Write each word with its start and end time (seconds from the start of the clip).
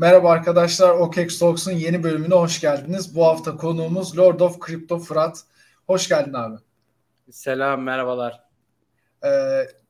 Merhaba 0.00 0.30
arkadaşlar, 0.30 0.90
OKEX 0.90 1.38
Talks'un 1.38 1.72
yeni 1.72 2.02
bölümüne 2.02 2.34
hoş 2.34 2.60
geldiniz. 2.60 3.14
Bu 3.14 3.24
hafta 3.26 3.56
konuğumuz 3.56 4.18
Lord 4.18 4.40
of 4.40 4.66
Crypto 4.66 4.98
Fırat. 4.98 5.44
Hoş 5.86 6.08
geldin 6.08 6.32
abi. 6.32 6.56
Selam, 7.30 7.82
merhabalar. 7.82 8.44
Ee, 9.24 9.28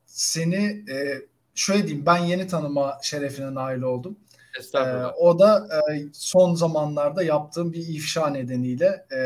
seni 0.05 0.85
e, 0.91 1.21
şöyle 1.55 1.87
diyeyim, 1.87 2.05
ben 2.05 2.17
yeni 2.17 2.47
tanıma 2.47 2.97
şerefine 3.01 3.53
nail 3.53 3.81
oldum. 3.81 4.17
Estağfurullah. 4.59 5.09
Ee, 5.09 5.13
o 5.13 5.39
da 5.39 5.67
e, 5.91 6.03
son 6.13 6.55
zamanlarda 6.55 7.23
yaptığım 7.23 7.73
bir 7.73 7.87
ifşa 7.87 8.27
nedeniyle 8.27 9.05
e, 9.15 9.19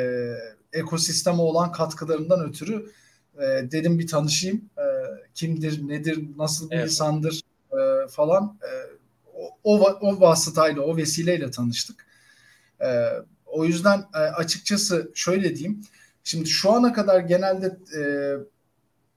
ekosisteme 0.79 1.41
olan 1.41 1.71
katkılarından 1.71 2.49
ötürü 2.49 2.91
e, 3.37 3.41
dedim 3.71 3.99
bir 3.99 4.07
tanışayım. 4.07 4.69
E, 4.77 4.85
kimdir, 5.33 5.87
nedir, 5.87 6.25
nasıl 6.37 6.69
bir 6.69 6.75
evet. 6.75 6.85
insandır 6.85 7.41
e, 7.71 8.07
falan. 8.07 8.57
E, 8.63 8.94
o, 9.65 9.79
o 10.01 10.21
vasıtayla, 10.21 10.81
o 10.81 10.97
vesileyle 10.97 11.51
tanıştık. 11.51 12.05
E, 12.81 13.09
o 13.45 13.65
yüzden 13.65 14.05
e, 14.13 14.17
açıkçası 14.17 15.11
şöyle 15.13 15.55
diyeyim. 15.55 15.81
Şimdi 16.23 16.49
şu 16.49 16.71
ana 16.71 16.93
kadar 16.93 17.19
genelde 17.19 17.77
e, 17.99 18.01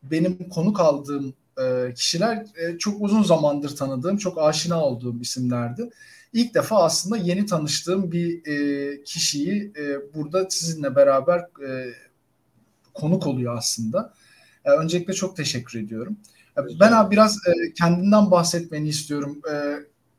benim 0.03 0.48
konuk 0.48 0.80
aldığım 0.80 1.34
e, 1.62 1.95
kişiler 1.95 2.37
e, 2.37 2.79
çok 2.79 3.03
uzun 3.03 3.23
zamandır 3.23 3.77
tanıdığım, 3.77 4.16
çok 4.16 4.39
aşina 4.42 4.84
olduğum 4.84 5.20
isimlerdi. 5.20 5.91
İlk 6.33 6.55
defa 6.55 6.84
aslında 6.84 7.17
yeni 7.17 7.47
tanıştığım 7.47 8.12
bir 8.12 8.47
e, 8.47 9.03
kişiyi 9.03 9.73
e, 9.77 10.15
burada 10.15 10.51
sizinle 10.51 10.97
beraber 10.97 11.39
e, 11.39 11.92
konuk 12.95 13.27
oluyor 13.27 13.56
aslında. 13.56 14.15
E, 14.65 14.70
öncelikle 14.70 15.12
çok 15.12 15.37
teşekkür 15.37 15.80
ediyorum. 15.80 16.17
E, 16.59 16.61
ben 16.80 16.92
abi 16.92 17.11
biraz 17.11 17.37
e, 17.37 17.73
kendinden 17.73 18.30
bahsetmeni 18.30 18.89
istiyorum. 18.89 19.41
E, 19.53 19.75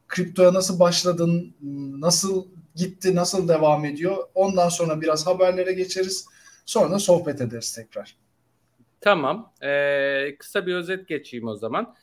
kriptoya 0.09 0.53
nasıl 0.53 0.79
başladın, 0.79 1.55
nasıl 1.99 2.47
gitti, 2.75 3.15
nasıl 3.15 3.47
devam 3.47 3.85
ediyor? 3.85 4.17
Ondan 4.35 4.69
sonra 4.69 5.01
biraz 5.01 5.27
haberlere 5.27 5.73
geçeriz. 5.73 6.25
Sonra 6.65 6.91
da 6.91 6.99
sohbet 6.99 7.41
ederiz 7.41 7.75
tekrar. 7.75 8.15
Tamam. 9.01 9.53
Ee, 9.63 10.35
kısa 10.39 10.65
bir 10.65 10.75
özet 10.75 11.07
geçeyim 11.07 11.47
o 11.47 11.55
zaman. 11.55 11.95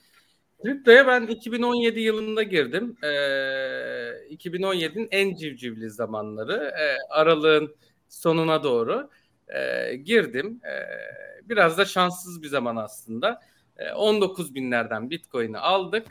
Kriptoya 0.63 1.07
ben 1.07 1.27
2017 1.27 2.01
yılında 2.01 2.43
girdim. 2.43 2.97
Ee, 3.03 3.07
2017'nin 4.31 5.09
en 5.11 5.35
civcivli 5.35 5.91
zamanları. 5.91 6.75
Ee, 6.81 6.97
aralığın 7.11 7.77
sonuna 8.09 8.63
doğru 8.63 9.11
e, 9.48 9.97
girdim. 9.97 10.61
E, 10.65 10.75
biraz 11.48 11.79
da 11.79 11.85
şanssız 11.85 12.43
bir 12.43 12.48
zaman 12.48 12.77
aslında. 12.77 13.41
19 13.97 14.55
binlerden 14.55 15.11
Bitcoin'i 15.11 15.59
aldık 15.59 16.07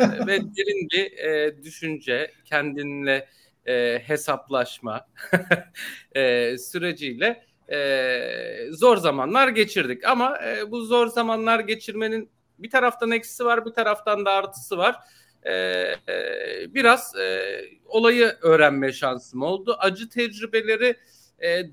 e, 0.00 0.26
ve 0.26 0.40
derin 0.40 0.88
bir 0.92 1.18
e, 1.18 1.62
düşünce, 1.62 2.30
kendinle 2.44 3.28
e, 3.66 4.02
hesaplaşma 4.06 5.06
e, 6.14 6.58
süreciyle 6.58 7.46
zor 8.70 8.96
zamanlar 8.96 9.48
geçirdik. 9.48 10.04
Ama 10.04 10.38
bu 10.68 10.84
zor 10.84 11.06
zamanlar 11.06 11.60
geçirmenin 11.60 12.30
bir 12.58 12.70
taraftan 12.70 13.10
eksisi 13.10 13.44
var, 13.44 13.66
bir 13.66 13.70
taraftan 13.70 14.24
da 14.24 14.30
artısı 14.30 14.78
var. 14.78 14.96
Biraz 16.74 17.14
olayı 17.84 18.36
öğrenme 18.42 18.92
şansım 18.92 19.42
oldu. 19.42 19.76
Acı 19.78 20.08
tecrübeleri 20.08 20.96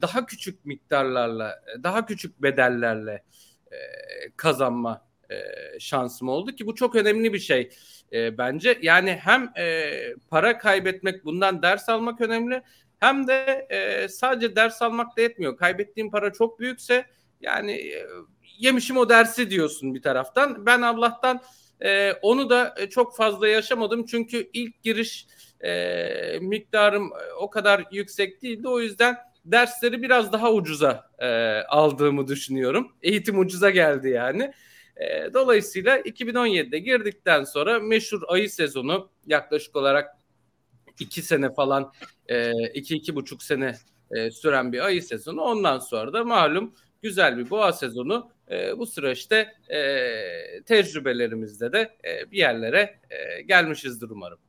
daha 0.02 0.26
küçük 0.26 0.66
miktarlarla, 0.66 1.64
daha 1.84 2.06
küçük 2.06 2.42
bedellerle 2.42 3.24
kazanma 4.38 5.09
e, 5.30 5.36
şansım 5.80 6.30
oldu 6.30 6.52
ki 6.52 6.68
bu 6.68 6.76
çok 6.76 6.96
önemli 6.96 7.34
bir 7.34 7.40
şey 7.40 7.70
e, 8.14 8.38
bence. 8.38 8.80
Yani 8.82 9.12
hem 9.12 9.52
e, 9.58 9.92
para 10.30 10.58
kaybetmek 10.58 11.26
bundan 11.26 11.62
ders 11.62 11.90
almak 11.90 12.22
önemli 12.22 12.62
hem 13.00 13.28
de 13.28 13.68
e, 13.70 14.08
sadece 14.08 14.56
ders 14.56 14.82
almak 14.82 15.18
da 15.18 15.22
yetmiyor. 15.22 15.58
Kaybettiğin 15.58 16.12
para 16.12 16.34
çok 16.34 16.60
büyükse 16.60 17.06
yani 17.42 17.72
e, 17.72 18.08
yemişim 18.58 18.98
o 18.98 19.10
dersi 19.10 19.50
diyorsun 19.50 19.96
bir 19.96 20.02
taraftan. 20.02 20.66
Ben 20.66 20.82
Allah'tan 20.82 21.42
e, 21.82 22.14
onu 22.14 22.50
da 22.50 22.76
çok 22.90 23.16
fazla 23.16 23.48
yaşamadım 23.48 24.06
çünkü 24.06 24.50
ilk 24.54 24.84
giriş 24.84 25.28
e, 25.64 26.40
miktarım 26.42 27.12
o 27.40 27.50
kadar 27.50 27.84
yüksek 27.92 28.42
değildi. 28.42 28.68
O 28.68 28.80
yüzden 28.80 29.18
dersleri 29.46 30.02
biraz 30.02 30.34
daha 30.34 30.52
ucuza 30.52 31.10
e, 31.20 31.28
aldığımı 31.62 32.28
düşünüyorum. 32.28 32.92
Eğitim 33.02 33.40
ucuza 33.40 33.70
geldi 33.70 34.10
yani. 34.10 34.54
E, 35.00 35.34
dolayısıyla 35.34 36.00
2017'de 36.00 36.80
girdikten 36.80 37.44
sonra 37.44 37.80
meşhur 37.80 38.22
ayı 38.28 38.50
sezonu 38.50 39.10
yaklaşık 39.28 39.76
olarak 39.76 40.16
iki 41.00 41.22
sene 41.22 41.54
falan 41.54 41.94
e, 42.28 42.52
iki 42.74 42.96
iki 42.96 43.16
buçuk 43.16 43.44
sene 43.44 43.76
e, 44.12 44.32
süren 44.32 44.74
bir 44.74 44.80
ayı 44.80 45.04
sezonu. 45.04 45.42
Ondan 45.42 45.80
sonra 45.80 46.14
da 46.14 46.24
malum 46.24 46.74
güzel 47.02 47.38
bir 47.38 47.50
boğa 47.50 47.74
sezonu. 47.74 48.32
E, 48.52 48.78
bu 48.78 48.86
süreçte 48.86 49.54
e, 49.70 49.82
tecrübelerimizde 50.66 51.72
de 51.72 51.98
e, 52.06 52.32
bir 52.32 52.38
yerlere 52.38 53.00
e, 53.10 53.42
gelmişizdir 53.42 54.10
umarım. 54.10 54.40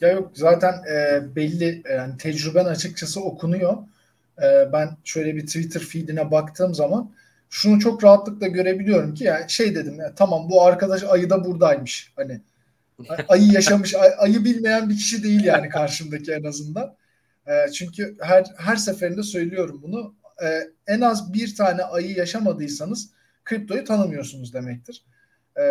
Ya 0.00 0.12
yok 0.12 0.30
zaten 0.34 0.72
e, 0.72 1.22
belli 1.36 1.82
yani 1.90 2.16
tecrüben 2.16 2.64
açıkçası 2.64 3.20
okunuyor. 3.20 3.76
E, 4.42 4.72
ben 4.72 4.96
şöyle 5.04 5.36
bir 5.36 5.46
Twitter 5.46 5.80
feedine 5.80 6.30
baktığım 6.30 6.74
zaman 6.74 7.12
şunu 7.52 7.80
çok 7.80 8.04
rahatlıkla 8.04 8.46
görebiliyorum 8.46 9.14
ki 9.14 9.24
yani 9.24 9.50
şey 9.50 9.74
dedim 9.74 10.00
ya 10.00 10.14
tamam 10.14 10.50
bu 10.50 10.62
arkadaş 10.62 11.04
ayı 11.04 11.30
da 11.30 11.44
buradaymış. 11.44 12.12
Hani 12.16 12.40
ayı 13.28 13.52
yaşamış 13.52 13.94
ay, 13.94 14.10
ayı 14.18 14.44
bilmeyen 14.44 14.88
bir 14.88 14.96
kişi 14.96 15.22
değil 15.22 15.44
yani 15.44 15.68
karşımdaki 15.68 16.32
en 16.32 16.44
azından. 16.44 16.96
E, 17.46 17.72
çünkü 17.72 18.16
her 18.20 18.44
her 18.56 18.76
seferinde 18.76 19.22
söylüyorum 19.22 19.80
bunu. 19.82 20.14
E, 20.42 20.46
en 20.86 21.00
az 21.00 21.32
bir 21.32 21.56
tane 21.56 21.82
ayı 21.82 22.16
yaşamadıysanız 22.16 23.10
kriptoyu 23.44 23.84
tanımıyorsunuz 23.84 24.54
demektir. 24.54 25.04
E, 25.58 25.64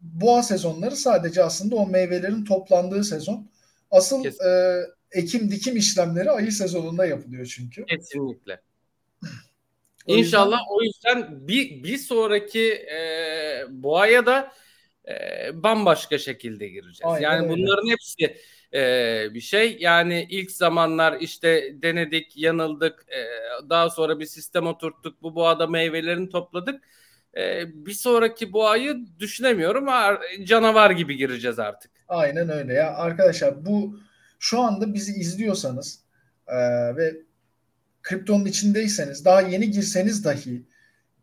boğa 0.00 0.42
sezonları 0.42 0.96
sadece 0.96 1.44
aslında 1.44 1.76
o 1.76 1.86
meyvelerin 1.86 2.44
toplandığı 2.44 3.04
sezon. 3.04 3.50
Asıl 3.90 4.24
e, 4.24 4.82
ekim 5.12 5.50
dikim 5.50 5.76
işlemleri 5.76 6.30
ayı 6.30 6.52
sezonunda 6.52 7.06
yapılıyor 7.06 7.46
çünkü. 7.46 7.84
Kesinlikle. 7.84 8.67
İnşallah 10.08 10.58
o 10.70 10.82
yüzden 10.82 11.48
bir, 11.48 11.84
bir 11.84 11.98
sonraki 11.98 12.72
e, 12.72 13.00
boğaya 13.68 14.26
da 14.26 14.52
e, 15.08 15.14
bambaşka 15.62 16.18
şekilde 16.18 16.68
gireceğiz. 16.68 17.00
Aynen 17.04 17.22
yani 17.22 17.42
öyle. 17.42 17.48
bunların 17.48 17.88
hepsi 17.90 18.36
e, 18.74 19.34
bir 19.34 19.40
şey. 19.40 19.76
Yani 19.80 20.26
ilk 20.30 20.50
zamanlar 20.50 21.20
işte 21.20 21.74
denedik, 21.82 22.36
yanıldık. 22.36 23.06
E, 23.08 23.20
daha 23.70 23.90
sonra 23.90 24.20
bir 24.20 24.26
sistem 24.26 24.66
oturttuk. 24.66 25.22
Bu 25.22 25.34
boğada 25.34 25.66
meyvelerini 25.66 26.28
topladık. 26.28 26.84
E, 27.36 27.64
bir 27.86 27.92
sonraki 27.92 28.52
boğayı 28.52 28.96
düşünemiyorum. 29.18 29.86
Canavar 30.44 30.90
gibi 30.90 31.16
gireceğiz 31.16 31.58
artık. 31.58 31.90
Aynen 32.08 32.48
öyle 32.48 32.74
ya. 32.74 32.94
Arkadaşlar 32.94 33.66
bu 33.66 34.00
şu 34.38 34.60
anda 34.60 34.94
bizi 34.94 35.12
izliyorsanız 35.12 36.04
e, 36.46 36.56
ve 36.96 37.27
kriptonun 38.08 38.44
içindeyseniz 38.44 39.24
daha 39.24 39.40
yeni 39.40 39.70
girseniz 39.70 40.24
dahi 40.24 40.66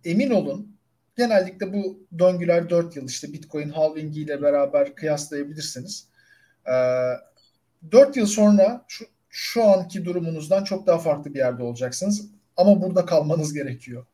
emin 0.03 0.29
olun 0.29 0.78
genellikle 1.18 1.73
bu 1.73 2.07
döngüler 2.19 2.69
4 2.69 2.96
yıl 2.96 3.07
işte 3.07 3.34
Bitcoin 3.34 3.69
halvingi 3.69 4.22
ile 4.22 4.41
beraber 4.41 4.95
kıyaslayabilirsiniz. 4.95 6.07
Ee, 6.68 6.72
4 7.91 8.18
yıl 8.18 8.25
sonra 8.25 8.85
şu, 8.88 9.06
şu 9.29 9.63
anki 9.63 10.06
durumunuzdan 10.06 10.63
çok 10.63 10.88
daha 10.88 10.97
farklı 10.97 11.34
bir 11.34 11.40
yerde 11.40 11.63
olacaksınız. 11.63 12.29
Ama 12.57 12.81
burada 12.81 13.06
kalmanız 13.06 13.53
gerekiyor. 13.53 14.06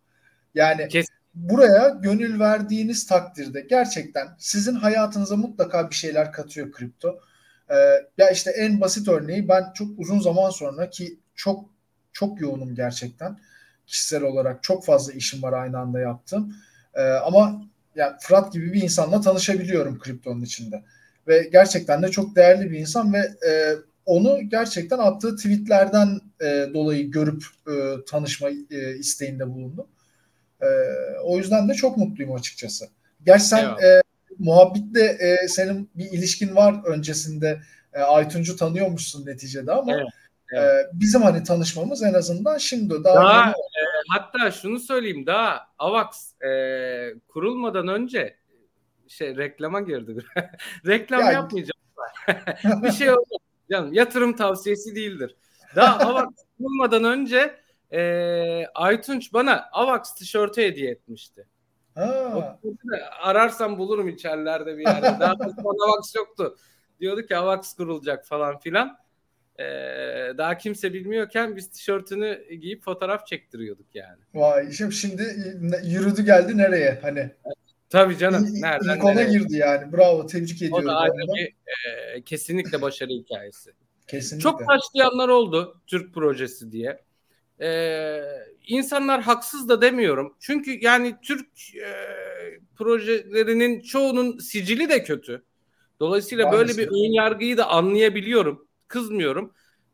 Yani 0.56 0.88
Kesin. 0.88 1.16
buraya 1.36 1.90
gönül 1.90 2.40
verdiğiniz 2.40 3.08
takdirde 3.08 3.62
gerçekten 3.62 4.28
sizin 4.38 4.76
hayatınıza 4.76 5.36
mutlaka 5.36 5.90
bir 5.90 5.96
şeyler 5.96 6.32
katıyor 6.32 6.72
kripto. 6.72 7.20
Ee, 7.70 7.76
ya 8.18 8.30
işte 8.30 8.52
en 8.52 8.82
basit 8.82 9.08
örneği 9.08 9.48
ben 9.48 9.74
çok 9.74 10.00
uzun 10.00 10.20
zaman 10.20 10.50
sonra 10.50 10.90
ki 10.90 11.20
çok 11.36 11.72
çok 12.14 12.42
yoğunum 12.42 12.76
gerçekten. 12.76 13.38
Kişisel 13.88 14.24
olarak 14.24 14.64
çok 14.64 14.86
fazla 14.86 15.14
işim 15.14 15.42
var 15.44 15.54
aynı 15.54 15.80
anda 15.80 16.00
yaptım. 16.00 16.56
E, 16.94 17.02
ama 17.02 17.62
yani 17.96 18.14
Fırat 18.20 18.54
gibi 18.54 18.74
bir 18.74 18.82
insanla 18.82 19.22
tanışabiliyorum 19.22 20.00
kriptonun 20.00 20.42
içinde. 20.42 20.84
Ve 21.28 21.50
gerçekten 21.52 22.04
de 22.04 22.12
çok 22.12 22.36
değerli 22.36 22.72
bir 22.72 22.80
insan 22.80 23.14
ve 23.14 23.18
e, 23.50 23.76
onu 24.06 24.50
gerçekten 24.50 24.98
attığı 24.98 25.36
tweetlerden 25.36 26.20
e, 26.42 26.70
dolayı 26.74 27.12
görüp 27.12 27.44
e, 27.68 28.06
tanışma 28.08 28.50
e, 28.50 28.98
isteğinde 28.98 29.50
bulundum. 29.50 29.88
E, 30.62 30.68
o 31.24 31.38
yüzden 31.38 31.70
de 31.70 31.74
çok 31.74 31.98
mutluyum 31.98 32.36
açıkçası. 32.36 32.88
Gerçi 33.26 33.46
sen 33.46 33.66
e, 33.66 34.02
muhabbitle 34.40 35.06
e, 35.06 35.48
senin 35.48 35.90
bir 35.96 36.06
ilişkin 36.06 36.56
var 36.56 36.82
öncesinde. 36.86 37.62
E, 37.94 38.00
Aytuncu 38.00 38.56
tanıyormuşsun 38.56 39.26
neticede 39.26 39.72
ama 39.72 39.94
evet. 39.94 40.08
Evet. 40.52 40.86
bizim 40.94 41.22
hani 41.22 41.44
tanışmamız 41.44 42.04
en 42.04 42.14
azından 42.14 42.58
şimdi 42.58 43.04
daha, 43.04 43.16
daha 43.16 43.50
e, 43.50 43.54
hatta 44.10 44.52
şunu 44.52 44.80
söyleyeyim 44.80 45.26
daha 45.26 45.68
Avax 45.80 46.42
e, 46.42 46.50
kurulmadan 47.28 47.88
önce 47.88 48.38
şey 49.08 49.38
reklama 49.38 49.82
girdi. 49.82 50.18
Reklam 50.86 51.22
yani, 51.22 51.34
yapmayacağım. 51.34 51.82
bir 52.84 52.92
şey 52.92 53.12
oldu. 53.12 53.38
Canım 53.72 53.94
yatırım 53.94 54.36
tavsiyesi 54.36 54.96
değildir. 54.96 55.36
Daha 55.76 56.10
AVAX 56.10 56.30
bulmadan 56.60 57.04
önce 57.04 57.56
e, 57.94 58.66
Aytunç 58.76 59.34
bana 59.34 59.70
AVAX 59.72 60.16
tişörtü 60.16 60.62
hediye 60.62 60.92
etmişti. 60.92 61.48
Ha. 61.96 62.60
ararsam 63.22 63.78
bulurum 63.78 64.08
içerilerde 64.08 64.78
bir 64.78 64.88
yerde. 64.88 65.20
Daha 65.20 65.32
AVAX 65.86 66.16
yoktu. 66.16 66.58
Diyordu 67.00 67.26
ki 67.26 67.38
AVAX 67.38 67.74
kurulacak 67.74 68.26
falan 68.26 68.60
filan. 68.60 68.98
Ee, 69.62 70.38
daha 70.38 70.58
kimse 70.58 70.94
bilmiyorken 70.94 71.56
biz 71.56 71.70
tişörtünü 71.70 72.56
giyip 72.62 72.84
fotoğraf 72.84 73.28
çektiriyorduk 73.28 73.96
yani. 73.96 74.20
Vay 74.34 74.72
şimdi 74.92 75.24
yürüdü 75.84 76.26
geldi 76.26 76.58
nereye 76.58 77.00
hani? 77.02 77.32
Tabii 77.90 78.18
canım. 78.18 78.48
Nereden 78.54 78.96
İlk 78.96 79.04
ona 79.04 79.24
girdi 79.24 79.56
yani. 79.56 79.94
Bravo. 79.94 80.26
Tebrik 80.26 80.62
ediyorum. 80.62 80.86
O 80.86 80.88
da 80.88 80.96
ayrı 80.96 81.14
bir 81.36 81.54
e, 82.16 82.22
kesinlikle 82.22 82.82
başarı 82.82 83.10
hikayesi. 83.10 83.72
Kesinlikle. 84.08 84.44
Çok 84.44 84.68
başlayanlar 84.68 85.30
oldu 85.30 85.82
Türk 85.88 86.14
projesi 86.14 86.72
diye. 86.72 87.02
Ee, 87.62 88.22
insanlar 88.68 89.22
haksız 89.22 89.70
da 89.70 89.82
demiyorum. 89.82 90.36
Çünkü 90.40 90.80
yani 90.82 91.16
Türk 91.24 91.48
e, 91.76 91.92
projelerinin 92.76 93.82
çoğunun 93.82 94.38
sicili 94.38 94.90
de 94.90 95.04
kötü. 95.04 95.44
Dolayısıyla 96.00 96.46
Maalesef. 96.46 96.78
böyle 96.78 96.90
bir 96.90 96.96
ön 96.96 97.14
yargıyı 97.14 97.58
da 97.58 97.70
anlayabiliyorum. 97.70 98.68
Kızmıyorum. 98.92 99.54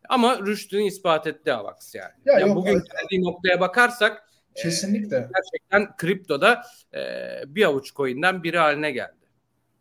Ama 0.09 0.39
rüştünü 0.39 0.83
ispat 0.83 1.27
etti 1.27 1.53
Avax 1.53 1.95
yani. 1.95 2.11
Ya 2.25 2.33
yani 2.33 2.47
yok, 2.47 2.57
bugün 2.57 2.73
geldiği 2.73 3.23
noktaya 3.23 3.59
bakarsak 3.59 4.23
Kesinlikle. 4.55 5.17
E, 5.17 5.29
gerçekten 5.35 5.97
kriptoda 5.97 6.61
e, 6.93 6.99
bir 7.47 7.63
avuç 7.63 7.93
coin'den 7.93 8.43
biri 8.43 8.57
haline 8.57 8.91
geldi. 8.91 9.27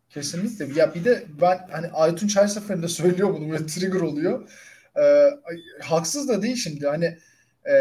Kesinlikle. 0.09 0.79
Ya 0.79 0.95
bir 0.95 1.05
de 1.05 1.23
ben 1.41 1.67
hani 1.71 1.87
Aytunç 1.87 2.37
her 2.37 2.47
seferinde 2.47 2.87
söylüyor 2.99 3.33
bunu 3.33 3.51
böyle 3.51 3.65
trigger 3.65 3.99
oluyor. 3.99 4.49
Ee, 5.01 5.29
haksız 5.83 6.29
da 6.29 6.41
değil 6.41 6.55
şimdi. 6.55 6.87
Hani 6.87 7.17
e, 7.65 7.73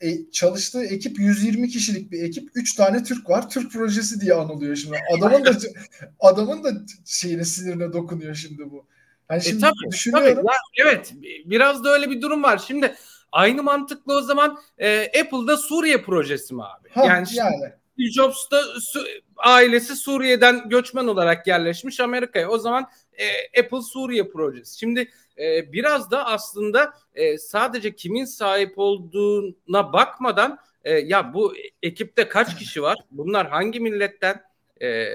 e, 0.00 0.30
çalıştığı 0.30 0.84
ekip 0.84 1.18
120 1.18 1.68
kişilik 1.68 2.12
bir 2.12 2.22
ekip. 2.22 2.50
3 2.54 2.74
tane 2.74 3.02
Türk 3.02 3.30
var. 3.30 3.50
Türk 3.50 3.72
projesi 3.72 4.20
diye 4.20 4.34
anılıyor 4.34 4.76
şimdi. 4.76 4.96
Adamın 5.18 5.44
da 5.44 5.50
adamın 6.20 6.64
da 6.64 6.72
şeyine 7.04 7.44
sinirine 7.44 7.92
dokunuyor 7.92 8.34
şimdi 8.34 8.70
bu. 8.70 8.86
Yani 9.30 9.38
e, 9.38 9.42
şimdi 9.42 9.58
e, 9.58 9.60
tabii, 9.60 9.90
düşünüyorum. 9.90 10.34
Tabii. 10.34 10.46
Ya, 10.46 10.54
evet. 10.86 11.14
Biraz 11.44 11.84
da 11.84 11.92
öyle 11.92 12.10
bir 12.10 12.22
durum 12.22 12.42
var. 12.42 12.58
Şimdi 12.66 12.94
Aynı 13.32 13.62
mantıklı 13.62 14.16
o 14.16 14.20
zaman 14.20 14.58
e, 14.78 15.02
Apple'da 15.20 15.56
Suriye 15.56 16.02
projesi 16.02 16.54
mi 16.54 16.64
abi? 16.64 16.88
Ha, 16.90 17.04
yani, 17.04 17.26
yani. 17.34 17.72
Steve 17.92 18.10
Jobs 18.10 18.50
da 18.50 18.62
su, 18.80 19.04
ailesi 19.36 19.96
Suriye'den 19.96 20.68
göçmen 20.68 21.06
olarak 21.06 21.46
yerleşmiş 21.46 22.00
Amerika'ya. 22.00 22.48
O 22.48 22.58
zaman 22.58 22.86
e, 23.12 23.60
Apple 23.60 23.82
Suriye 23.82 24.28
projesi. 24.28 24.78
Şimdi 24.78 25.10
e, 25.38 25.72
biraz 25.72 26.10
da 26.10 26.26
aslında 26.26 26.92
e, 27.14 27.38
sadece 27.38 27.96
kimin 27.96 28.24
sahip 28.24 28.72
olduğuna 28.76 29.92
bakmadan 29.92 30.58
e, 30.84 30.92
ya 30.92 31.34
bu 31.34 31.54
ekipte 31.82 32.28
kaç 32.28 32.58
kişi 32.58 32.82
var? 32.82 32.98
Bunlar 33.10 33.48
hangi 33.48 33.80
milletten? 33.80 34.42
E, 34.82 35.08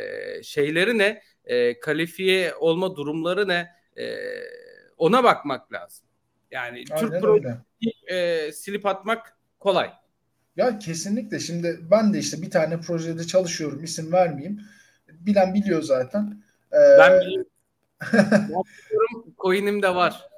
şeyleri 0.44 0.98
ne? 0.98 1.21
E, 1.45 1.80
kalifiye 1.80 2.56
olma 2.56 2.95
durumları 2.95 3.48
ne? 3.48 3.69
E, 3.98 4.06
ona 4.98 5.24
bakmak 5.24 5.74
lazım. 5.74 6.06
Yani 6.51 6.84
Aynen 6.92 7.10
Türk 7.10 7.22
projesi 7.22 7.57
e, 8.07 8.51
silip 8.51 8.86
atmak 8.86 9.38
kolay. 9.60 9.92
Ya 10.56 10.80
kesinlikle. 10.80 11.40
Şimdi 11.40 11.80
ben 11.92 12.13
de 12.13 12.19
işte 12.19 12.42
bir 12.42 12.51
tane 12.51 12.80
projede 12.80 13.28
çalışıyorum. 13.28 13.84
İsim 13.84 14.12
vermeyeyim. 14.12 14.62
Bilen 15.07 15.54
biliyor 15.54 15.81
zaten. 15.81 16.44
Ee, 16.72 16.98
ben 17.00 17.19
biliyorum. 17.22 17.45
Coin'im 19.40 19.81
de 19.81 19.96
var. 19.96 20.30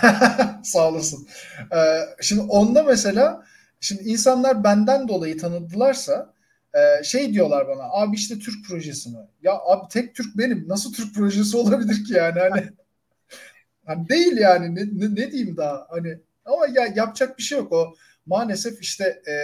Sağ 0.64 0.88
olasın. 0.88 1.28
Ee, 1.72 2.00
şimdi 2.20 2.42
onda 2.42 2.82
mesela 2.82 3.44
şimdi 3.80 4.02
insanlar 4.02 4.64
benden 4.64 5.08
dolayı 5.08 5.38
tanıdılarsa 5.38 6.34
e, 6.74 7.04
şey 7.04 7.32
diyorlar 7.32 7.68
bana 7.68 7.82
abi 7.82 8.16
işte 8.16 8.38
Türk 8.38 8.68
projesi 8.68 9.10
mi? 9.10 9.18
Ya 9.42 9.52
abi 9.52 9.88
tek 9.90 10.14
Türk 10.14 10.38
benim. 10.38 10.68
Nasıl 10.68 10.92
Türk 10.92 11.14
projesi 11.14 11.56
olabilir 11.56 12.04
ki 12.04 12.12
yani? 12.12 12.40
Hani, 12.40 12.68
hani 13.86 14.08
değil 14.08 14.36
yani 14.36 14.74
ne, 14.74 14.80
ne, 14.80 15.14
ne 15.14 15.32
diyeyim 15.32 15.56
daha? 15.56 15.86
Hani 15.90 16.18
ama 16.44 16.66
ya 16.66 16.92
yapacak 16.96 17.38
bir 17.38 17.42
şey 17.42 17.58
yok 17.58 17.72
o. 17.72 17.94
Maalesef 18.26 18.80
işte 18.80 19.04
e, 19.04 19.34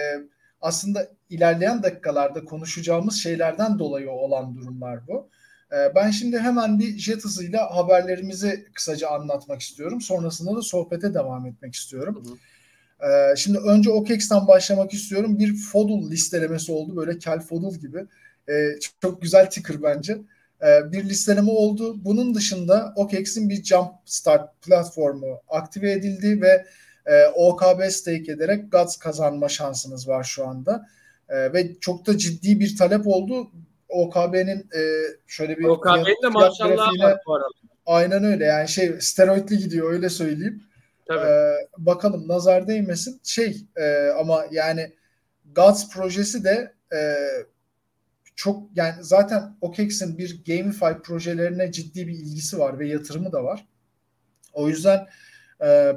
aslında 0.61 1.07
ilerleyen 1.29 1.83
dakikalarda 1.83 2.45
konuşacağımız 2.45 3.15
şeylerden 3.15 3.79
dolayı 3.79 4.11
olan 4.11 4.55
durumlar 4.55 5.07
bu. 5.07 5.29
E, 5.71 5.95
ben 5.95 6.11
şimdi 6.11 6.39
hemen 6.39 6.79
bir 6.79 6.97
jet 6.97 7.23
hızıyla 7.25 7.75
haberlerimizi 7.75 8.65
kısaca 8.73 9.09
anlatmak 9.09 9.61
istiyorum. 9.61 10.01
Sonrasında 10.01 10.55
da 10.55 10.61
sohbete 10.61 11.13
devam 11.13 11.45
etmek 11.45 11.75
istiyorum. 11.75 12.23
Hı 12.25 12.29
hı. 12.29 12.37
Ee, 13.01 13.35
şimdi 13.35 13.57
önce 13.57 13.89
OKEX'ten 13.89 14.47
başlamak 14.47 14.93
istiyorum. 14.93 15.39
Bir 15.39 15.55
Fodul 15.55 16.11
listelemesi 16.11 16.71
oldu. 16.71 16.95
Böyle 16.95 17.19
Kel 17.19 17.39
Fodul 17.39 17.75
gibi. 17.75 18.05
Ee, 18.49 18.79
çok 19.01 19.21
güzel 19.21 19.49
ticker 19.49 19.83
bence. 19.83 20.17
Ee, 20.63 20.91
bir 20.91 21.09
listeleme 21.09 21.51
oldu. 21.51 22.05
Bunun 22.05 22.35
dışında 22.35 22.93
OKEX'in 22.95 23.49
bir 23.49 23.63
Jump 23.63 23.91
Start 24.05 24.61
platformu 24.61 25.41
aktive 25.47 25.91
edildi 25.91 26.41
ve 26.41 26.65
e, 27.05 27.25
OKB 27.27 27.89
stake 27.89 28.31
ederek 28.31 28.71
GATS 28.71 28.97
kazanma 28.97 29.49
şansınız 29.49 30.07
var 30.07 30.23
şu 30.23 30.47
anda. 30.47 30.87
E, 31.29 31.53
ve 31.53 31.79
çok 31.79 32.07
da 32.07 32.17
ciddi 32.17 32.59
bir 32.59 32.77
talep 32.77 33.07
oldu. 33.07 33.51
OKB'nin 33.89 34.59
e, 34.59 34.81
şöyle 35.27 35.57
bir 35.57 35.63
OKB'nin 35.63 36.23
de 36.23 36.27
maşallah 36.27 36.99
var 36.99 37.17
bu 37.27 37.35
arada. 37.35 37.47
Aynen 37.85 38.23
öyle 38.23 38.45
yani 38.45 38.67
şey 38.67 38.95
steroidli 38.99 39.57
gidiyor 39.57 39.93
öyle 39.93 40.09
söyleyeyim. 40.09 40.63
Tabii. 41.07 41.27
Ee, 41.27 41.53
bakalım 41.77 42.27
nazar 42.27 42.67
değmesin. 42.67 43.19
Şey 43.23 43.65
e, 43.75 44.07
ama 44.19 44.45
yani 44.51 44.93
GATS 45.51 45.89
projesi 45.89 46.43
de 46.43 46.73
e, 46.93 46.99
çok 48.35 48.63
yani 48.75 48.95
zaten 49.03 49.57
OKEX'in 49.61 50.17
bir 50.17 50.43
GameFi 50.45 51.01
projelerine 51.03 51.71
ciddi 51.71 52.07
bir 52.07 52.13
ilgisi 52.13 52.59
var 52.59 52.79
ve 52.79 52.87
yatırımı 52.87 53.31
da 53.31 53.43
var. 53.43 53.65
O 54.53 54.69
yüzden 54.69 55.07
e, 55.63 55.93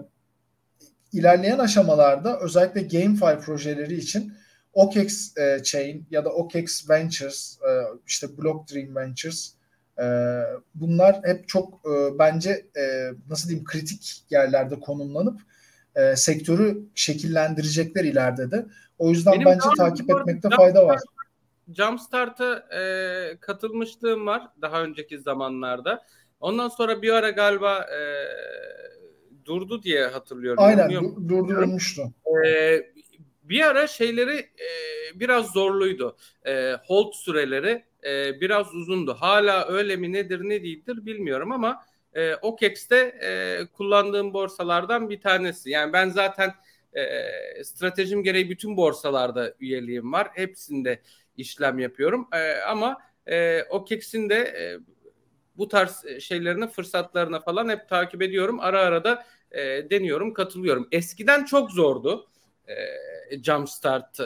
ilerleyen 1.12 1.58
aşamalarda 1.58 2.40
özellikle 2.40 2.82
GameFi 2.82 3.46
projeleri 3.46 3.94
için 3.94 4.32
OKEX 4.72 5.36
e, 5.36 5.62
Chain 5.62 6.06
ya 6.10 6.24
da 6.24 6.30
OKEX 6.30 6.90
Ventures, 6.90 7.58
e, 7.68 7.70
işte 8.06 8.38
Block 8.38 8.72
Dream 8.72 8.96
Ventures 8.96 9.54
e, 9.98 10.04
bunlar 10.74 11.20
hep 11.24 11.48
çok 11.48 11.74
e, 11.74 12.18
bence 12.18 12.66
e, 12.76 13.10
nasıl 13.28 13.48
diyeyim 13.48 13.64
kritik 13.64 14.24
yerlerde 14.30 14.80
konumlanıp 14.80 15.40
e, 15.96 16.16
sektörü 16.16 16.82
şekillendirecekler 16.94 18.04
ileride 18.04 18.50
de. 18.50 18.66
O 18.98 19.10
yüzden 19.10 19.34
Benim 19.34 19.46
bence 19.46 19.68
takip 19.76 20.10
etmekte 20.10 20.48
fayda 20.56 20.86
var. 20.86 21.00
Jumpstart'a 21.68 22.68
e, 22.80 23.36
katılmışlığım 23.40 24.26
var 24.26 24.42
daha 24.62 24.82
önceki 24.82 25.18
zamanlarda. 25.18 26.06
Ondan 26.40 26.68
sonra 26.68 27.02
bir 27.02 27.10
ara 27.10 27.30
galiba 27.30 27.78
e, 27.78 28.00
durdu 29.44 29.82
diye 29.82 30.06
hatırlıyorum. 30.06 30.64
Aynen 30.64 30.90
du- 30.90 31.28
durdurulmuştu. 31.28 32.12
Ee, 32.46 32.92
bir 33.42 33.60
ara 33.60 33.86
şeyleri 33.86 34.36
e, 34.36 35.20
biraz 35.20 35.52
zorluydu. 35.52 36.16
E, 36.46 36.72
hold 36.86 37.12
süreleri 37.12 37.84
e, 38.06 38.40
biraz 38.40 38.74
uzundu. 38.74 39.14
Hala 39.14 39.66
öyle 39.68 39.96
mi 39.96 40.12
nedir 40.12 40.40
ne 40.40 40.62
değildir 40.62 41.06
bilmiyorum 41.06 41.52
ama 41.52 41.82
e, 42.14 42.34
OKEX'te 42.34 42.96
e, 43.22 43.66
kullandığım 43.72 44.34
borsalardan 44.34 45.10
bir 45.10 45.20
tanesi. 45.20 45.70
Yani 45.70 45.92
ben 45.92 46.08
zaten 46.08 46.54
e, 46.92 47.64
stratejim 47.64 48.22
gereği 48.22 48.50
bütün 48.50 48.76
borsalarda 48.76 49.54
üyeliğim 49.60 50.12
var. 50.12 50.28
Hepsinde 50.34 51.00
işlem 51.36 51.78
yapıyorum. 51.78 52.28
E, 52.32 52.52
ama 52.60 52.98
e, 53.26 53.62
OKEX'in 53.62 54.28
de 54.28 54.36
e, 54.36 54.78
bu 55.56 55.68
tarz 55.68 56.04
şeylerini, 56.20 56.68
fırsatlarına 56.68 57.40
falan 57.40 57.68
hep 57.68 57.88
takip 57.88 58.22
ediyorum. 58.22 58.60
Ara 58.60 58.80
ara 58.80 59.04
da 59.04 59.24
e, 59.50 59.90
deniyorum, 59.90 60.34
katılıyorum. 60.34 60.88
Eskiden 60.92 61.44
çok 61.44 61.70
zordu 61.70 62.26
e, 62.68 62.74
Jumpstart 63.42 64.20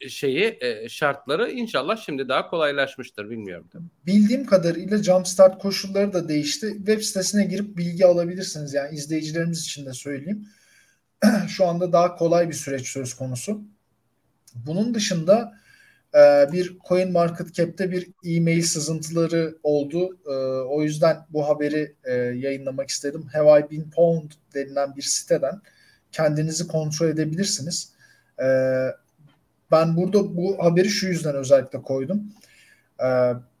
e, 0.00 0.08
şeyi 0.08 0.58
e, 0.60 0.88
şartları 0.88 1.50
inşallah 1.50 1.96
şimdi 1.96 2.28
daha 2.28 2.50
kolaylaşmıştır 2.50 3.30
bilmiyorum. 3.30 3.66
Bildiğim 4.06 4.46
kadarıyla 4.46 5.02
Jumpstart 5.02 5.62
koşulları 5.62 6.12
da 6.12 6.28
değişti. 6.28 6.74
Web 6.76 7.00
sitesine 7.00 7.44
girip 7.44 7.76
bilgi 7.76 8.06
alabilirsiniz. 8.06 8.74
Yani 8.74 8.94
izleyicilerimiz 8.94 9.62
için 9.62 9.86
de 9.86 9.92
söyleyeyim. 9.92 10.48
Şu 11.48 11.66
anda 11.66 11.92
daha 11.92 12.16
kolay 12.16 12.48
bir 12.48 12.54
süreç 12.54 12.88
söz 12.88 13.14
konusu. 13.14 13.62
Bunun 14.54 14.94
dışında 14.94 15.60
e, 16.14 16.52
bir 16.52 16.78
Coin 16.88 17.12
Market 17.12 17.54
Cap'te 17.54 17.90
bir 17.90 18.10
e-mail 18.24 18.62
sızıntıları 18.62 19.54
oldu. 19.62 20.18
E, 20.26 20.34
o 20.68 20.82
yüzden 20.82 21.16
bu 21.30 21.48
haberi 21.48 21.94
e, 22.04 22.12
yayınlamak 22.14 22.88
istedim. 22.88 23.26
Have 23.32 23.60
I 23.60 23.70
Been 23.70 23.90
Pwned 23.90 24.30
denilen 24.54 24.96
bir 24.96 25.02
siteden 25.02 25.60
kendinizi 26.12 26.68
kontrol 26.68 27.08
edebilirsiniz. 27.08 27.92
Ben 29.70 29.96
burada 29.96 30.36
bu 30.36 30.64
haberi 30.64 30.88
şu 30.88 31.06
yüzden 31.06 31.34
özellikle 31.34 31.82
koydum. 31.82 32.22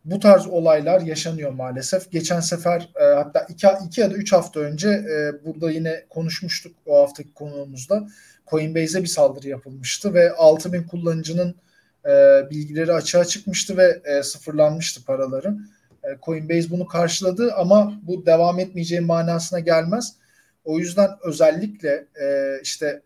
bu 0.04 0.20
tarz 0.20 0.46
olaylar 0.46 1.00
yaşanıyor 1.00 1.50
maalesef. 1.52 2.10
Geçen 2.10 2.40
sefer 2.40 2.90
hatta 2.94 3.46
iki, 3.48 3.66
iki 3.86 4.00
ya 4.00 4.10
da 4.10 4.14
üç 4.14 4.32
hafta 4.32 4.60
önce 4.60 5.04
burada 5.44 5.70
yine 5.70 6.04
konuşmuştuk 6.08 6.72
o 6.86 7.02
haftaki 7.02 7.34
konuğumuzda. 7.34 8.08
Coinbase'e 8.46 9.02
bir 9.02 9.08
saldırı 9.08 9.48
yapılmıştı 9.48 10.14
ve 10.14 10.32
6000 10.32 10.82
kullanıcının 10.82 11.56
e, 12.06 12.10
bilgileri 12.50 12.92
açığa 12.92 13.24
çıkmıştı 13.24 13.76
ve 13.76 14.00
e, 14.04 14.22
sıfırlanmıştı 14.22 15.04
paraları. 15.04 15.56
E, 16.04 16.08
Coinbase 16.22 16.70
bunu 16.70 16.86
karşıladı 16.86 17.52
ama 17.54 18.00
bu 18.02 18.26
devam 18.26 18.58
etmeyeceği 18.58 19.00
manasına 19.00 19.60
gelmez. 19.60 20.14
O 20.64 20.78
yüzden 20.78 21.10
özellikle 21.24 22.06
e, 22.22 22.56
işte 22.62 23.02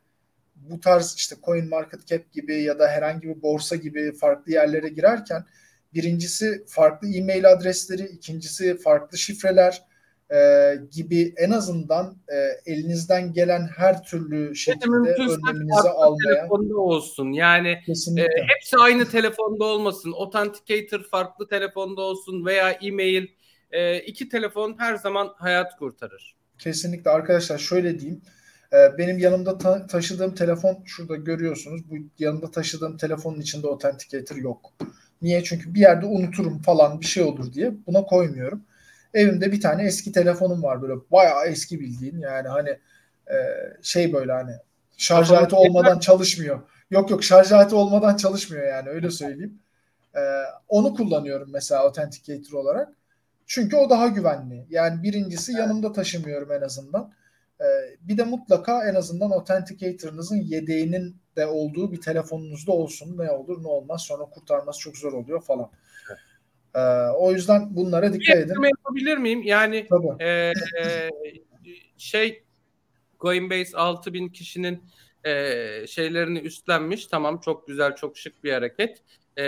bu 0.57 0.81
tarz 0.81 1.15
işte 1.17 1.37
Coin 1.43 1.69
Market 1.69 2.07
Cap 2.07 2.33
gibi 2.33 2.63
ya 2.63 2.79
da 2.79 2.89
herhangi 2.89 3.29
bir 3.29 3.43
borsa 3.43 3.77
gibi 3.77 4.13
farklı 4.13 4.53
yerlere 4.53 4.89
girerken 4.89 5.45
birincisi 5.95 6.65
farklı 6.67 7.09
e-mail 7.09 7.51
adresleri, 7.51 8.03
ikincisi 8.03 8.77
farklı 8.77 9.19
şifreler 9.19 9.83
e, 10.33 10.39
gibi 10.93 11.35
en 11.37 11.51
azından 11.51 12.17
e, 12.29 12.73
elinizden 12.73 13.33
gelen 13.33 13.69
her 13.77 14.03
türlü 14.03 14.57
şekilde 14.57 14.97
önleminizi 14.97 15.89
almaya. 15.89 16.35
telefonda 16.35 16.77
olsun. 16.77 17.33
Yani 17.33 17.69
e, 17.69 18.27
hepsi 18.49 18.77
aynı 18.81 19.09
telefonda 19.09 19.65
olmasın. 19.65 20.13
Authenticator 20.13 21.05
farklı 21.11 21.49
telefonda 21.49 22.01
olsun 22.01 22.47
veya 22.47 22.71
e-mail 22.71 23.27
e, 23.71 23.99
iki 23.99 24.29
telefon 24.29 24.75
her 24.79 24.97
zaman 24.97 25.33
hayat 25.37 25.77
kurtarır. 25.79 26.37
Kesinlikle 26.59 27.11
arkadaşlar 27.11 27.59
şöyle 27.59 28.01
diyeyim. 28.01 28.23
E, 28.73 28.99
benim 28.99 29.19
yanımda 29.19 29.59
ta- 29.59 29.87
taşıdığım 29.87 30.35
telefon 30.35 30.79
şurada 30.85 31.17
görüyorsunuz. 31.17 31.91
Bu 31.91 31.95
yanımda 32.19 32.51
taşıdığım 32.51 32.97
telefonun 32.97 33.41
içinde 33.41 33.67
Authenticator 33.67 34.37
yok. 34.37 34.73
Niye? 35.23 35.45
Çünkü 35.45 35.75
bir 35.75 35.81
yerde 35.81 36.07
unuturum 36.07 36.63
falan 36.63 37.01
bir 37.01 37.07
şey 37.07 37.23
olur 37.23 37.53
diye 37.53 37.73
buna 37.87 38.03
koymuyorum. 38.03 38.65
Evimde 39.15 39.53
bir 39.53 39.61
tane 39.61 39.85
eski 39.85 40.13
telefonum 40.13 40.63
var 40.63 40.83
böyle 40.83 40.95
bayağı 41.13 41.47
eski 41.47 41.81
bildiğin 41.81 42.19
yani 42.19 42.49
hani 42.49 42.71
e, 43.31 43.37
şey 43.83 44.13
böyle 44.13 44.33
hani 44.33 44.53
şarj 44.97 45.31
aleti 45.31 45.55
olmadan 45.55 45.99
çalışmıyor. 45.99 46.61
Yok 46.91 47.11
yok 47.11 47.25
şarj 47.25 47.53
aleti 47.53 47.75
olmadan 47.75 48.17
çalışmıyor 48.17 48.67
yani 48.67 48.89
öyle 48.89 49.11
söyleyeyim. 49.11 49.59
E, 50.17 50.21
onu 50.69 50.95
kullanıyorum 50.95 51.49
mesela 51.53 51.81
Authenticator 51.81 52.59
olarak. 52.59 52.89
Çünkü 53.47 53.77
o 53.77 53.91
daha 53.91 54.07
güvenli. 54.07 54.67
Yani 54.71 55.03
birincisi 55.03 55.53
yanımda 55.53 55.93
taşımıyorum 55.93 56.53
en 56.53 56.61
azından. 56.61 57.13
E, 57.61 57.67
bir 58.01 58.19
de 58.19 58.25
mutlaka 58.25 58.89
en 58.89 58.95
azından 58.95 59.31
Authenticator'ınızın 59.31 60.37
yedeğinin 60.37 61.17
de 61.37 61.47
olduğu 61.47 61.93
bir 61.93 62.01
telefonunuzda 62.01 62.73
olsun. 62.73 63.19
Ne 63.19 63.31
olur 63.31 63.63
ne 63.63 63.69
olmaz 63.69 64.03
sonra 64.03 64.25
kurtarması 64.25 64.81
çok 64.81 64.97
zor 64.97 65.13
oluyor 65.13 65.43
falan. 65.43 65.71
Ee, 66.75 66.81
o 67.17 67.33
yüzden 67.33 67.77
bunlara 67.77 68.13
dikkat 68.13 68.37
edin. 68.37 68.63
Bir 68.63 68.69
yapabilir 68.69 69.19
miyim? 69.19 69.43
Yani 69.43 69.87
e, 70.19 70.29
e, 70.29 70.53
şey 71.99 72.45
Coinbase 73.21 73.77
6000 73.77 74.29
kişinin 74.29 74.83
e, 75.25 75.87
şeylerini 75.87 76.39
üstlenmiş. 76.39 77.07
Tamam 77.07 77.41
çok 77.41 77.69
güzel 77.69 77.97
çok 77.97 78.19
şık 78.19 78.45
bir 78.45 78.53
hareket. 78.53 79.03
E, 79.39 79.45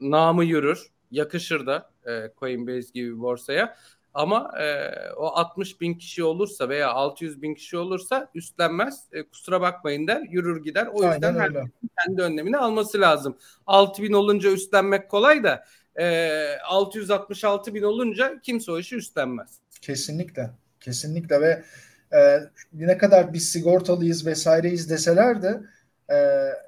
namı 0.00 0.44
yürür. 0.44 0.86
Yakışır 1.10 1.66
da 1.66 1.90
e, 2.06 2.32
Coinbase 2.40 2.88
gibi 2.94 3.16
bir 3.16 3.20
borsaya. 3.20 3.76
Ama 4.14 4.50
e, 4.60 4.90
o 5.16 5.26
60 5.26 5.80
bin 5.80 5.94
kişi 5.94 6.24
olursa 6.24 6.68
veya 6.68 6.92
600 6.92 7.42
bin 7.42 7.54
kişi 7.54 7.76
olursa 7.76 8.30
üstlenmez. 8.34 9.08
E, 9.12 9.22
kusura 9.22 9.60
bakmayın 9.60 10.06
der 10.06 10.20
yürür 10.30 10.64
gider. 10.64 10.88
O 10.92 11.12
yüzden 11.12 11.34
her 11.34 11.52
kendi 11.98 12.22
önlemini 12.22 12.56
alması 12.56 13.00
lazım. 13.00 13.38
6 13.66 14.02
bin 14.02 14.12
olunca 14.12 14.50
üstlenmek 14.50 15.08
kolay 15.08 15.44
da 15.44 15.64
e, 15.98 16.56
666 16.68 17.74
bin 17.74 17.82
olunca 17.82 18.40
kimse 18.42 18.72
o 18.72 18.78
işi 18.78 18.96
üstlenmez. 18.96 19.58
Kesinlikle. 19.80 20.50
Kesinlikle 20.80 21.40
ve 21.40 21.62
e, 22.12 22.40
ne 22.72 22.98
kadar 22.98 23.32
biz 23.32 23.48
sigortalıyız 23.48 24.26
vesaireyiz 24.26 24.90
deseler 24.90 25.42
de 25.42 25.60
e, 26.08 26.14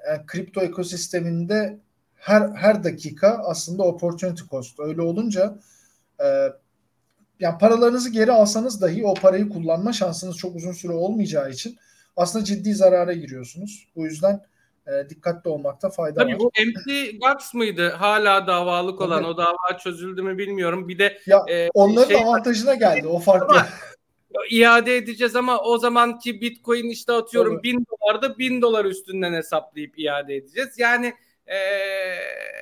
yani 0.08 0.26
kripto 0.26 0.60
ekosisteminde 0.60 1.78
her 2.14 2.48
her 2.48 2.84
dakika 2.84 3.42
aslında 3.44 3.82
opportunity 3.82 4.42
cost. 4.50 4.80
Öyle 4.80 5.02
olunca 5.02 5.58
e, 6.24 6.48
yani 7.40 7.58
paralarınızı 7.58 8.10
geri 8.10 8.32
alsanız 8.32 8.80
dahi 8.82 9.06
o 9.06 9.14
parayı 9.14 9.48
kullanma 9.48 9.92
şansınız 9.92 10.36
çok 10.36 10.56
uzun 10.56 10.72
süre 10.72 10.92
olmayacağı 10.92 11.50
için 11.50 11.78
aslında 12.16 12.44
ciddi 12.44 12.74
zarara 12.74 13.12
giriyorsunuz. 13.12 13.88
Bu 13.96 14.04
yüzden 14.04 14.40
e, 14.86 15.08
dikkatli 15.08 15.50
olmakta 15.50 15.90
fayda 15.90 16.20
Tabii 16.20 16.32
var. 16.32 16.40
bu 16.40 16.52
MT 16.66 17.20
Gax 17.20 17.54
mıydı 17.54 17.90
hala 17.90 18.46
davalık 18.46 19.00
olan? 19.00 19.22
Tabii. 19.22 19.32
O 19.32 19.36
dava 19.36 19.78
çözüldü 19.78 20.22
mü 20.22 20.38
bilmiyorum. 20.38 20.88
Bir 20.88 20.98
de 20.98 21.18
ya, 21.26 21.44
e, 21.50 21.68
onların 21.74 22.08
şey, 22.08 22.24
avantajına 22.24 22.74
geldi 22.74 23.06
o 23.06 23.18
farklı. 23.18 23.56
Ama, 23.56 23.68
iade 24.50 24.96
edeceğiz 24.96 25.36
ama 25.36 25.60
o 25.60 25.78
zamanki 25.78 26.40
Bitcoin 26.40 26.88
işte 26.88 27.12
atıyorum 27.12 27.56
Tabii. 27.56 27.62
bin 27.62 27.86
dolarda 27.90 28.38
bin 28.38 28.62
dolar 28.62 28.84
üstünden 28.84 29.32
hesaplayıp 29.32 29.98
iade 29.98 30.36
edeceğiz. 30.36 30.78
Yani 30.78 31.14
e, 31.46 31.56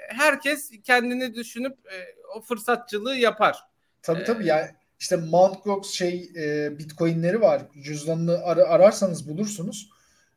herkes 0.09 0.71
kendini 0.85 1.35
düşünüp 1.35 1.73
e, 1.73 1.97
o 2.37 2.41
fırsatçılığı 2.41 3.17
yapar. 3.17 3.59
Tabii 4.03 4.21
ee, 4.21 4.25
tabii 4.25 4.47
yani 4.47 4.67
işte 5.01 5.17
Mt. 5.17 5.65
Gox 5.65 5.91
şey 5.91 6.31
e, 6.37 6.79
Bitcoin'leri 6.79 7.41
var. 7.41 7.63
Cüzdanını 7.83 8.39
ar- 8.45 8.57
ararsanız 8.57 9.29
bulursunuz. 9.29 9.91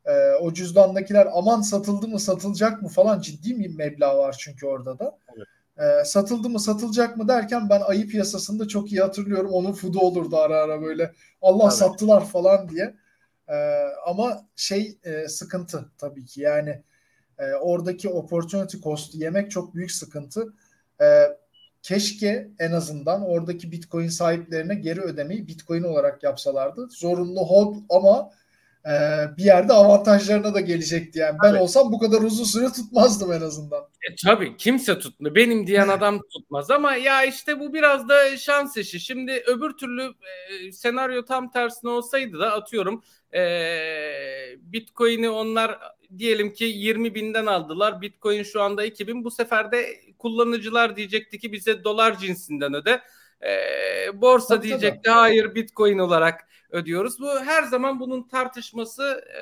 E, 0.05 0.31
o 0.41 0.53
cüzdandakiler 0.53 1.27
aman 1.33 1.61
satıldı 1.61 2.07
mı 2.07 2.19
satılacak 2.19 2.81
mı 2.81 2.87
falan 2.87 3.21
ciddi 3.21 3.59
bir 3.59 3.75
meblağ 3.75 4.17
var 4.17 4.35
çünkü 4.39 4.65
orada 4.65 4.99
da. 4.99 5.17
Evet. 5.37 5.47
E, 5.77 6.05
satıldı 6.05 6.49
mı 6.49 6.59
satılacak 6.59 7.17
mı 7.17 7.27
derken 7.27 7.69
ben 7.69 7.81
ayı 7.81 8.07
piyasasında 8.07 8.67
çok 8.67 8.91
iyi 8.91 9.01
hatırlıyorum. 9.01 9.51
Onun 9.51 9.71
fudu 9.71 9.99
olurdu 9.99 10.37
ara 10.37 10.57
ara 10.57 10.81
böyle. 10.81 11.13
Allah 11.41 11.63
evet. 11.63 11.73
sattılar 11.73 12.25
falan 12.25 12.69
diye. 12.69 12.95
E, 13.47 13.55
ama 14.05 14.45
şey 14.55 14.97
e, 15.03 15.27
sıkıntı 15.27 15.85
tabii 15.97 16.25
ki 16.25 16.41
yani 16.41 16.83
e, 17.39 17.53
oradaki 17.53 18.09
opportunity 18.09 18.77
cost 18.77 19.15
yemek 19.15 19.51
çok 19.51 19.75
büyük 19.75 19.91
sıkıntı. 19.91 20.53
E, 21.01 21.37
keşke 21.81 22.49
en 22.59 22.71
azından 22.71 23.25
oradaki 23.25 23.71
Bitcoin 23.71 24.07
sahiplerine 24.07 24.75
geri 24.75 25.01
ödemeyi 25.01 25.47
Bitcoin 25.47 25.83
olarak 25.83 26.23
yapsalardı. 26.23 26.87
Zorunlu 26.89 27.41
hold 27.41 27.75
ama 27.89 28.31
e, 28.85 28.91
bir 29.37 29.43
yerde 29.43 29.73
avantajlarına 29.73 30.53
da 30.53 30.59
gelecekti. 30.59 31.19
Yani 31.19 31.37
ben 31.43 31.55
olsam 31.55 31.91
bu 31.91 31.99
kadar 31.99 32.21
uzun 32.21 32.43
süre 32.43 32.71
tutmazdım 32.71 33.31
en 33.31 33.41
azından. 33.41 33.81
E, 33.81 34.15
tabii 34.25 34.57
kimse 34.57 34.99
tutmuyor. 34.99 35.35
Benim 35.35 35.67
diyen 35.67 35.87
adam 35.87 36.21
tutmaz 36.33 36.71
ama 36.71 36.95
ya 36.95 37.23
işte 37.23 37.59
bu 37.59 37.73
biraz 37.73 38.09
da 38.09 38.37
şans 38.37 38.77
işi. 38.77 38.99
Şimdi 38.99 39.43
öbür 39.47 39.73
türlü 39.73 40.03
e, 40.03 40.71
senaryo 40.71 41.25
tam 41.25 41.51
tersine 41.51 41.91
olsaydı 41.91 42.39
da 42.39 42.53
atıyorum 42.53 43.03
e, 43.33 43.43
Bitcoin'i 44.57 45.29
onlar 45.29 45.79
diyelim 46.17 46.53
ki 46.53 46.63
20 46.63 47.15
binden 47.15 47.45
aldılar. 47.45 48.01
Bitcoin 48.01 48.43
şu 48.43 48.61
anda 48.61 48.85
2000. 48.85 49.23
Bu 49.23 49.31
sefer 49.31 49.71
de 49.71 49.85
kullanıcılar 50.17 50.95
diyecekti 50.95 51.39
ki 51.39 51.51
bize 51.51 51.83
dolar 51.83 52.17
cinsinden 52.17 52.73
öde. 52.73 53.01
E, 53.45 54.21
borsa 54.21 54.55
tabii, 54.55 54.67
diyecekti 54.67 55.01
tabii. 55.03 55.15
hayır 55.15 55.55
Bitcoin 55.55 55.97
olarak 55.97 56.47
ödüyoruz. 56.69 57.19
Bu 57.19 57.39
her 57.39 57.63
zaman 57.63 57.99
bunun 57.99 58.23
tartışması 58.27 59.25
e, 59.27 59.39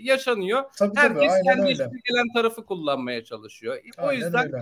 yaşanıyor. 0.00 0.64
Tabii, 0.76 0.96
Herkes 0.96 1.32
tabii, 1.32 1.44
kendi 1.44 1.72
işine 1.72 2.00
gelen 2.04 2.32
tarafı 2.34 2.66
kullanmaya 2.66 3.24
çalışıyor. 3.24 3.78
Aynen 3.96 4.08
o 4.08 4.12
yüzden 4.12 4.52
e, 4.52 4.60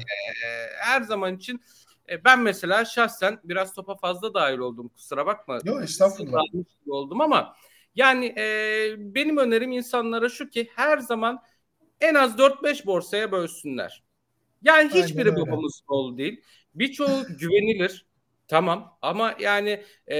her 0.78 1.02
zaman 1.02 1.36
için 1.36 1.60
e, 2.08 2.24
ben 2.24 2.40
mesela 2.40 2.84
şahsen 2.84 3.38
biraz 3.44 3.74
topa 3.74 3.96
fazla 3.96 4.34
dahil 4.34 4.58
oldum 4.58 4.88
kusura 4.88 5.26
bakma. 5.26 5.58
Yok 5.64 5.82
estağfurullah. 5.82 6.42
Oldum 6.88 7.20
ama 7.20 7.56
yani 7.94 8.34
e, 8.38 8.44
benim 8.98 9.36
önerim 9.36 9.72
insanlara 9.72 10.28
şu 10.28 10.50
ki 10.50 10.70
her 10.76 10.98
zaman 10.98 11.42
en 12.00 12.14
az 12.14 12.38
4-5 12.38 12.86
borsaya 12.86 13.32
bölsünler. 13.32 14.02
Yani 14.62 14.90
hiçbiri 14.94 15.36
babamız 15.36 15.82
oğlu 15.88 16.18
değil. 16.18 16.40
Birçoğu 16.74 17.24
güvenilir. 17.40 18.05
Tamam 18.48 18.98
ama 19.02 19.34
yani 19.40 19.82
e, 20.10 20.16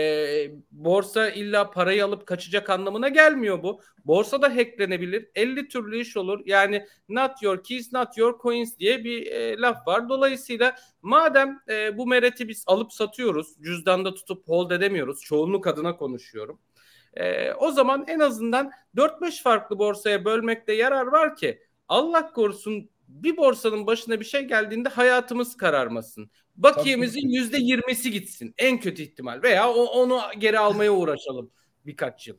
borsa 0.71 1.30
illa 1.30 1.71
parayı 1.71 2.04
alıp 2.04 2.26
kaçacak 2.26 2.71
anlamına 2.71 3.09
gelmiyor 3.09 3.62
bu. 3.62 3.80
Borsa 4.04 4.42
da 4.42 4.56
hacklenebilir. 4.56 5.28
50 5.35 5.68
türlü 5.68 6.00
iş 6.00 6.16
olur. 6.16 6.40
Yani 6.47 6.87
not 7.09 7.42
your 7.42 7.64
keys, 7.64 7.92
not 7.92 8.18
your 8.18 8.38
coins 8.38 8.78
diye 8.78 9.04
bir 9.04 9.26
e, 9.26 9.61
laf 9.61 9.87
var. 9.87 10.09
Dolayısıyla 10.09 10.76
madem 11.02 11.59
e, 11.68 11.99
bu 11.99 12.06
mereti 12.06 12.49
biz 12.49 12.64
alıp 12.66 12.92
satıyoruz, 12.92 13.56
cüzdanda 13.62 14.14
tutup 14.14 14.49
hold 14.49 14.71
edemiyoruz. 14.71 15.21
Çoğunluk 15.21 15.66
adına 15.66 15.97
konuşuyorum. 15.97 16.61
E, 17.14 17.52
o 17.52 17.71
zaman 17.71 18.04
en 18.09 18.21
azından 18.21 18.71
4-5 18.97 19.42
farklı 19.42 19.78
borsaya 19.78 20.25
bölmekte 20.25 20.73
yarar 20.73 21.06
var 21.06 21.37
ki 21.37 21.62
Allah 21.88 22.33
korusun 22.33 22.90
bir 23.08 23.36
borsanın 23.36 23.86
başına 23.86 24.20
bir 24.20 24.25
şey 24.25 24.44
geldiğinde 24.44 24.88
hayatımız 24.88 25.56
kararmasın. 25.56 26.30
Bakiyemizin 26.56 27.28
yüzde 27.28 27.58
yirmisi 27.58 28.10
gitsin 28.10 28.54
en 28.58 28.80
kötü 28.80 29.02
ihtimal 29.02 29.42
veya 29.42 29.70
onu 29.72 30.20
geri 30.38 30.58
almaya 30.58 30.92
uğraşalım 30.92 31.50
birkaç 31.86 32.28
yıl. 32.28 32.36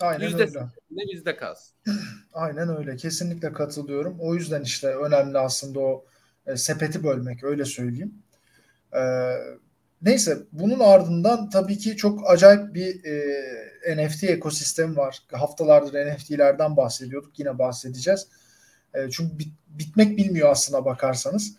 Aynen 0.00 0.24
yüzde 0.24 0.42
öyle. 0.42 1.12
bizde 1.12 1.36
kalsın. 1.36 1.76
Aynen 2.32 2.76
öyle. 2.76 2.96
Kesinlikle 2.96 3.52
katılıyorum. 3.52 4.16
O 4.20 4.34
yüzden 4.34 4.62
işte 4.62 4.96
önemli 4.96 5.38
aslında 5.38 5.80
o 5.80 6.04
e, 6.46 6.56
sepeti 6.56 7.04
bölmek 7.04 7.44
öyle 7.44 7.64
söyleyeyim. 7.64 8.14
E, 8.92 9.02
neyse 10.02 10.38
bunun 10.52 10.80
ardından 10.80 11.50
tabii 11.50 11.78
ki 11.78 11.96
çok 11.96 12.30
acayip 12.30 12.74
bir 12.74 13.04
e, 13.04 14.06
NFT 14.06 14.24
ekosistemi 14.24 14.96
var. 14.96 15.22
Haftalardır 15.32 16.06
NFT'lerden 16.06 16.76
bahsediyorduk. 16.76 17.38
Yine 17.38 17.58
bahsedeceğiz. 17.58 18.28
E, 18.96 19.10
çünkü 19.10 19.38
bit, 19.38 19.48
bitmek 19.68 20.16
bilmiyor 20.18 20.50
aslına 20.50 20.84
bakarsanız. 20.84 21.56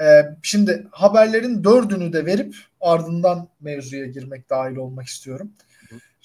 E, 0.00 0.22
şimdi 0.42 0.86
haberlerin 0.90 1.64
dördünü 1.64 2.12
de 2.12 2.26
verip 2.26 2.56
ardından 2.80 3.48
mevzuya 3.60 4.06
girmek 4.06 4.50
dahil 4.50 4.76
olmak 4.76 5.06
istiyorum. 5.06 5.52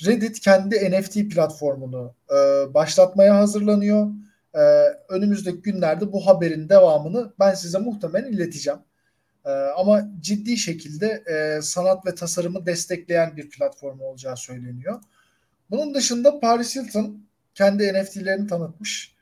Reddit 0.05 0.39
kendi 0.39 0.91
NFT 0.91 1.13
platformunu 1.13 2.13
e, 2.29 2.35
başlatmaya 2.73 3.35
hazırlanıyor. 3.35 4.07
Önümüzdeki 5.09 5.61
günlerde 5.61 6.11
bu 6.11 6.27
haberin 6.27 6.69
devamını 6.69 7.33
ben 7.39 7.53
size 7.53 7.77
muhtemelen 7.79 8.31
ileteceğim. 8.31 8.79
Ama 9.77 10.09
ciddi 10.19 10.57
şekilde 10.57 11.23
sanat 11.61 12.05
ve 12.05 12.15
tasarımı 12.15 12.65
destekleyen 12.65 13.37
bir 13.37 13.49
platform 13.49 13.99
olacağı 13.99 14.37
söyleniyor. 14.37 14.99
Bunun 15.69 15.93
dışında 15.93 16.39
Paris 16.39 16.75
Hilton 16.75 17.25
kendi 17.55 17.93
NFT'lerini 17.93 18.47
tanıtmış. 18.47 19.15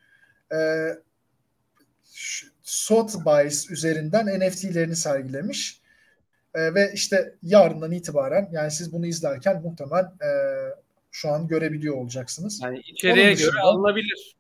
Sotheby's 2.63 3.71
üzerinden 3.71 4.39
NFT'lerini 4.39 4.95
sergilemiş. 4.95 5.81
E, 6.53 6.73
ve 6.73 6.91
işte 6.93 7.35
yarından 7.43 7.91
itibaren 7.91 8.49
yani 8.51 8.71
siz 8.71 8.93
bunu 8.93 9.05
izlerken 9.05 9.61
muhtemelen 9.61 10.03
e, 10.03 10.29
şu 11.11 11.29
an 11.29 11.47
görebiliyor 11.47 11.95
olacaksınız. 11.95 12.61
Yani 12.63 12.79
içeriye 12.79 13.33
dışında, 13.33 13.51
göre 13.51 13.61
alınabilir. 13.61 14.35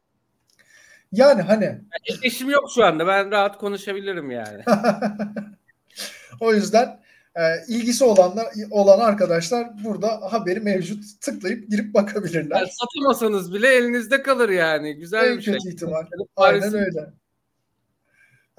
Yani 1.11 1.41
hani. 1.41 1.65
Yani 1.65 2.51
yok 2.51 2.71
şu 2.75 2.85
anda. 2.85 3.07
Ben 3.07 3.31
rahat 3.31 3.57
konuşabilirim 3.57 4.31
yani. 4.31 4.63
o 6.39 6.53
yüzden 6.53 6.99
e, 7.35 7.41
ilgisi 7.67 8.03
olanlar 8.03 8.47
olan 8.71 8.99
arkadaşlar 8.99 9.83
burada 9.83 10.07
haberi 10.33 10.59
mevcut 10.59 11.21
tıklayıp 11.21 11.69
girip 11.69 11.93
bakabilirler. 11.93 12.57
Yani 12.57 12.69
satamasanız 12.71 13.53
bile 13.53 13.67
elinizde 13.67 14.21
kalır 14.21 14.49
yani. 14.49 14.95
Güzel 14.95 15.31
en 15.31 15.37
bir 15.37 15.41
şey. 15.41 15.57
ihtimal. 15.67 16.05
Aynen 16.35 16.73
öyle. 16.73 17.18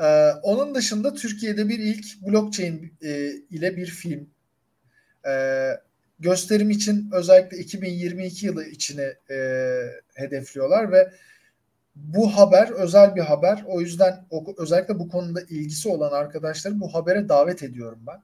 Ee, 0.00 0.33
onun 0.42 0.75
dışında 0.75 1.14
Türkiye'de 1.14 1.69
bir 1.69 1.78
ilk 1.78 2.23
blockchain 2.23 2.95
e, 3.02 3.30
ile 3.50 3.76
bir 3.76 3.87
film 3.87 4.30
e, 5.26 5.33
gösterim 6.21 6.71
için 6.71 7.11
özellikle 7.12 7.59
2022 7.59 8.47
yılı 8.47 8.64
içine 8.64 9.14
e, 9.30 9.37
hedefliyorlar 10.14 10.92
ve 10.92 11.12
bu 11.95 12.37
haber 12.37 12.71
özel 12.71 13.14
bir 13.16 13.21
haber. 13.21 13.64
O 13.66 13.80
yüzden 13.80 14.26
o, 14.30 14.54
özellikle 14.59 14.99
bu 14.99 15.09
konuda 15.09 15.40
ilgisi 15.40 15.88
olan 15.88 16.12
arkadaşları 16.12 16.80
bu 16.80 16.95
habere 16.95 17.28
davet 17.28 17.62
ediyorum 17.62 18.00
ben. 18.07 18.23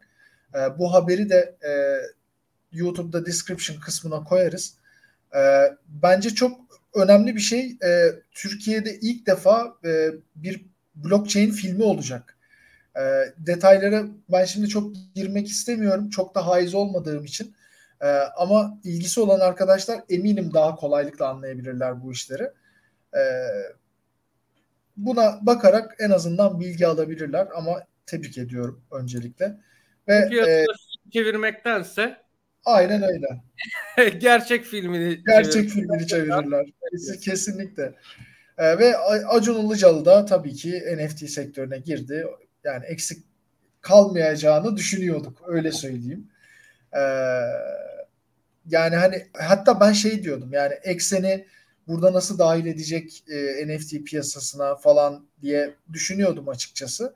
E, 0.60 0.78
bu 0.78 0.94
haberi 0.94 1.30
de 1.30 1.56
e, 1.68 1.72
YouTube'da 2.72 3.26
description 3.26 3.80
kısmına 3.80 4.24
koyarız. 4.24 4.74
E, 5.34 5.40
bence 5.88 6.30
çok 6.30 6.60
önemli 6.94 7.36
bir 7.36 7.40
şey. 7.40 7.76
E, 7.84 8.12
Türkiye'de 8.32 8.98
ilk 9.00 9.26
defa 9.26 9.74
e, 9.84 10.10
bir 10.36 10.66
blockchain 10.96 11.50
filmi 11.50 11.82
olacak. 11.82 12.36
E, 12.96 13.02
detaylara 13.38 14.04
ben 14.32 14.44
şimdi 14.44 14.68
çok 14.68 14.92
girmek 15.14 15.48
istemiyorum. 15.48 16.10
Çok 16.10 16.34
da 16.34 16.46
haiz 16.46 16.74
olmadığım 16.74 17.24
için. 17.24 17.54
E, 18.00 18.06
ama 18.36 18.78
ilgisi 18.84 19.20
olan 19.20 19.40
arkadaşlar 19.40 20.00
eminim 20.08 20.54
daha 20.54 20.74
kolaylıkla 20.74 21.28
anlayabilirler 21.28 22.02
bu 22.02 22.12
işleri. 22.12 22.50
E, 23.14 23.22
buna 24.96 25.38
bakarak 25.42 25.96
en 25.98 26.10
azından 26.10 26.60
bilgi 26.60 26.86
alabilirler 26.86 27.48
ama 27.54 27.82
tebrik 28.06 28.38
ediyorum 28.38 28.82
öncelikle. 28.92 29.56
Ve 30.08 30.14
e, 30.14 30.64
çevirmektense 31.12 32.16
aynen 32.64 33.02
öyle. 33.02 33.42
gerçek 34.18 34.64
filmini 34.64 35.22
gerçek 35.26 35.52
çevirir. 35.52 35.68
filmini 35.68 36.06
çevirirler. 36.06 36.66
Kesinlikle. 37.20 37.94
E, 38.58 38.78
ve 38.78 38.96
Acun 39.28 39.66
Ilıcalı 39.66 40.04
da 40.04 40.24
tabii 40.24 40.54
ki 40.54 40.82
NFT 40.96 41.30
sektörüne 41.30 41.78
girdi. 41.78 42.26
Yani 42.64 42.84
eksik 42.84 43.24
kalmayacağını 43.80 44.76
düşünüyorduk. 44.76 45.42
Öyle 45.46 45.72
söyleyeyim. 45.72 46.28
E, 46.92 47.00
yani 48.66 48.96
hani 48.96 49.26
hatta 49.32 49.80
ben 49.80 49.92
şey 49.92 50.22
diyordum 50.22 50.52
yani 50.52 50.74
ekseni 50.82 51.46
burada 51.88 52.12
nasıl 52.12 52.38
dahil 52.38 52.66
edecek 52.66 53.24
e, 53.28 53.68
NFT 53.68 53.92
piyasasına 54.06 54.76
falan 54.76 55.26
diye 55.42 55.74
düşünüyordum 55.92 56.48
açıkçası. 56.48 57.14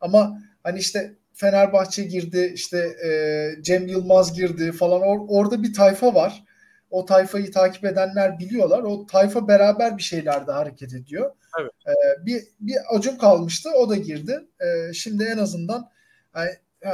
Ama 0.00 0.42
hani 0.62 0.78
işte 0.78 1.14
Fenerbahçe 1.32 2.04
girdi, 2.04 2.52
işte 2.54 2.78
e, 2.78 3.62
Cem 3.62 3.88
Yılmaz 3.88 4.32
girdi 4.34 4.72
falan 4.72 5.00
or, 5.02 5.18
orada 5.28 5.62
bir 5.62 5.74
tayfa 5.74 6.14
var 6.14 6.44
o 6.90 7.04
tayfayı 7.04 7.52
takip 7.52 7.84
edenler 7.84 8.38
biliyorlar. 8.38 8.82
O 8.82 9.06
tayfa 9.06 9.48
beraber 9.48 9.98
bir 9.98 10.02
şeylerde 10.02 10.52
hareket 10.52 10.94
ediyor. 10.94 11.30
Evet. 11.60 11.72
Ee, 11.86 12.26
bir, 12.26 12.42
bir 12.60 12.76
Acun 12.96 13.18
kalmıştı. 13.18 13.70
O 13.70 13.88
da 13.88 13.96
girdi. 13.96 14.40
Ee, 14.60 14.92
şimdi 14.92 15.24
en 15.24 15.38
azından 15.38 15.90
yani, 16.36 16.50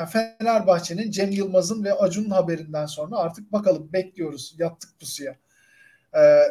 Fenerbahçe'nin 0.09 1.11
Cem 1.11 1.30
Yılmaz'ın 1.30 1.85
ve 1.85 1.92
Acun'un 1.92 2.30
haberinden 2.30 2.87
sonra 2.87 3.16
artık 3.16 3.52
bakalım 3.52 3.92
bekliyoruz. 3.92 4.54
Yattık 4.59 5.00
pusuya. 5.00 5.37
Ee, 6.16 6.42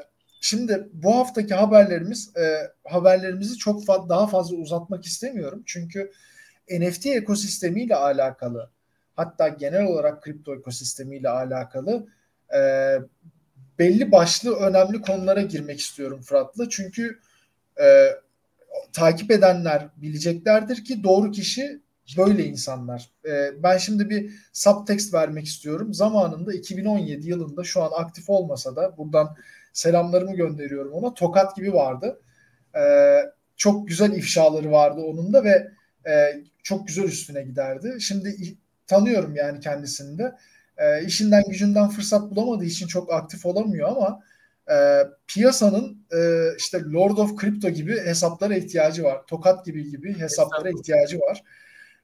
şimdi 0.41 0.89
bu 0.93 1.15
haftaki 1.15 1.53
haberlerimiz 1.53 2.38
e, 2.38 2.71
haberlerimizi 2.84 3.58
çok 3.58 3.84
fa- 3.84 4.10
daha 4.10 4.27
fazla 4.27 4.55
uzatmak 4.58 5.05
istemiyorum. 5.05 5.63
Çünkü 5.65 6.12
NFT 6.71 7.05
ekosistemiyle 7.05 7.95
alakalı 7.95 8.69
hatta 9.15 9.47
genel 9.47 9.86
olarak 9.86 10.23
kripto 10.23 10.55
ekosistemiyle 10.55 11.29
alakalı 11.29 12.08
e, 12.55 12.60
belli 13.79 14.11
başlı 14.11 14.55
önemli 14.55 15.01
konulara 15.01 15.41
girmek 15.41 15.79
istiyorum 15.79 16.21
Fırat'la. 16.21 16.69
Çünkü 16.69 17.19
e, 17.81 18.09
takip 18.93 19.31
edenler 19.31 19.88
bileceklerdir 19.97 20.83
ki 20.83 21.03
doğru 21.03 21.31
kişi 21.31 21.79
böyle 22.17 22.45
insanlar. 22.45 23.09
E, 23.25 23.63
ben 23.63 23.77
şimdi 23.77 24.09
bir 24.09 24.31
subtext 24.53 25.13
vermek 25.13 25.45
istiyorum. 25.45 25.93
Zamanında 25.93 26.53
2017 26.53 27.29
yılında 27.29 27.63
şu 27.63 27.83
an 27.83 27.91
aktif 27.95 28.29
olmasa 28.29 28.75
da 28.75 28.97
buradan 28.97 29.35
selamlarımı 29.73 30.35
gönderiyorum 30.35 30.93
ona. 30.93 31.13
Tokat 31.13 31.55
gibi 31.55 31.73
vardı. 31.73 32.21
E, 32.75 32.81
çok 33.57 33.88
güzel 33.88 34.11
ifşaları 34.11 34.71
vardı 34.71 35.01
onun 35.01 35.33
da 35.33 35.43
ve 35.43 35.71
e, 36.09 36.43
çok 36.63 36.88
güzel 36.88 37.03
üstüne 37.03 37.41
giderdi. 37.41 37.97
Şimdi 37.99 38.35
tanıyorum 38.88 39.35
yani 39.35 39.59
kendisini 39.59 40.17
de 40.17 40.35
e, 40.77 41.05
işinden 41.05 41.43
gücünden 41.49 41.89
fırsat 41.89 42.31
bulamadığı 42.31 42.65
için 42.65 42.88
çok 42.88 43.13
aktif 43.13 43.45
olamıyor 43.45 43.89
ama 43.89 44.21
e, 44.71 45.07
piyasanın 45.27 46.05
e, 46.11 46.49
işte 46.57 46.83
Lord 46.83 47.17
of 47.17 47.41
Crypto 47.41 47.69
gibi 47.69 47.99
hesaplara 47.99 48.55
ihtiyacı 48.55 49.03
var. 49.03 49.21
Tokat 49.27 49.65
gibi 49.65 49.91
gibi 49.91 50.19
hesaplara 50.19 50.69
ihtiyacı 50.69 51.19
var. 51.19 51.43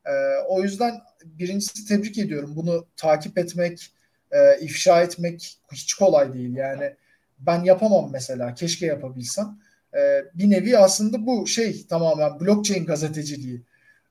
E, 0.06 0.12
o 0.48 0.64
yüzden 0.64 1.02
birincisi 1.26 1.88
tebrik 1.88 2.18
ediyorum. 2.18 2.56
Bunu 2.56 2.88
takip 2.98 3.38
etmek, 3.38 3.94
e, 4.32 4.60
ifşa 4.60 5.02
etmek 5.02 5.60
hiç 5.72 5.94
kolay 5.94 6.34
değil. 6.34 6.56
Yani 6.56 6.96
ben 7.40 7.64
yapamam 7.64 8.10
mesela. 8.12 8.54
Keşke 8.54 8.86
yapabilsem. 8.86 9.60
E, 9.94 10.24
bir 10.34 10.50
nevi 10.50 10.78
aslında 10.78 11.26
bu 11.26 11.48
şey 11.48 11.88
tamamen 11.88 12.40
blockchain 12.40 12.86
gazeteciliği. 12.86 13.62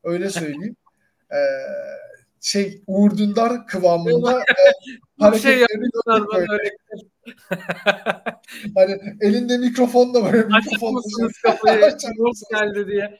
Öyle 0.04 0.30
söyleyeyim. 0.30 0.76
e, 1.32 1.38
şey 2.40 2.82
Uğur 2.86 3.18
Dündar 3.18 3.66
kıvamında 3.66 4.40
e, 4.40 4.44
hareketlerini 5.18 5.88
gördük 6.06 6.72
hani 8.74 9.00
elinde 9.20 9.58
mikrofon 9.58 10.14
da 10.14 10.22
var. 10.22 10.32
Mikrofon 10.32 11.02
kafayı? 11.42 11.80
geldi 12.50 12.86
diye. 12.86 13.18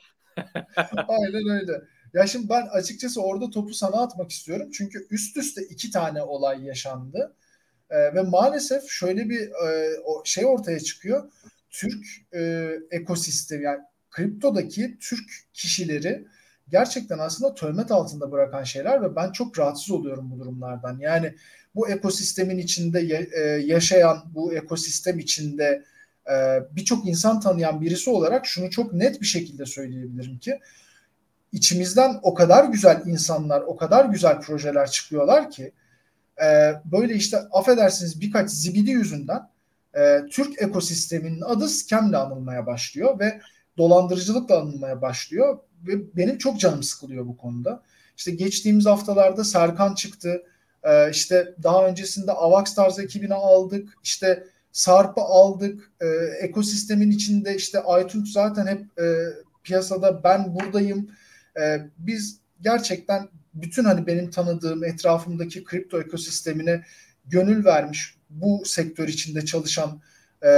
Aynen 1.09 1.61
öyle. 1.61 1.73
Ya 2.15 2.27
şimdi 2.27 2.49
ben 2.49 2.67
açıkçası 2.67 3.23
orada 3.23 3.51
topu 3.51 3.75
sana 3.75 4.03
atmak 4.03 4.31
istiyorum. 4.31 4.71
Çünkü 4.73 5.07
üst 5.11 5.37
üste 5.37 5.63
iki 5.63 5.91
tane 5.91 6.23
olay 6.23 6.65
yaşandı. 6.65 7.37
Ee, 7.91 8.15
ve 8.15 8.23
maalesef 8.23 8.83
şöyle 8.89 9.29
bir 9.29 9.41
e, 9.41 10.01
o 10.05 10.23
şey 10.25 10.47
ortaya 10.47 10.81
çıkıyor. 10.81 11.33
Türk 11.71 12.07
e, 12.35 12.71
ekosistemi 12.91 13.65
yani 13.65 13.81
kriptodaki 14.11 14.99
Türk 15.01 15.31
kişileri 15.55 16.27
gerçekten 16.71 17.19
aslında 17.19 17.55
töhmet 17.55 17.91
altında 17.91 18.33
bırakan 18.33 18.65
şeyler 18.65 19.03
ve 19.03 19.17
ben 19.17 19.33
çok 19.33 19.59
rahatsız 19.59 19.91
oluyorum 19.91 20.31
bu 20.31 20.39
durumlardan. 20.39 20.99
Yani 20.99 21.35
bu 21.75 21.89
ekosistemin 21.89 22.59
içinde 22.59 23.29
e, 23.35 23.41
yaşayan, 23.67 24.23
bu 24.35 24.55
ekosistem 24.55 25.19
içinde 25.19 25.85
e, 26.31 26.35
birçok 26.71 27.07
insan 27.07 27.41
tanıyan 27.41 27.81
birisi 27.81 28.11
olarak 28.11 28.47
şunu 28.47 28.71
çok 28.71 28.93
net 28.93 29.21
bir 29.21 29.27
şekilde 29.27 29.67
söyleyebilirim 29.67 30.39
ki 30.39 30.59
içimizden 31.53 32.19
o 32.23 32.35
kadar 32.35 32.65
güzel 32.65 33.03
insanlar, 33.07 33.61
o 33.61 33.77
kadar 33.77 34.05
güzel 34.05 34.41
projeler 34.41 34.91
çıkıyorlar 34.91 35.51
ki 35.51 35.73
e, 36.43 36.75
böyle 36.85 37.15
işte 37.15 37.39
affedersiniz 37.39 38.21
birkaç 38.21 38.51
zibidi 38.51 38.91
yüzünden 38.91 39.51
Türk 40.31 40.63
ekosisteminin 40.63 41.41
adı 41.41 41.69
scamle 41.69 42.17
anılmaya 42.17 42.67
başlıyor 42.67 43.19
ve 43.19 43.41
dolandırıcılıkla 43.79 44.61
anılmaya 44.61 45.03
başlıyor 45.03 45.59
ve 45.87 46.17
benim 46.17 46.39
çok 46.39 46.61
canım 46.61 46.83
sıkılıyor 46.83 47.27
bu 47.27 47.37
konuda. 47.37 47.83
İşte 48.17 48.31
geçtiğimiz 48.31 48.87
haftalarda 48.87 49.45
Serkan 49.45 49.95
çıktı. 49.95 50.43
Ee, 50.85 51.11
işte 51.11 51.55
daha 51.63 51.87
öncesinde 51.87 52.33
Avax 52.33 52.69
Stars 52.69 52.99
ekibini 52.99 53.35
aldık. 53.35 53.89
İşte 54.03 54.45
Sarp'ı 54.73 55.21
aldık. 55.21 55.91
Ee, 56.01 56.07
ekosistemin 56.41 57.11
içinde 57.11 57.57
işte 57.57 57.81
Aytunç 57.81 58.29
zaten 58.29 58.67
hep 58.67 58.99
e, 59.01 59.25
piyasada 59.63 60.25
ben 60.25 60.55
buradayım. 60.55 61.11
Ee, 61.61 61.81
biz 61.99 62.41
gerçekten 62.61 63.29
bütün 63.55 63.85
hani 63.85 64.07
benim 64.07 64.31
tanıdığım 64.31 64.85
etrafımdaki 64.85 65.65
kripto 65.65 66.01
ekosistemine 66.01 66.85
gönül 67.27 67.65
vermiş 67.65 68.15
bu 68.31 68.63
sektör 68.65 69.09
içinde 69.09 69.45
çalışan 69.45 70.01
e, 70.45 70.49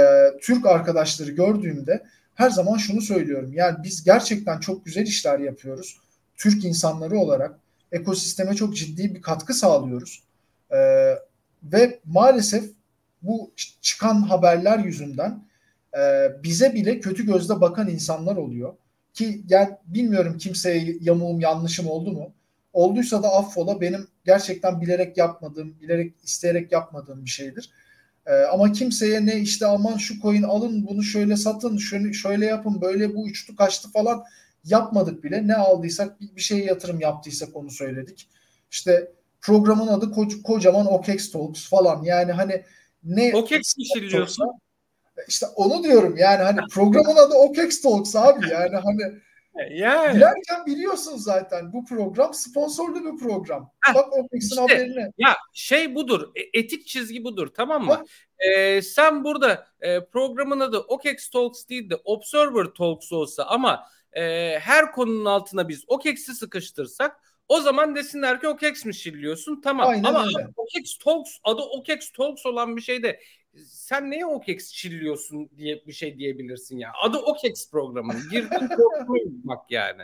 Türk 0.41 0.65
arkadaşları 0.65 1.31
gördüğümde 1.31 2.03
her 2.35 2.49
zaman 2.49 2.77
şunu 2.77 3.01
söylüyorum. 3.01 3.53
Yani 3.53 3.77
biz 3.83 4.03
gerçekten 4.03 4.59
çok 4.59 4.85
güzel 4.85 5.07
işler 5.07 5.39
yapıyoruz. 5.39 5.97
Türk 6.37 6.65
insanları 6.65 7.17
olarak 7.17 7.59
ekosisteme 7.91 8.55
çok 8.55 8.75
ciddi 8.75 9.15
bir 9.15 9.21
katkı 9.21 9.53
sağlıyoruz. 9.53 10.23
E, 10.71 10.77
ve 11.63 11.99
maalesef 12.05 12.71
bu 13.21 13.51
çıkan 13.81 14.21
haberler 14.21 14.79
yüzünden 14.79 15.43
e, 15.97 16.31
bize 16.43 16.73
bile 16.73 16.99
kötü 16.99 17.25
gözle 17.25 17.61
bakan 17.61 17.89
insanlar 17.89 18.35
oluyor. 18.35 18.73
Ki 19.13 19.41
yani 19.49 19.69
bilmiyorum 19.85 20.37
kimseye 20.37 20.97
yamuğum 21.01 21.39
yanlışım 21.39 21.87
oldu 21.87 22.11
mu? 22.11 22.33
Olduysa 22.73 23.23
da 23.23 23.33
affola 23.33 23.81
benim 23.81 24.07
gerçekten 24.25 24.81
bilerek 24.81 25.17
yapmadığım, 25.17 25.79
bilerek 25.81 26.13
isteyerek 26.23 26.71
yapmadığım 26.71 27.25
bir 27.25 27.29
şeydir. 27.29 27.69
Ee, 28.25 28.33
ama 28.33 28.71
kimseye 28.71 29.25
ne 29.25 29.39
işte 29.39 29.65
aman 29.65 29.97
şu 29.97 30.21
coin 30.21 30.43
alın 30.43 30.87
bunu 30.87 31.03
şöyle 31.03 31.35
satın 31.37 31.77
şöyle, 31.77 32.13
şöyle 32.13 32.45
yapın 32.45 32.81
böyle 32.81 33.15
bu 33.15 33.23
uçtu 33.23 33.55
kaçtı 33.55 33.91
falan 33.91 34.23
yapmadık 34.63 35.23
bile. 35.23 35.47
Ne 35.47 35.55
aldıysak 35.55 36.21
bir, 36.21 36.35
bir 36.35 36.41
şeye 36.41 36.63
yatırım 36.63 36.99
yaptıysak 36.99 37.55
onu 37.55 37.71
söyledik. 37.71 38.27
İşte 38.71 39.11
programın 39.41 39.87
adı 39.87 40.05
ko- 40.05 40.41
kocaman 40.41 40.85
OKEX 40.85 41.31
Talks 41.31 41.69
falan 41.69 42.03
yani 42.03 42.31
hani 42.31 42.63
ne 43.03 43.35
OKEX 43.35 43.77
mi 43.77 43.85
şiriliyorsun? 43.85 44.47
İşte 45.27 45.45
onu 45.45 45.83
diyorum 45.83 46.17
yani 46.17 46.43
hani 46.43 46.59
programın 46.71 47.15
adı 47.15 47.33
OKEX 47.33 47.81
Talks 47.81 48.15
abi 48.15 48.49
yani 48.49 48.75
hani 48.75 49.21
yani. 49.71 50.15
Bilerken 50.15 50.65
biliyorsun 50.65 51.17
zaten 51.17 51.73
bu 51.73 51.85
program 51.85 52.33
sponsorlu 52.33 53.13
bir 53.13 53.19
program. 53.19 53.71
Heh, 53.85 53.93
Bak 53.95 54.13
OPEX'in 54.13 54.49
işte, 54.49 54.61
haberine. 54.61 55.11
Ya 55.17 55.37
şey 55.53 55.95
budur. 55.95 56.31
E, 56.35 56.59
etik 56.59 56.87
çizgi 56.87 57.23
budur 57.23 57.47
tamam 57.47 57.85
mı? 57.85 58.05
Ee, 58.39 58.81
sen 58.81 59.23
burada 59.23 59.67
e, 59.81 60.05
programın 60.05 60.59
adı 60.59 60.79
OKEX 60.79 61.29
Talks 61.29 61.67
değil 61.67 61.89
de 61.89 61.95
Observer 61.95 62.65
Talks 62.65 63.11
olsa 63.11 63.43
ama 63.43 63.87
e, 64.13 64.21
her 64.59 64.91
konunun 64.91 65.25
altına 65.25 65.69
biz 65.69 65.83
OKEX'i 65.87 66.33
sıkıştırsak 66.33 67.19
o 67.47 67.61
zaman 67.61 67.95
desinler 67.95 68.41
ki 68.41 68.47
OKEX 68.47 68.85
mi 68.85 68.95
şirliyorsun? 68.95 69.61
Tamam. 69.61 69.87
Aynen 69.87 70.03
Ama 70.03 70.23
öyle. 70.23 70.47
OKEX 70.55 70.97
Talks 70.97 71.37
adı 71.43 71.61
OKEX 71.61 72.11
Talks 72.11 72.45
olan 72.45 72.77
bir 72.77 72.81
şeyde 72.81 73.19
sen 73.65 74.11
neye 74.11 74.25
OKEX 74.25 74.71
çilliyorsun 74.71 75.49
diye 75.57 75.83
bir 75.87 75.93
şey 75.93 76.17
diyebilirsin 76.17 76.77
ya. 76.77 76.91
Adı 77.03 77.17
OKEX 77.17 77.71
programı. 77.71 78.13
Girdin 78.31 78.69
bak 79.43 79.71
yani. 79.71 80.03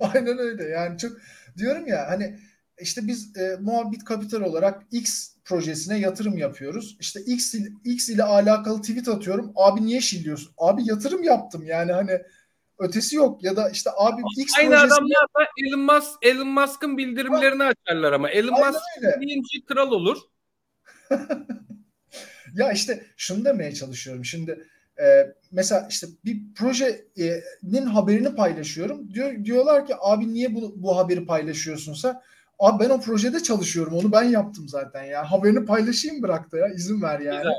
Aynen 0.00 0.38
öyle. 0.38 0.64
Yani 0.64 0.98
çok 0.98 1.12
diyorum 1.56 1.86
ya 1.86 2.06
hani 2.08 2.38
işte 2.80 3.00
biz 3.06 3.36
e, 3.36 3.56
muhabbet 3.60 4.04
kapital 4.04 4.40
olarak 4.40 4.82
X 4.92 5.34
projesine 5.44 5.98
yatırım 5.98 6.38
yapıyoruz. 6.38 6.96
İşte 7.00 7.20
X, 7.20 7.54
X 7.84 8.08
ile 8.08 8.22
alakalı 8.22 8.80
tweet 8.80 9.08
atıyorum. 9.08 9.52
Abi 9.56 9.86
niye 9.86 10.00
şilliyorsun? 10.00 10.52
Abi 10.58 10.82
yatırım 10.84 11.22
yaptım 11.22 11.62
yani 11.66 11.92
hani 11.92 12.22
ötesi 12.78 13.16
yok 13.16 13.44
ya 13.44 13.56
da 13.56 13.70
işte 13.70 13.90
abi 13.96 14.22
X 14.36 14.52
Aynı 14.58 14.70
projesine... 14.70 14.94
adamlar 14.94 15.26
da 15.38 15.48
Elon 15.66 15.80
Musk 15.80 16.10
Elon 16.22 16.48
Musk'ın 16.48 16.98
bildirimlerini 16.98 17.62
ha. 17.62 17.68
açarlar 17.68 18.12
ama 18.12 18.30
Elon 18.30 18.66
Musk 18.66 18.80
birinci 19.20 19.64
kral 19.64 19.90
olur. 19.90 20.18
Ya 22.54 22.72
işte 22.72 23.04
şunu 23.16 23.44
demeye 23.44 23.74
çalışıyorum. 23.74 24.24
Şimdi 24.24 24.64
e, 25.00 25.32
mesela 25.52 25.86
işte 25.90 26.06
bir 26.24 26.54
projenin 26.54 27.86
haberini 27.86 28.34
paylaşıyorum. 28.34 29.14
Diyor 29.14 29.44
diyorlar 29.44 29.86
ki 29.86 29.94
abi 30.00 30.34
niye 30.34 30.54
bu, 30.54 30.74
bu 30.76 30.96
haberi 30.96 31.26
paylaşıyorsunsa? 31.26 32.22
Abi 32.58 32.84
ben 32.84 32.90
o 32.90 33.00
projede 33.00 33.42
çalışıyorum. 33.42 33.94
Onu 33.94 34.12
ben 34.12 34.22
yaptım 34.22 34.68
zaten 34.68 35.04
ya. 35.04 35.30
Haberini 35.30 35.64
paylaşayım 35.64 36.22
bıraktı 36.22 36.56
ya. 36.56 36.68
izin 36.68 37.02
ver 37.02 37.20
yani. 37.20 37.38
Güzel. 37.38 37.52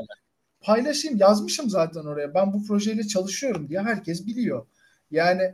Paylaşayım 0.61 1.17
yazmışım 1.17 1.69
zaten 1.69 2.01
oraya. 2.01 2.33
Ben 2.33 2.53
bu 2.53 2.63
projeyle 2.63 3.07
çalışıyorum 3.07 3.69
diye 3.69 3.81
herkes 3.81 4.27
biliyor. 4.27 4.65
Yani 5.11 5.53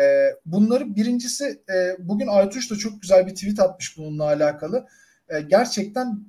e, 0.00 0.34
bunları 0.46 0.96
birincisi 0.96 1.62
e, 1.68 1.96
bugün 1.98 2.26
Aytuş 2.26 2.70
da 2.70 2.76
çok 2.76 3.02
güzel 3.02 3.26
bir 3.26 3.34
tweet 3.34 3.60
atmış 3.60 3.98
bununla 3.98 4.24
alakalı. 4.24 4.86
E, 5.28 5.40
gerçekten 5.40 6.20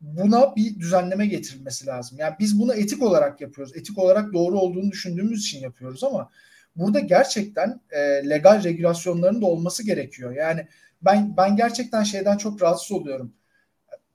buna 0.00 0.56
bir 0.56 0.80
düzenleme 0.80 1.26
getirilmesi 1.26 1.86
lazım. 1.86 2.18
Yani 2.18 2.34
biz 2.40 2.58
bunu 2.58 2.74
etik 2.74 3.02
olarak 3.02 3.40
yapıyoruz. 3.40 3.76
Etik 3.76 3.98
olarak 3.98 4.32
doğru 4.32 4.58
olduğunu 4.58 4.90
düşündüğümüz 4.90 5.40
için 5.40 5.60
yapıyoruz 5.60 6.04
ama 6.04 6.30
burada 6.76 7.00
gerçekten 7.00 7.80
e, 7.90 8.00
legal 8.30 8.64
regülasyonların 8.64 9.42
da 9.42 9.46
olması 9.46 9.86
gerekiyor. 9.86 10.32
Yani 10.32 10.66
ben 11.02 11.36
ben 11.36 11.56
gerçekten 11.56 12.02
şeyden 12.02 12.36
çok 12.36 12.62
rahatsız 12.62 12.92
oluyorum. 12.92 13.32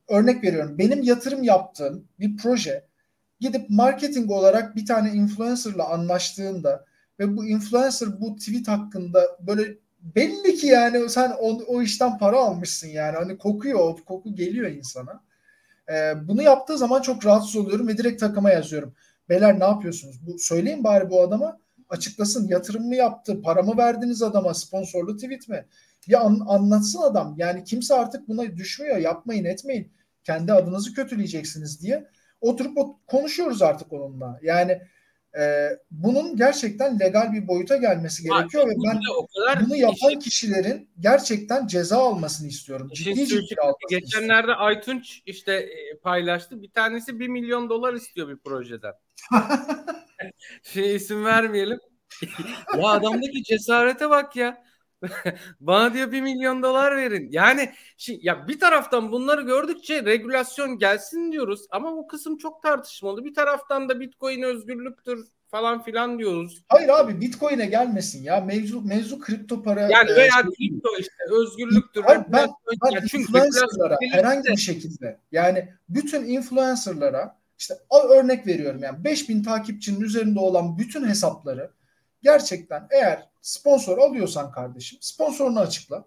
Örnek 0.07 0.43
veriyorum. 0.43 0.77
Benim 0.77 1.03
yatırım 1.03 1.43
yaptığım 1.43 2.07
bir 2.19 2.37
proje 2.37 2.85
gidip 3.39 3.69
marketing 3.69 4.31
olarak 4.31 4.75
bir 4.75 4.85
tane 4.85 5.11
influencerla 5.11 5.89
anlaştığında 5.89 6.85
ve 7.19 7.37
bu 7.37 7.45
influencer 7.45 8.21
bu 8.21 8.35
tweet 8.35 8.67
hakkında 8.67 9.37
böyle 9.39 9.77
belli 10.01 10.55
ki 10.55 10.67
yani 10.67 11.09
sen 11.09 11.31
o, 11.39 11.63
o 11.67 11.81
işten 11.81 12.17
para 12.17 12.37
almışsın 12.37 12.87
yani 12.87 13.15
hani 13.17 13.37
kokuyor 13.37 13.79
o 13.79 13.95
koku 14.05 14.35
geliyor 14.35 14.71
insana. 14.71 15.23
E, 15.89 16.13
bunu 16.27 16.41
yaptığı 16.41 16.77
zaman 16.77 17.01
çok 17.01 17.25
rahatsız 17.25 17.55
oluyorum 17.55 17.87
ve 17.87 17.97
direkt 17.97 18.19
takıma 18.19 18.51
yazıyorum. 18.51 18.93
Beyler 19.29 19.59
ne 19.59 19.63
yapıyorsunuz? 19.63 20.27
Bu 20.27 20.39
söyleyin 20.39 20.83
bari 20.83 21.09
bu 21.09 21.21
adama 21.21 21.59
açıklasın. 21.89 22.47
Yatırım 22.47 22.87
mı 22.87 22.95
yaptı? 22.95 23.41
Para 23.41 23.61
mı 23.61 23.77
verdiniz 23.77 24.23
adama? 24.23 24.53
Sponsorlu 24.53 25.15
tweet 25.15 25.49
mi? 25.49 25.65
Bir 26.07 26.25
an, 26.25 26.41
anlatsın 26.47 27.01
adam. 27.01 27.35
Yani 27.37 27.63
kimse 27.63 27.93
artık 27.93 28.27
buna 28.27 28.57
düşmüyor. 28.57 28.97
Yapmayın 28.97 29.45
etmeyin. 29.45 29.91
Kendi 30.23 30.53
adınızı 30.53 30.93
kötüleyeceksiniz 30.93 31.81
diye. 31.81 32.07
Oturup 32.41 32.77
konuşuyoruz 33.07 33.61
artık 33.61 33.93
onunla. 33.93 34.39
Yani 34.41 34.81
e, 35.39 35.69
bunun 35.91 36.35
gerçekten 36.35 36.99
legal 36.99 37.33
bir 37.33 37.47
boyuta 37.47 37.77
gelmesi 37.77 38.23
gerekiyor 38.23 38.63
Abi, 38.63 38.71
ve 38.71 38.75
ben 38.85 38.99
o 39.17 39.27
kadar 39.27 39.65
bunu 39.65 39.75
yapan 39.75 40.09
işin... 40.09 40.19
kişilerin 40.19 40.89
gerçekten 40.99 41.67
ceza 41.67 41.97
almasını 41.97 42.47
istiyorum. 42.47 42.89
Ciddi 42.93 43.27
ciddi 43.27 43.55
Geçenlerde 43.89 44.51
istiyorum. 44.51 44.55
Aytunç 44.57 45.21
işte 45.25 45.53
e, 45.53 45.97
paylaştı. 46.03 46.61
Bir 46.61 46.69
tanesi 46.69 47.19
bir 47.19 47.27
milyon 47.27 47.69
dolar 47.69 47.93
istiyor 47.93 48.27
bir 48.27 48.37
projeden. 48.37 48.93
şey 50.63 50.95
isim 50.95 51.25
vermeyelim. 51.25 51.79
ya 52.77 52.87
adamdaki 52.87 53.43
cesarete 53.43 54.09
bak 54.09 54.35
ya. 54.35 54.66
Bana 55.59 55.93
diyor 55.93 56.11
bir 56.11 56.21
milyon 56.21 56.63
dolar 56.63 56.97
verin. 56.97 57.27
Yani 57.31 57.71
şimdi, 57.97 58.27
ya 58.27 58.47
bir 58.47 58.59
taraftan 58.59 59.11
bunları 59.11 59.41
gördükçe 59.41 60.05
regülasyon 60.05 60.77
gelsin 60.77 61.31
diyoruz 61.31 61.61
ama 61.71 61.97
bu 61.97 62.07
kısım 62.07 62.37
çok 62.37 62.63
tartışmalı. 62.63 63.25
Bir 63.25 63.33
taraftan 63.33 63.89
da 63.89 63.99
Bitcoin 63.99 64.41
özgürlüktür 64.41 65.27
falan 65.47 65.83
filan 65.83 66.19
diyoruz. 66.19 66.63
Hayır 66.67 66.89
abi 66.89 67.21
Bitcoin'e 67.21 67.65
gelmesin 67.65 68.23
ya. 68.23 68.41
Mevzu 68.41 68.81
mevzu 68.81 69.19
kripto 69.19 69.63
para. 69.63 69.81
Yani 69.81 70.15
veya 70.15 70.39
e, 70.39 70.41
kripto 70.41 70.89
işte 70.99 71.23
özgürlüktür. 71.31 72.03
Hayır, 72.03 72.21
ben, 72.27 72.49
ben 72.83 72.91
yani 72.91 73.07
çünkü 73.07 73.23
influencerlara 73.23 73.97
herhangi 74.11 74.49
bir 74.49 74.57
şekilde 74.57 75.19
yani 75.31 75.69
bütün 75.89 76.25
influencerlara 76.25 77.37
işte 77.59 77.73
örnek 78.09 78.47
veriyorum 78.47 78.83
yani 78.83 79.03
5000 79.03 79.43
takipçinin 79.43 80.01
üzerinde 80.01 80.39
olan 80.39 80.77
bütün 80.77 81.07
hesapları 81.07 81.71
gerçekten 82.23 82.87
eğer 82.89 83.29
sponsor 83.41 83.97
alıyorsan 83.97 84.51
kardeşim 84.51 84.99
sponsorunu 85.01 85.59
açıkla. 85.59 86.05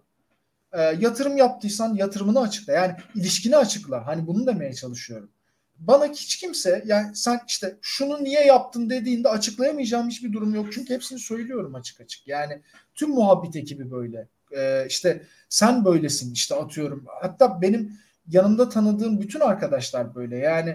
E, 0.73 0.81
yatırım 0.81 1.37
yaptıysan 1.37 1.93
yatırımını 1.93 2.39
açıkla. 2.39 2.73
Yani 2.73 2.95
ilişkini 3.15 3.57
açıkla. 3.57 4.07
Hani 4.07 4.27
bunu 4.27 4.47
demeye 4.47 4.73
çalışıyorum. 4.73 5.29
Bana 5.79 6.05
hiç 6.05 6.37
kimse 6.37 6.83
yani 6.85 7.15
sen 7.15 7.39
işte 7.47 7.77
şunu 7.81 8.23
niye 8.23 8.45
yaptın 8.45 8.89
dediğinde 8.89 9.29
açıklayamayacağım 9.29 10.09
hiçbir 10.09 10.33
durum 10.33 10.55
yok. 10.55 10.73
Çünkü 10.73 10.93
hepsini 10.93 11.19
söylüyorum 11.19 11.75
açık 11.75 12.01
açık. 12.01 12.27
Yani 12.27 12.61
tüm 12.95 13.09
muhabbet 13.09 13.55
ekibi 13.55 13.91
böyle. 13.91 14.27
E, 14.57 14.85
işte 14.87 15.21
sen 15.49 15.85
böylesin 15.85 16.33
işte 16.33 16.55
atıyorum. 16.55 17.05
Hatta 17.21 17.61
benim 17.61 17.97
yanımda 18.27 18.69
tanıdığım 18.69 19.21
bütün 19.21 19.39
arkadaşlar 19.39 20.15
böyle. 20.15 20.37
Yani 20.37 20.69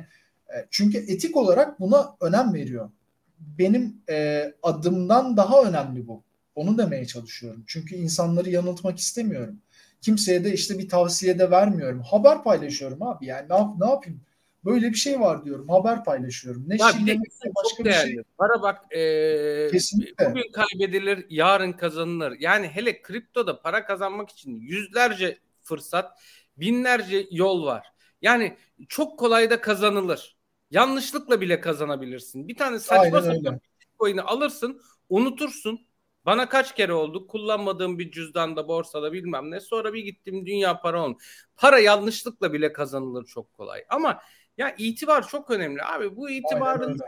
e, 0.48 0.66
çünkü 0.70 0.98
etik 0.98 1.36
olarak 1.36 1.80
buna 1.80 2.16
önem 2.20 2.54
veriyor 2.54 2.90
benim 3.38 4.02
e, 4.08 4.52
adımdan 4.62 5.36
daha 5.36 5.62
önemli 5.62 6.06
bu. 6.06 6.22
Onu 6.54 6.78
demeye 6.78 7.06
çalışıyorum. 7.06 7.64
Çünkü 7.66 7.94
insanları 7.94 8.50
yanıltmak 8.50 8.98
istemiyorum. 8.98 9.56
Kimseye 10.00 10.44
de 10.44 10.52
işte 10.52 10.78
bir 10.78 10.88
tavsiye 10.88 11.38
de 11.38 11.50
vermiyorum. 11.50 12.02
Haber 12.02 12.42
paylaşıyorum 12.42 13.02
abi 13.02 13.26
yani 13.26 13.48
ne, 13.48 13.54
yap, 13.54 13.74
ne 13.80 13.90
yapayım? 13.90 14.20
Böyle 14.64 14.90
bir 14.90 14.96
şey 14.96 15.20
var 15.20 15.44
diyorum. 15.44 15.68
Haber 15.68 16.04
paylaşıyorum. 16.04 16.64
Ne 16.66 16.76
ya 16.76 16.90
bir 17.00 17.06
de 17.06 17.18
başka 17.64 17.84
bir 17.84 17.92
şey. 17.92 18.16
Para 18.38 18.62
bak 18.62 18.96
e, 18.96 19.68
Kesinlikle. 19.72 20.30
bugün 20.30 20.52
kaybedilir, 20.52 21.26
yarın 21.30 21.72
kazanılır. 21.72 22.36
Yani 22.40 22.66
hele 22.66 23.02
kriptoda 23.02 23.60
para 23.62 23.84
kazanmak 23.84 24.30
için 24.30 24.54
yüzlerce 24.60 25.38
fırsat, 25.62 26.18
binlerce 26.56 27.26
yol 27.30 27.64
var. 27.64 27.86
Yani 28.22 28.56
çok 28.88 29.18
kolay 29.18 29.50
da 29.50 29.60
kazanılır. 29.60 30.35
Yanlışlıkla 30.70 31.40
bile 31.40 31.60
kazanabilirsin. 31.60 32.48
Bir 32.48 32.56
tane 32.56 32.78
saçma 32.78 33.22
sapan 33.22 33.60
Bitcoin'i 33.80 34.22
alırsın, 34.22 34.80
unutursun. 35.08 35.86
Bana 36.26 36.48
kaç 36.48 36.74
kere 36.74 36.92
oldu 36.92 37.26
kullanmadığım 37.26 37.98
bir 37.98 38.10
cüzdanda 38.10 38.68
borsada 38.68 39.12
bilmem 39.12 39.50
ne 39.50 39.60
sonra 39.60 39.92
bir 39.92 40.02
gittim 40.02 40.46
dünya 40.46 40.80
para 40.80 41.04
on. 41.04 41.18
Para 41.56 41.78
yanlışlıkla 41.78 42.52
bile 42.52 42.72
kazanılır 42.72 43.26
çok 43.26 43.52
kolay. 43.52 43.84
Ama 43.88 44.20
ya 44.58 44.74
itibar 44.78 45.28
çok 45.28 45.50
önemli 45.50 45.82
abi. 45.82 46.16
Bu 46.16 46.30
itibarın 46.30 46.98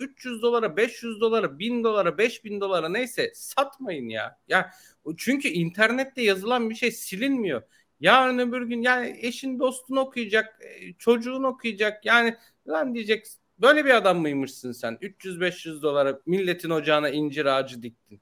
300 0.00 0.42
dolara, 0.42 0.76
500 0.76 1.20
dolara, 1.20 1.58
1000 1.58 1.84
dolara, 1.84 2.18
5000 2.18 2.60
dolara 2.60 2.88
neyse 2.88 3.32
satmayın 3.34 4.08
ya. 4.08 4.38
Ya 4.48 4.70
çünkü 5.16 5.48
internette 5.48 6.22
yazılan 6.22 6.70
bir 6.70 6.74
şey 6.74 6.92
silinmiyor. 6.92 7.62
Yarın 8.00 8.38
öbür 8.38 8.62
gün 8.62 8.82
yani 8.82 9.18
eşin 9.20 9.58
dostun 9.58 9.96
okuyacak, 9.96 10.60
e, 10.62 10.92
çocuğun 10.94 11.42
okuyacak. 11.42 12.06
Yani 12.06 12.36
lan 12.68 12.94
diyecek 12.94 13.26
böyle 13.58 13.84
bir 13.84 13.96
adam 13.96 14.18
mıymışsın 14.18 14.72
sen? 14.72 14.94
300-500 14.94 15.82
dolara 15.82 16.20
milletin 16.26 16.70
ocağına 16.70 17.08
incir 17.08 17.46
ağacı 17.46 17.82
diktin. 17.82 18.20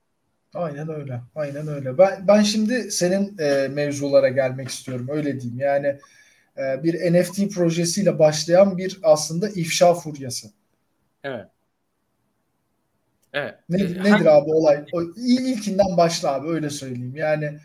Aynen 0.54 0.88
öyle. 0.88 1.20
Aynen 1.34 1.68
öyle. 1.68 1.98
Ben 1.98 2.28
ben 2.28 2.42
şimdi 2.42 2.90
senin 2.90 3.38
e, 3.38 3.68
mevzulara 3.68 4.28
gelmek 4.28 4.68
istiyorum. 4.68 5.06
Öyle 5.10 5.40
diyeyim. 5.40 5.60
Yani 5.60 5.86
e, 6.58 6.82
bir 6.82 7.12
NFT 7.12 7.54
projesiyle 7.54 8.18
başlayan 8.18 8.78
bir 8.78 8.98
aslında 9.02 9.48
ifşa 9.48 9.94
furyası. 9.94 10.48
Evet. 11.24 11.46
Evet. 13.32 13.54
Ne, 13.68 13.82
e, 13.82 13.84
nedir 13.84 14.26
abi 14.26 14.50
olay? 14.50 14.84
O, 14.92 15.02
ilkinden 15.26 15.96
başla 15.96 16.32
abi 16.32 16.48
öyle 16.48 16.70
söyleyeyim. 16.70 17.16
Yani 17.16 17.58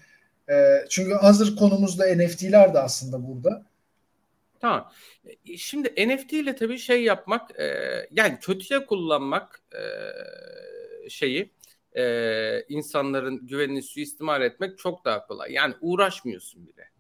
e, 0.50 0.86
çünkü 0.90 1.14
hazır 1.14 1.56
konumuzda 1.56 2.16
NFT'ler 2.16 2.74
de 2.74 2.80
aslında 2.80 3.28
burada. 3.28 3.71
Tamam. 4.62 4.92
E, 5.46 5.58
şimdi 5.58 5.90
NFT 6.08 6.34
ile 6.34 6.56
tabii 6.56 6.78
şey 6.78 7.04
yapmak 7.04 7.60
e, 7.60 7.66
yani 8.12 8.40
kötüye 8.42 8.86
kullanmak 8.86 9.62
e, 9.74 11.10
şeyi 11.10 11.54
e, 11.98 12.66
insanların 12.70 13.48
güvenini 13.48 13.84
suistimal 13.84 14.42
etmek 14.42 14.78
çok 14.78 15.06
daha 15.06 15.28
kolay. 15.28 15.54
Yani 15.54 15.74
uğraşmıyorsun 15.82 16.68
bile. 16.68 16.92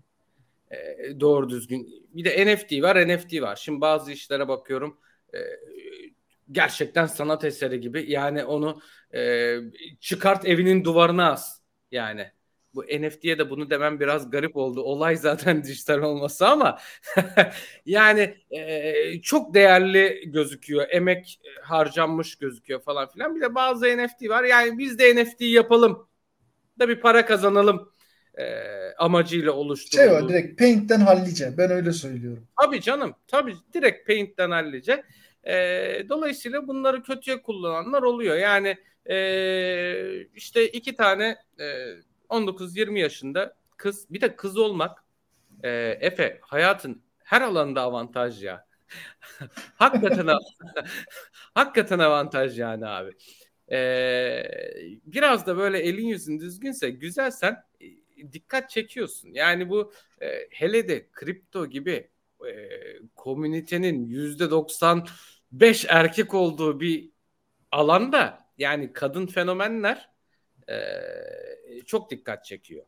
E, 0.72 1.20
doğru 1.20 1.50
düzgün. 1.50 2.08
Bir 2.14 2.26
de 2.26 2.56
NFT 2.56 2.82
var, 2.82 3.08
NFT 3.08 3.42
var. 3.42 3.56
Şimdi 3.56 3.82
bazı 3.82 4.12
işlere 4.12 4.48
bakıyorum. 4.48 4.98
E, 5.34 5.40
gerçekten 6.52 7.06
sanat 7.06 7.44
eseri 7.44 7.82
gibi. 7.82 8.12
Yani 8.12 8.44
onu 8.44 8.82
e, 9.14 9.58
çıkart 10.00 10.46
evinin 10.46 10.84
duvarına 10.84 11.32
as. 11.32 11.62
Yani 11.92 12.32
bu 12.76 12.84
NFT'ye 12.84 13.38
de 13.38 13.50
bunu 13.50 13.70
demem 13.70 14.00
biraz 14.00 14.30
garip 14.32 14.58
oldu. 14.58 14.82
Olay 14.82 15.16
zaten 15.16 15.64
dijital 15.64 16.02
olması 16.02 16.48
ama 16.48 16.80
yani 17.86 18.36
e, 18.52 19.22
çok 19.22 19.54
değerli 19.54 20.24
gözüküyor. 20.26 20.88
Emek 20.90 21.40
harcanmış 21.62 22.36
gözüküyor 22.36 22.82
falan 22.82 23.10
filan. 23.10 23.36
Bir 23.36 23.42
de 23.42 23.56
bazı 23.56 23.86
NFT 23.86 24.30
var. 24.30 24.44
Yani 24.44 24.78
biz 24.78 25.00
de 25.00 25.16
NFT 25.16 25.42
yapalım 25.42 26.08
da 26.80 26.90
bir 26.90 27.00
para 27.02 27.26
kazanalım 27.26 27.92
e, 28.38 28.46
amacıyla 28.98 29.52
oluşturuldu. 29.52 30.08
Şey 30.08 30.14
var 30.14 30.30
direkt 30.30 30.60
Paint'ten 30.60 31.00
hallice. 31.00 31.58
Ben 31.58 31.72
öyle 31.72 31.94
söylüyorum. 31.94 32.48
Tabii 32.62 32.82
canım. 32.82 33.16
Tabii 33.28 33.56
direkt 33.74 34.08
Paint'ten 34.08 34.52
hallice. 34.52 35.04
E, 35.44 35.56
dolayısıyla 36.10 36.68
bunları 36.68 37.04
kötüye 37.04 37.42
kullananlar 37.42 38.02
oluyor. 38.02 38.36
Yani 38.36 38.78
e, 39.10 39.16
işte 40.36 40.68
iki 40.68 40.96
tane 40.96 41.38
e, 41.60 41.66
19-20 42.32 43.00
yaşında 43.00 43.56
kız 43.78 44.10
bir 44.10 44.22
de 44.22 44.36
kız 44.36 44.58
olmak 44.58 45.04
e, 45.64 45.70
Efe 46.02 46.40
hayatın 46.42 47.02
her 47.24 47.42
alanda 47.42 47.82
avantaj 47.82 48.44
ya. 48.44 48.66
hakikaten 49.76 50.28
hakikaten 51.54 52.00
avantaj 52.00 52.60
yani 52.60 52.88
abi. 52.88 53.12
Ee, 53.72 54.44
biraz 55.06 55.48
da 55.48 55.58
böyle 55.58 55.80
elin 55.80 56.08
yüzün 56.08 56.40
düzgünse 56.40 56.90
güzelsen 56.90 57.64
e, 57.82 57.86
dikkat 58.34 58.70
çekiyorsun. 58.70 59.30
Yani 59.34 59.70
bu 59.70 59.94
e, 60.22 60.48
hele 60.52 60.88
de 60.88 61.10
kripto 61.12 61.66
gibi 61.66 62.10
e, 62.48 62.54
komünitenin 63.16 64.06
yüzde 64.06 64.52
95 64.52 65.86
erkek 65.90 66.34
olduğu 66.34 66.80
bir 66.80 67.10
alanda 67.72 68.40
yani 68.58 68.94
kadın 68.94 69.28
fenomenler 69.28 70.11
çok 71.86 72.12
dikkat 72.12 72.46
çekiyor. 72.46 72.86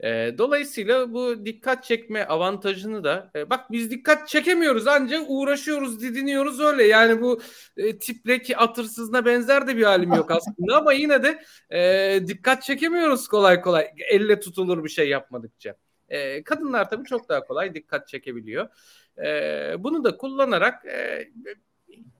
E, 0.00 0.38
dolayısıyla 0.38 1.12
bu 1.12 1.46
dikkat 1.46 1.84
çekme 1.84 2.24
avantajını 2.24 3.04
da 3.04 3.30
e, 3.36 3.50
bak 3.50 3.70
biz 3.70 3.90
dikkat 3.90 4.28
çekemiyoruz 4.28 4.86
ancak 4.86 5.22
uğraşıyoruz 5.28 6.02
didiniyoruz 6.02 6.60
öyle 6.60 6.82
yani 6.84 7.20
bu 7.20 7.40
e, 7.76 7.98
tipleki 7.98 8.56
atırsızına 8.56 9.24
benzer 9.24 9.66
de 9.66 9.76
bir 9.76 9.82
halim 9.82 10.12
yok 10.12 10.30
aslında 10.30 10.76
ama 10.76 10.92
yine 10.92 11.22
de 11.22 11.42
e, 11.70 12.20
dikkat 12.26 12.62
çekemiyoruz 12.62 13.28
kolay 13.28 13.60
kolay 13.60 13.88
elle 14.10 14.40
tutulur 14.40 14.84
bir 14.84 14.88
şey 14.88 15.08
yapmadıkça. 15.08 15.76
E, 16.08 16.42
kadınlar 16.42 16.90
tabii 16.90 17.04
çok 17.04 17.28
daha 17.28 17.44
kolay 17.44 17.74
dikkat 17.74 18.08
çekebiliyor. 18.08 18.68
E, 19.24 19.28
bunu 19.78 20.04
da 20.04 20.16
kullanarak 20.16 20.86
e, 20.86 21.28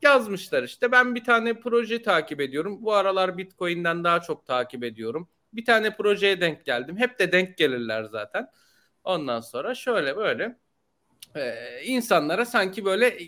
yazmışlar 0.02 0.62
işte 0.62 0.92
ben 0.92 1.14
bir 1.14 1.24
tane 1.24 1.60
proje 1.60 2.02
takip 2.02 2.40
ediyorum. 2.40 2.78
Bu 2.82 2.94
aralar 2.94 3.38
Bitcoin'den 3.38 4.04
daha 4.04 4.20
çok 4.20 4.46
takip 4.46 4.84
ediyorum 4.84 5.28
bir 5.56 5.64
tane 5.64 5.96
projeye 5.96 6.40
denk 6.40 6.64
geldim. 6.64 6.96
Hep 6.96 7.18
de 7.18 7.32
denk 7.32 7.58
gelirler 7.58 8.04
zaten. 8.04 8.48
Ondan 9.04 9.40
sonra 9.40 9.74
şöyle 9.74 10.16
böyle 10.16 10.58
e, 11.34 11.54
insanlara 11.84 12.44
sanki 12.44 12.84
böyle 12.84 13.18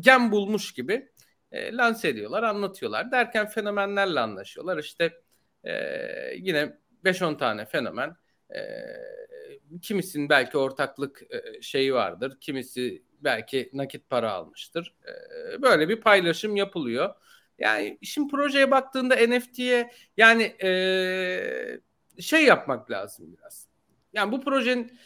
gem 0.00 0.32
bulmuş 0.32 0.72
gibi 0.72 1.08
e, 1.52 1.76
lanse 1.76 2.08
ediyorlar, 2.08 2.42
anlatıyorlar. 2.42 3.12
Derken 3.12 3.46
fenomenlerle 3.46 4.20
anlaşıyorlar. 4.20 4.78
İşte 4.78 5.20
e, 5.64 5.72
yine 6.36 6.78
5-10 7.04 7.38
tane 7.38 7.66
fenomen 7.66 8.16
e, 8.54 8.60
kimisinin 9.82 10.28
belki 10.28 10.58
ortaklık 10.58 11.22
e, 11.22 11.62
şeyi 11.62 11.94
vardır. 11.94 12.38
Kimisi 12.40 13.02
belki 13.20 13.70
nakit 13.72 14.10
para 14.10 14.32
almıştır. 14.32 14.94
E, 15.54 15.62
böyle 15.62 15.88
bir 15.88 16.00
paylaşım 16.00 16.56
yapılıyor. 16.56 17.14
Yani 17.58 17.98
işin 18.00 18.28
projeye 18.28 18.70
baktığında 18.70 19.16
NFT'ye 19.16 19.90
yani 20.16 20.42
e, 20.42 21.80
şey 22.20 22.44
yapmak 22.44 22.90
lazım 22.90 23.36
biraz. 23.38 23.66
Yani 24.12 24.32
bu 24.32 24.40
projenin 24.40 24.98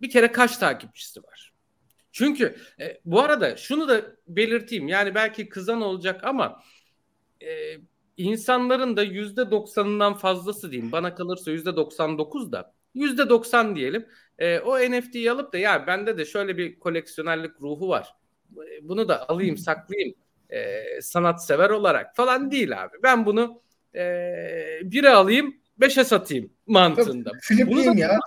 bir 0.00 0.10
kere 0.10 0.32
kaç 0.32 0.58
takipçisi 0.58 1.22
var? 1.22 1.52
Çünkü 2.12 2.56
e, 2.80 3.00
bu 3.04 3.20
arada 3.20 3.56
şunu 3.56 3.88
da 3.88 4.16
belirteyim. 4.28 4.88
Yani 4.88 5.14
belki 5.14 5.48
kızan 5.48 5.82
olacak 5.82 6.24
ama 6.24 6.62
e, 7.42 7.78
insanların 8.16 8.96
da 8.96 9.02
yüzde 9.02 9.50
doksanından 9.50 10.14
fazlası 10.14 10.70
diyeyim. 10.72 10.92
Bana 10.92 11.14
kalırsa 11.14 11.50
yüzde 11.50 11.76
doksan 11.76 12.18
dokuz 12.18 12.52
da 12.52 12.76
yüzde 12.96 13.28
doksan 13.28 13.76
diyelim. 13.76 14.06
E, 14.38 14.58
o 14.58 14.78
NFT'yi 14.78 15.30
alıp 15.30 15.52
da 15.52 15.58
ya 15.58 15.86
bende 15.86 16.18
de 16.18 16.24
şöyle 16.24 16.58
bir 16.58 16.78
koleksiyonerlik 16.78 17.60
ruhu 17.60 17.88
var. 17.88 18.14
Bunu 18.82 19.08
da 19.08 19.28
alayım 19.28 19.56
saklayayım 19.56 20.14
e, 20.50 20.82
sanatsever 21.00 21.70
olarak 21.70 22.16
falan 22.16 22.50
değil 22.50 22.82
abi. 22.82 22.96
Ben 23.02 23.26
bunu 23.26 23.62
e, 23.94 24.00
bire 24.82 25.10
alayım 25.10 25.56
beşe 25.78 26.04
satayım 26.04 26.52
mantığında. 26.66 27.32
Filipliyim 27.40 27.98
ya. 27.98 28.20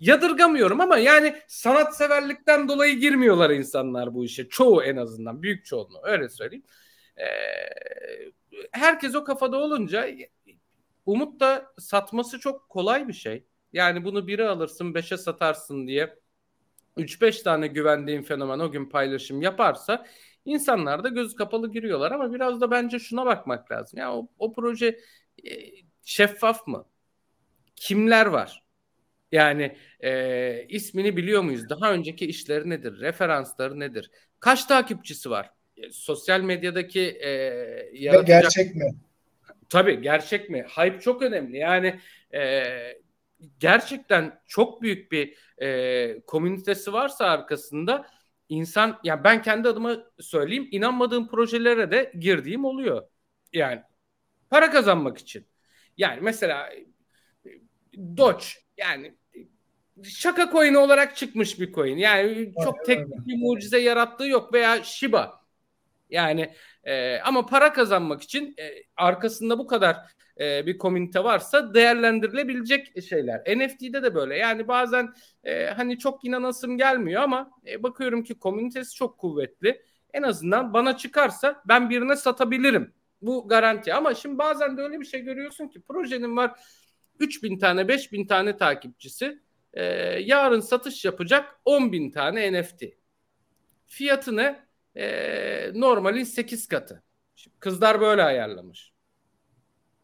Yadırgamıyorum 0.00 0.80
ama 0.80 0.98
yani 0.98 1.36
sanatseverlikten 1.48 2.68
dolayı 2.68 2.98
girmiyorlar 2.98 3.50
insanlar 3.50 4.14
bu 4.14 4.24
işe. 4.24 4.48
Çoğu 4.48 4.82
en 4.82 4.96
azından. 4.96 5.42
Büyük 5.42 5.64
çoğunluğu 5.64 6.00
öyle 6.02 6.28
söyleyeyim. 6.28 6.64
Ee, 7.16 7.24
herkes 8.70 9.14
o 9.14 9.24
kafada 9.24 9.56
olunca 9.56 10.08
Umut 11.06 11.40
da 11.40 11.66
satması 11.78 12.40
çok 12.40 12.68
kolay 12.68 13.08
bir 13.08 13.12
şey. 13.12 13.44
Yani 13.76 14.04
bunu 14.04 14.26
biri 14.26 14.48
alırsın 14.48 14.94
beşe 14.94 15.16
satarsın 15.16 15.86
diye 15.86 16.16
3-5 16.96 17.42
tane 17.42 17.66
güvendiğin 17.66 18.22
fenomen 18.22 18.58
o 18.58 18.70
gün 18.70 18.86
paylaşım 18.88 19.42
yaparsa 19.42 20.06
insanlar 20.44 21.04
da 21.04 21.08
gözü 21.08 21.36
kapalı 21.36 21.72
giriyorlar 21.72 22.12
ama 22.12 22.34
biraz 22.34 22.60
da 22.60 22.70
bence 22.70 22.98
şuna 22.98 23.26
bakmak 23.26 23.72
lazım. 23.72 23.98
Ya 23.98 24.14
o, 24.14 24.28
o 24.38 24.52
proje 24.52 24.86
e, 24.86 25.50
şeffaf 26.04 26.66
mı? 26.66 26.86
Kimler 27.76 28.26
var? 28.26 28.64
Yani 29.32 29.76
e, 30.00 30.66
ismini 30.68 31.16
biliyor 31.16 31.42
muyuz? 31.42 31.68
Daha 31.68 31.92
önceki 31.92 32.26
işleri 32.26 32.70
nedir? 32.70 33.00
Referansları 33.00 33.80
nedir? 33.80 34.10
Kaç 34.40 34.64
takipçisi 34.64 35.30
var? 35.30 35.50
E, 35.76 35.90
sosyal 35.90 36.40
medyadaki 36.40 37.00
e, 37.00 37.30
yaratacak... 37.92 38.42
Gerçek 38.42 38.76
mi? 38.76 38.94
Tabii 39.68 40.02
gerçek 40.02 40.50
mi? 40.50 40.66
Hype 40.76 41.00
çok 41.00 41.22
önemli. 41.22 41.58
Yani 41.58 42.00
e, 42.34 42.62
gerçekten 43.58 44.40
çok 44.46 44.82
büyük 44.82 45.12
bir 45.12 45.36
e, 45.62 46.20
komünitesi 46.26 46.92
varsa 46.92 47.26
arkasında 47.26 48.06
insan 48.48 48.88
ya 48.88 48.96
yani 49.04 49.24
ben 49.24 49.42
kendi 49.42 49.68
adıma 49.68 49.96
söyleyeyim 50.20 50.68
inanmadığım 50.70 51.28
projelere 51.28 51.90
de 51.90 52.12
girdiğim 52.18 52.64
oluyor. 52.64 53.08
Yani 53.52 53.82
para 54.50 54.70
kazanmak 54.70 55.18
için. 55.18 55.46
Yani 55.96 56.20
mesela 56.20 56.70
Doge 58.16 58.44
yani 58.76 59.14
şaka 60.04 60.50
coin'i 60.50 60.78
olarak 60.78 61.16
çıkmış 61.16 61.60
bir 61.60 61.72
coin. 61.72 61.96
Yani 61.96 62.52
çok 62.64 62.84
teknik 62.84 63.26
bir 63.26 63.38
mucize 63.38 63.78
yarattığı 63.78 64.26
yok 64.26 64.52
veya 64.52 64.84
Shiba. 64.84 65.46
Yani 66.10 66.54
e, 66.84 67.18
ama 67.18 67.46
para 67.46 67.72
kazanmak 67.72 68.22
için 68.22 68.54
e, 68.58 68.72
arkasında 68.96 69.58
bu 69.58 69.66
kadar 69.66 69.96
e, 70.40 70.66
bir 70.66 70.78
komünite 70.78 71.24
varsa 71.24 71.74
değerlendirilebilecek 71.74 73.02
şeyler. 73.02 73.40
NFT'de 73.40 74.02
de 74.02 74.14
böyle. 74.14 74.36
Yani 74.36 74.68
bazen 74.68 75.14
e, 75.44 75.66
hani 75.66 75.98
çok 75.98 76.24
inanasım 76.24 76.78
gelmiyor 76.78 77.22
ama 77.22 77.50
e, 77.66 77.82
bakıyorum 77.82 78.24
ki 78.24 78.38
komünitesi 78.38 78.94
çok 78.94 79.18
kuvvetli. 79.18 79.82
En 80.12 80.22
azından 80.22 80.74
bana 80.74 80.96
çıkarsa 80.96 81.62
ben 81.68 81.90
birine 81.90 82.16
satabilirim. 82.16 82.94
Bu 83.22 83.48
garanti. 83.48 83.94
Ama 83.94 84.14
şimdi 84.14 84.38
bazen 84.38 84.76
de 84.76 84.82
öyle 84.82 85.00
bir 85.00 85.06
şey 85.06 85.20
görüyorsun 85.20 85.68
ki 85.68 85.82
projenin 85.82 86.36
var 86.36 86.60
3000 87.18 87.58
tane 87.58 87.88
5000 87.88 88.26
tane 88.26 88.56
takipçisi. 88.56 89.42
E, 89.72 89.84
yarın 90.20 90.60
satış 90.60 91.04
yapacak 91.04 91.60
10 91.64 91.92
bin 91.92 92.10
tane 92.10 92.60
NFT. 92.60 92.82
Fiyatı? 93.86 94.56
E, 94.96 95.70
normalin 95.74 96.24
8 96.24 96.68
katı. 96.68 97.02
Şimdi 97.34 97.56
kızlar 97.58 98.00
böyle 98.00 98.22
ayarlamış. 98.22 98.95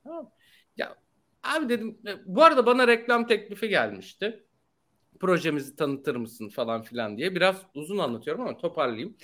Tamam. 0.04 0.30
Ya 0.76 0.96
abi 1.42 1.68
dedim 1.68 1.98
e, 2.06 2.10
bu 2.26 2.42
arada 2.44 2.66
bana 2.66 2.88
reklam 2.88 3.26
teklifi 3.26 3.68
gelmişti. 3.68 4.44
Projemizi 5.20 5.76
tanıtır 5.76 6.16
mısın 6.16 6.48
falan 6.48 6.82
filan 6.82 7.18
diye. 7.18 7.36
Biraz 7.36 7.56
uzun 7.74 7.98
anlatıyorum 7.98 8.42
ama 8.42 8.58
toparlayayım. 8.58 9.16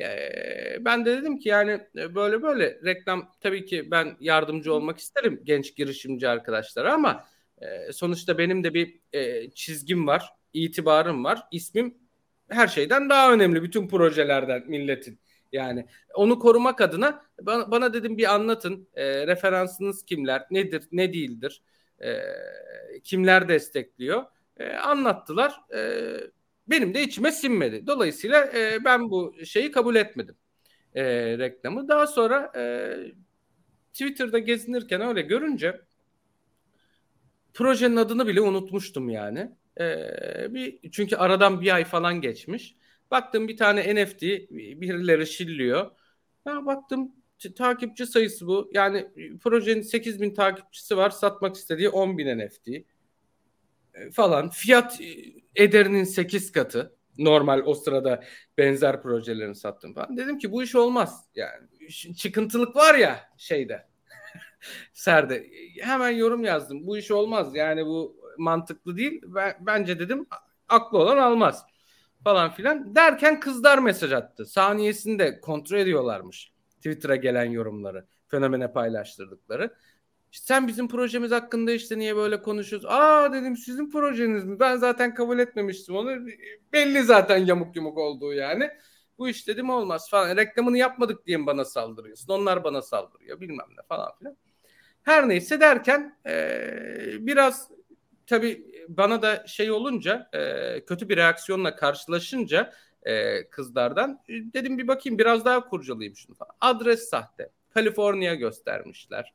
Ee, 0.00 0.78
ben 0.86 1.06
de 1.06 1.18
dedim 1.18 1.38
ki 1.38 1.48
yani 1.48 1.70
e, 1.96 2.14
böyle 2.14 2.42
böyle 2.42 2.80
reklam 2.84 3.32
tabii 3.40 3.64
ki 3.66 3.90
ben 3.90 4.16
yardımcı 4.20 4.74
olmak 4.74 4.98
isterim 4.98 5.40
genç 5.44 5.76
girişimci 5.76 6.28
arkadaşlara 6.28 6.94
ama 6.94 7.24
e, 7.62 7.92
sonuçta 7.92 8.38
benim 8.38 8.64
de 8.64 8.74
bir 8.74 9.00
e, 9.12 9.50
çizgim 9.50 10.06
var, 10.06 10.30
itibarım 10.52 11.24
var. 11.24 11.42
İsmim 11.52 11.98
her 12.50 12.68
şeyden 12.68 13.10
daha 13.10 13.32
önemli 13.32 13.62
bütün 13.62 13.88
projelerden 13.88 14.64
milletin. 14.70 15.20
Yani 15.52 15.86
onu 16.14 16.38
korumak 16.38 16.80
adına 16.80 17.22
bana, 17.42 17.70
bana 17.70 17.92
dedim 17.94 18.18
bir 18.18 18.34
anlatın. 18.34 18.88
E, 18.94 19.26
referansınız 19.26 20.04
kimler, 20.04 20.46
nedir, 20.50 20.84
ne 20.92 21.12
değildir, 21.12 21.62
e, 22.02 22.20
kimler 23.04 23.48
destekliyor. 23.48 24.24
E, 24.56 24.72
anlattılar. 24.72 25.60
E, 25.74 26.12
benim 26.68 26.94
de 26.94 27.02
içime 27.02 27.32
sinmedi. 27.32 27.86
Dolayısıyla 27.86 28.46
e, 28.54 28.84
ben 28.84 29.10
bu 29.10 29.34
şeyi 29.44 29.70
kabul 29.70 29.96
etmedim. 29.96 30.36
E, 30.94 31.04
reklamı. 31.38 31.88
Daha 31.88 32.06
sonra 32.06 32.52
e, 32.56 32.94
Twitter'da 33.92 34.38
gezinirken 34.38 35.00
öyle 35.00 35.22
görünce 35.22 35.80
projenin 37.54 37.96
adını 37.96 38.26
bile 38.26 38.40
unutmuştum 38.40 39.08
yani. 39.08 39.50
E, 39.80 40.54
bir 40.54 40.90
çünkü 40.90 41.16
aradan 41.16 41.60
bir 41.60 41.74
ay 41.74 41.84
falan 41.84 42.20
geçmiş. 42.20 42.74
Baktım 43.10 43.48
bir 43.48 43.56
tane 43.56 43.94
NFT 43.94 44.22
birileri 44.50 45.26
şilliyor. 45.26 45.90
Ya 46.46 46.66
baktım 46.66 47.12
takipçi 47.56 48.06
sayısı 48.06 48.46
bu. 48.46 48.70
Yani 48.74 49.08
projenin 49.42 49.82
8 49.82 50.20
bin 50.20 50.34
takipçisi 50.34 50.96
var. 50.96 51.10
Satmak 51.10 51.56
istediği 51.56 51.88
10 51.88 52.18
bin 52.18 52.38
NFT 52.38 52.68
e, 52.68 52.84
falan. 54.12 54.50
Fiyat 54.50 55.00
e, 55.00 55.06
ederinin 55.54 56.04
8 56.04 56.52
katı. 56.52 56.96
Normal 57.18 57.62
o 57.66 57.74
sırada 57.74 58.24
benzer 58.58 59.02
projelerini 59.02 59.54
sattım 59.54 59.94
falan. 59.94 60.16
Dedim 60.16 60.38
ki 60.38 60.52
bu 60.52 60.62
iş 60.62 60.74
olmaz. 60.74 61.24
Yani 61.34 61.68
çıkıntılık 62.16 62.76
var 62.76 62.94
ya 62.94 63.20
şeyde. 63.36 63.88
Serde. 64.92 65.50
Hemen 65.80 66.10
yorum 66.10 66.44
yazdım. 66.44 66.86
Bu 66.86 66.98
iş 66.98 67.10
olmaz. 67.10 67.54
Yani 67.54 67.86
bu 67.86 68.16
mantıklı 68.38 68.96
değil. 68.96 69.22
Ben, 69.26 69.56
bence 69.60 69.98
dedim 69.98 70.26
aklı 70.68 70.98
olan 70.98 71.16
almaz 71.16 71.64
falan 72.24 72.50
filan 72.50 72.94
derken 72.94 73.40
kızlar 73.40 73.78
mesaj 73.78 74.12
attı. 74.12 74.46
Saniyesinde 74.46 75.40
kontrol 75.40 75.78
ediyorlarmış 75.78 76.52
Twitter'a 76.76 77.16
gelen 77.16 77.44
yorumları, 77.44 78.06
fenomene 78.28 78.72
paylaştırdıkları. 78.72 79.74
İşte 80.32 80.46
sen 80.46 80.68
bizim 80.68 80.88
projemiz 80.88 81.30
hakkında 81.30 81.72
işte 81.72 81.98
niye 81.98 82.16
böyle 82.16 82.42
konuşuyorsun? 82.42 82.88
Aa 82.92 83.32
dedim 83.32 83.56
sizin 83.56 83.90
projeniz 83.90 84.44
mi? 84.44 84.60
Ben 84.60 84.76
zaten 84.76 85.14
kabul 85.14 85.38
etmemiştim 85.38 85.96
onu. 85.96 86.26
Belli 86.72 87.02
zaten 87.02 87.36
yamuk 87.36 87.76
yumuk 87.76 87.98
olduğu 87.98 88.32
yani. 88.32 88.70
Bu 89.18 89.28
iş 89.28 89.48
dedim 89.48 89.70
olmaz 89.70 90.10
falan. 90.10 90.36
Reklamını 90.36 90.78
yapmadık 90.78 91.26
diye 91.26 91.46
bana 91.46 91.64
saldırıyorsun? 91.64 92.32
Onlar 92.32 92.64
bana 92.64 92.82
saldırıyor 92.82 93.40
bilmem 93.40 93.66
ne 93.70 93.82
falan 93.88 94.12
filan. 94.18 94.36
Her 95.02 95.28
neyse 95.28 95.60
derken 95.60 96.18
ee, 96.26 97.12
biraz 97.20 97.70
tabii 98.26 98.66
bana 98.88 99.22
da 99.22 99.46
şey 99.46 99.70
olunca 99.70 100.30
e, 100.32 100.84
kötü 100.84 101.08
bir 101.08 101.16
reaksiyonla 101.16 101.76
karşılaşınca 101.76 102.72
e, 103.02 103.44
kızlardan 103.50 104.22
e, 104.28 104.32
dedim 104.32 104.78
bir 104.78 104.88
bakayım 104.88 105.18
biraz 105.18 105.44
daha 105.44 105.68
kurcalayayım 105.68 106.16
şunu 106.16 106.36
falan. 106.36 106.52
Adres 106.60 107.08
sahte. 107.08 107.50
Kaliforniya 107.70 108.34
göstermişler. 108.34 109.34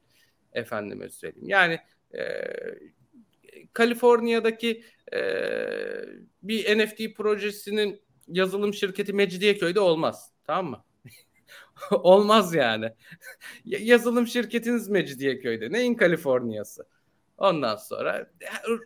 Efendime 0.53 1.09
söyleyeyim. 1.09 1.49
Yani 1.49 1.79
e, 2.13 2.21
Kaliforniya'daki 3.73 4.83
e, 5.13 5.19
bir 6.43 6.77
NFT 6.77 7.17
projesinin 7.17 8.01
yazılım 8.27 8.73
şirketi 8.73 9.13
Mecidiyeköy'de 9.13 9.79
olmaz. 9.79 10.31
Tamam 10.43 10.71
mı? 10.71 10.83
olmaz 11.91 12.53
yani. 12.53 12.91
yazılım 13.65 14.27
şirketiniz 14.27 14.89
Mecidiyeköy'de. 14.89 15.71
Neyin 15.71 15.95
Kaliforniyası? 15.95 16.85
Ondan 17.41 17.75
sonra 17.75 18.31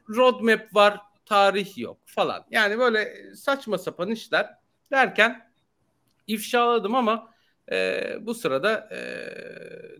roadmap 0.09 0.75
var, 0.75 0.99
tarih 1.25 1.77
yok 1.77 1.97
falan. 2.05 2.45
Yani 2.51 2.79
böyle 2.79 3.13
saçma 3.35 3.77
sapan 3.77 4.11
işler 4.11 4.49
derken 4.91 5.51
ifşaladım 6.27 6.95
ama 6.95 7.33
e, 7.71 8.01
bu 8.21 8.33
sırada 8.33 8.89
e, 8.91 8.99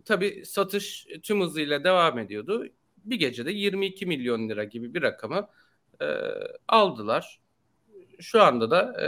tabii 0.04 0.42
satış 0.46 1.06
tüm 1.22 1.40
hızıyla 1.40 1.84
devam 1.84 2.18
ediyordu. 2.18 2.66
Bir 3.04 3.16
gecede 3.16 3.52
22 3.52 4.06
milyon 4.06 4.48
lira 4.48 4.64
gibi 4.64 4.94
bir 4.94 5.02
rakamı 5.02 5.48
e, 6.02 6.06
aldılar. 6.68 7.40
Şu 8.20 8.42
anda 8.42 8.70
da 8.70 9.02
e, 9.02 9.06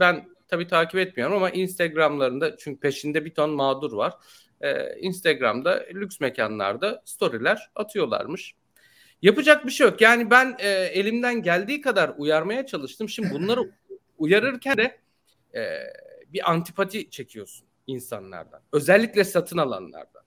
ben 0.00 0.28
tabii 0.48 0.66
takip 0.66 1.00
etmiyorum 1.00 1.36
ama 1.36 1.50
Instagram'larında 1.50 2.56
çünkü 2.56 2.80
peşinde 2.80 3.24
bir 3.24 3.34
ton 3.34 3.50
mağdur 3.50 3.92
var. 3.92 4.14
E, 4.60 4.98
Instagram'da 5.00 5.84
lüks 5.94 6.20
mekanlarda 6.20 7.02
storyler 7.04 7.70
atıyorlarmış. 7.74 8.54
Yapacak 9.22 9.66
bir 9.66 9.70
şey 9.70 9.86
yok. 9.86 10.00
Yani 10.00 10.30
ben 10.30 10.56
e, 10.58 10.68
elimden 10.68 11.42
geldiği 11.42 11.80
kadar 11.80 12.12
uyarmaya 12.18 12.66
çalıştım. 12.66 13.08
Şimdi 13.08 13.34
bunları 13.34 13.70
uyarırken 14.18 14.76
de 14.76 14.98
e, 15.54 15.60
bir 16.32 16.50
antipati 16.50 17.10
çekiyorsun 17.10 17.66
insanlardan. 17.86 18.62
Özellikle 18.72 19.24
satın 19.24 19.58
alanlardan. 19.58 20.22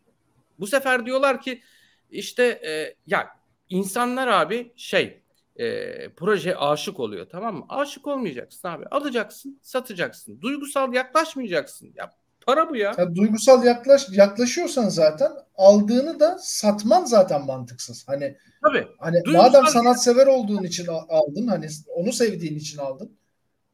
Bu 0.60 0.67
sefer 0.67 1.06
diyorlar 1.06 1.41
ki 1.41 1.62
işte 2.10 2.43
e, 2.43 2.95
ya 3.08 3.29
insanlar 3.69 4.27
abi 4.27 4.73
şey 4.75 5.23
e, 5.56 6.10
proje 6.10 6.58
aşık 6.58 6.99
oluyor 6.99 7.29
tamam 7.29 7.56
mı? 7.56 7.65
Aşık 7.69 8.08
olmayacaksın 8.08 8.67
abi. 8.67 8.86
Alacaksın, 8.86 9.60
satacaksın. 9.62 10.41
Duygusal 10.41 10.93
yaklaşmayacaksın. 10.93 11.93
Ya 11.95 12.12
para 12.45 12.69
bu 12.69 12.75
ya. 12.75 12.95
ya 12.97 13.15
duygusal 13.15 13.65
yaklaş 13.65 14.10
yaklaşıyorsan 14.12 14.89
zaten 14.89 15.32
aldığını 15.56 16.19
da 16.19 16.38
satman 16.39 17.06
zaten 17.06 17.45
mantıksız. 17.45 18.08
Hani 18.08 18.38
Tabii. 18.63 18.88
Hani 18.99 19.23
duygusal 19.25 19.43
madem 19.43 19.67
sanatsever 19.67 20.27
olduğun 20.27 20.63
için 20.63 20.88
aldın 21.10 21.47
hani 21.47 21.67
onu 21.95 22.13
sevdiğin 22.13 22.56
için 22.56 22.77
aldın. 22.77 23.17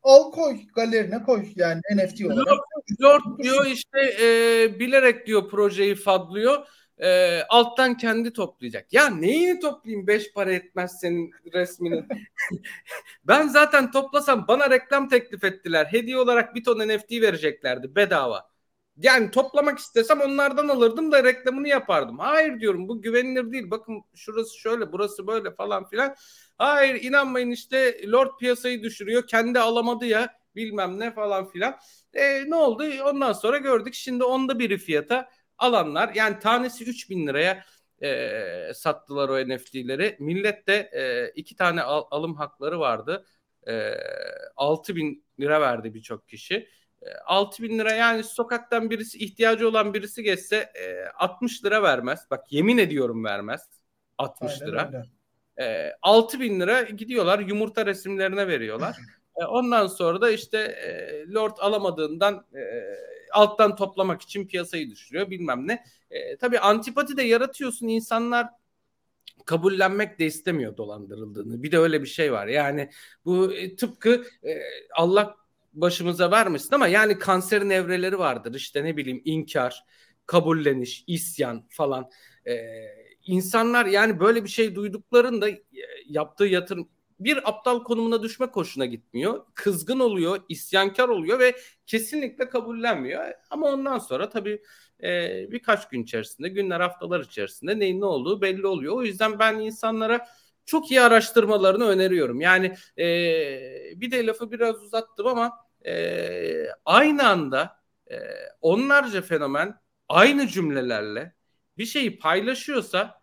Al 0.03 0.31
koy 0.31 0.57
galerine 0.75 1.23
koy 1.23 1.45
yani 1.55 1.81
NFT 1.95 2.25
olarak. 2.25 2.47
Lord, 3.01 3.21
diyor 3.43 3.65
işte 3.65 3.99
e, 4.21 4.79
bilerek 4.79 5.27
diyor 5.27 5.49
projeyi 5.49 5.95
fadlıyor. 5.95 6.67
E, 6.97 7.41
alttan 7.49 7.97
kendi 7.97 8.33
toplayacak. 8.33 8.93
Ya 8.93 9.09
neyini 9.09 9.59
toplayayım 9.59 10.07
beş 10.07 10.33
para 10.33 10.53
etmez 10.53 10.99
senin 11.01 11.31
resminin. 11.53 12.07
ben 13.23 13.47
zaten 13.47 13.91
toplasam 13.91 14.47
bana 14.47 14.69
reklam 14.69 15.09
teklif 15.09 15.43
ettiler. 15.43 15.87
Hediye 15.91 16.17
olarak 16.17 16.55
bir 16.55 16.63
ton 16.63 16.79
NFT 16.79 17.11
vereceklerdi 17.11 17.95
bedava. 17.95 18.49
Yani 18.99 19.31
toplamak 19.31 19.79
istesem 19.79 20.21
onlardan 20.21 20.67
alırdım 20.67 21.11
da 21.11 21.23
reklamını 21.23 21.67
yapardım. 21.67 22.19
Hayır 22.19 22.59
diyorum 22.59 22.87
bu 22.87 23.01
güvenilir 23.01 23.51
değil. 23.51 23.71
Bakın 23.71 24.03
şurası 24.15 24.57
şöyle 24.59 24.91
burası 24.91 25.27
böyle 25.27 25.51
falan 25.51 25.89
filan. 25.89 26.15
Hayır 26.57 27.03
inanmayın 27.03 27.51
işte 27.51 28.01
Lord 28.11 28.37
piyasayı 28.39 28.83
düşürüyor. 28.83 29.27
Kendi 29.27 29.59
alamadı 29.59 30.05
ya 30.05 30.33
bilmem 30.55 30.99
ne 30.99 31.11
falan 31.13 31.49
filan. 31.49 31.77
E, 32.13 32.49
ne 32.49 32.55
oldu? 32.55 32.83
Ondan 33.05 33.33
sonra 33.33 33.57
gördük. 33.57 33.93
Şimdi 33.93 34.23
onda 34.23 34.59
biri 34.59 34.77
fiyata 34.77 35.29
alanlar 35.57 36.11
yani 36.15 36.39
tanesi 36.39 36.83
3000 36.85 37.27
liraya 37.27 37.65
e, 38.03 38.73
sattılar 38.73 39.29
o 39.29 39.49
NFT'leri. 39.49 40.17
Millet 40.19 40.67
de 40.67 40.75
e, 40.93 41.31
iki 41.35 41.55
tane 41.55 41.81
al, 41.81 42.03
alım 42.11 42.35
hakları 42.35 42.79
vardı. 42.79 43.25
E, 43.67 43.93
6000 44.55 45.25
lira 45.39 45.61
verdi 45.61 45.93
birçok 45.93 46.29
kişi. 46.29 46.69
6 47.25 47.63
bin 47.63 47.79
lira 47.79 47.91
yani 47.91 48.23
sokaktan 48.23 48.89
birisi 48.89 49.17
ihtiyacı 49.17 49.67
olan 49.67 49.93
birisi 49.93 50.23
geçse 50.23 50.73
60 51.15 51.65
lira 51.65 51.83
vermez. 51.83 52.19
Bak 52.31 52.51
yemin 52.51 52.77
ediyorum 52.77 53.23
vermez. 53.23 53.61
60 54.17 54.51
Aynen 54.51 54.67
lira. 54.67 54.87
Öyle. 54.87 55.03
E, 55.71 55.93
6 56.01 56.39
bin 56.39 56.59
lira 56.59 56.81
gidiyorlar 56.81 57.39
yumurta 57.39 57.85
resimlerine 57.85 58.47
veriyorlar. 58.47 58.97
E, 59.35 59.45
ondan 59.45 59.87
sonra 59.87 60.21
da 60.21 60.31
işte 60.31 60.57
e, 60.57 61.33
Lord 61.33 61.57
alamadığından 61.59 62.45
e, 62.55 62.61
alttan 63.31 63.75
toplamak 63.75 64.21
için 64.21 64.47
piyasayı 64.47 64.89
düşürüyor 64.91 65.29
bilmem 65.29 65.67
ne. 65.67 65.83
E, 66.11 66.37
tabii 66.37 66.59
antipati 66.59 67.17
de 67.17 67.23
yaratıyorsun 67.23 67.87
insanlar 67.87 68.47
kabullenmek 69.45 70.19
de 70.19 70.25
istemiyor 70.25 70.77
dolandırıldığını. 70.77 71.63
Bir 71.63 71.71
de 71.71 71.77
öyle 71.77 72.01
bir 72.01 72.07
şey 72.07 72.31
var. 72.31 72.47
Yani 72.47 72.89
bu 73.25 73.53
e, 73.53 73.75
tıpkı 73.75 74.25
e, 74.43 74.61
Allah 74.95 75.35
başımıza 75.73 76.31
vermesin 76.31 76.75
ama 76.75 76.87
yani 76.87 77.19
kanserin 77.19 77.69
evreleri 77.69 78.19
vardır. 78.19 78.53
İşte 78.53 78.83
ne 78.83 78.97
bileyim 78.97 79.21
inkar, 79.25 79.83
kabulleniş, 80.25 81.03
isyan 81.07 81.65
falan. 81.69 82.09
E, 82.47 82.55
insanlar 83.25 83.85
yani 83.85 84.19
böyle 84.19 84.43
bir 84.43 84.49
şey 84.49 84.75
duyduklarında 84.75 85.49
e, 85.49 85.59
yaptığı 86.05 86.45
yatırım 86.45 86.89
bir 87.19 87.49
aptal 87.49 87.83
konumuna 87.83 88.23
düşme 88.23 88.45
hoşuna 88.45 88.85
gitmiyor. 88.85 89.45
Kızgın 89.53 89.99
oluyor, 89.99 90.39
isyankar 90.49 91.09
oluyor 91.09 91.39
ve 91.39 91.55
kesinlikle 91.87 92.49
kabullenmiyor. 92.49 93.33
Ama 93.49 93.67
ondan 93.67 93.99
sonra 93.99 94.29
tabii 94.29 94.61
e, 95.03 95.45
birkaç 95.51 95.89
gün 95.89 96.03
içerisinde, 96.03 96.49
günler, 96.49 96.79
haftalar 96.79 97.19
içerisinde 97.19 97.79
neyin 97.79 98.01
ne 98.01 98.05
olduğu 98.05 98.41
belli 98.41 98.67
oluyor. 98.67 98.95
O 98.95 99.03
yüzden 99.03 99.39
ben 99.39 99.59
insanlara 99.59 100.27
çok 100.69 100.91
iyi 100.91 101.01
araştırmalarını 101.01 101.85
öneriyorum. 101.85 102.41
Yani 102.41 102.73
e, 102.97 103.05
bir 103.95 104.11
de 104.11 104.25
lafı 104.25 104.51
biraz 104.51 104.83
uzattım 104.83 105.27
ama 105.27 105.57
e, 105.85 106.65
aynı 106.85 107.27
anda 107.27 107.81
e, 108.11 108.15
onlarca 108.61 109.21
fenomen 109.21 109.75
aynı 110.09 110.47
cümlelerle 110.47 111.33
bir 111.77 111.85
şeyi 111.85 112.19
paylaşıyorsa 112.19 113.21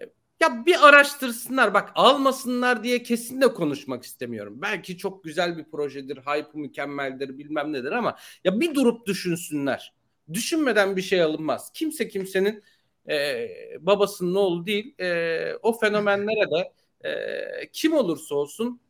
e, 0.00 0.04
ya 0.40 0.66
bir 0.66 0.88
araştırsınlar 0.88 1.74
bak 1.74 1.92
almasınlar 1.94 2.84
diye 2.84 3.02
kesin 3.02 3.40
de 3.40 3.54
konuşmak 3.54 4.04
istemiyorum. 4.04 4.62
Belki 4.62 4.98
çok 4.98 5.24
güzel 5.24 5.58
bir 5.58 5.64
projedir, 5.64 6.16
hype 6.16 6.58
mükemmeldir 6.58 7.38
bilmem 7.38 7.72
nedir 7.72 7.92
ama 7.92 8.16
ya 8.44 8.60
bir 8.60 8.74
durup 8.74 9.06
düşünsünler. 9.06 9.94
Düşünmeden 10.32 10.96
bir 10.96 11.02
şey 11.02 11.22
alınmaz. 11.22 11.70
Kimse 11.74 12.08
kimsenin 12.08 12.62
e, 13.08 13.48
babasının 13.80 14.34
oğlu 14.34 14.66
değil. 14.66 14.94
E, 14.98 15.54
o 15.62 15.72
fenomenlere 15.72 16.50
de 16.50 16.72
e, 17.08 17.70
kim 17.72 17.94
olursa 17.94 18.34
olsun 18.34 18.80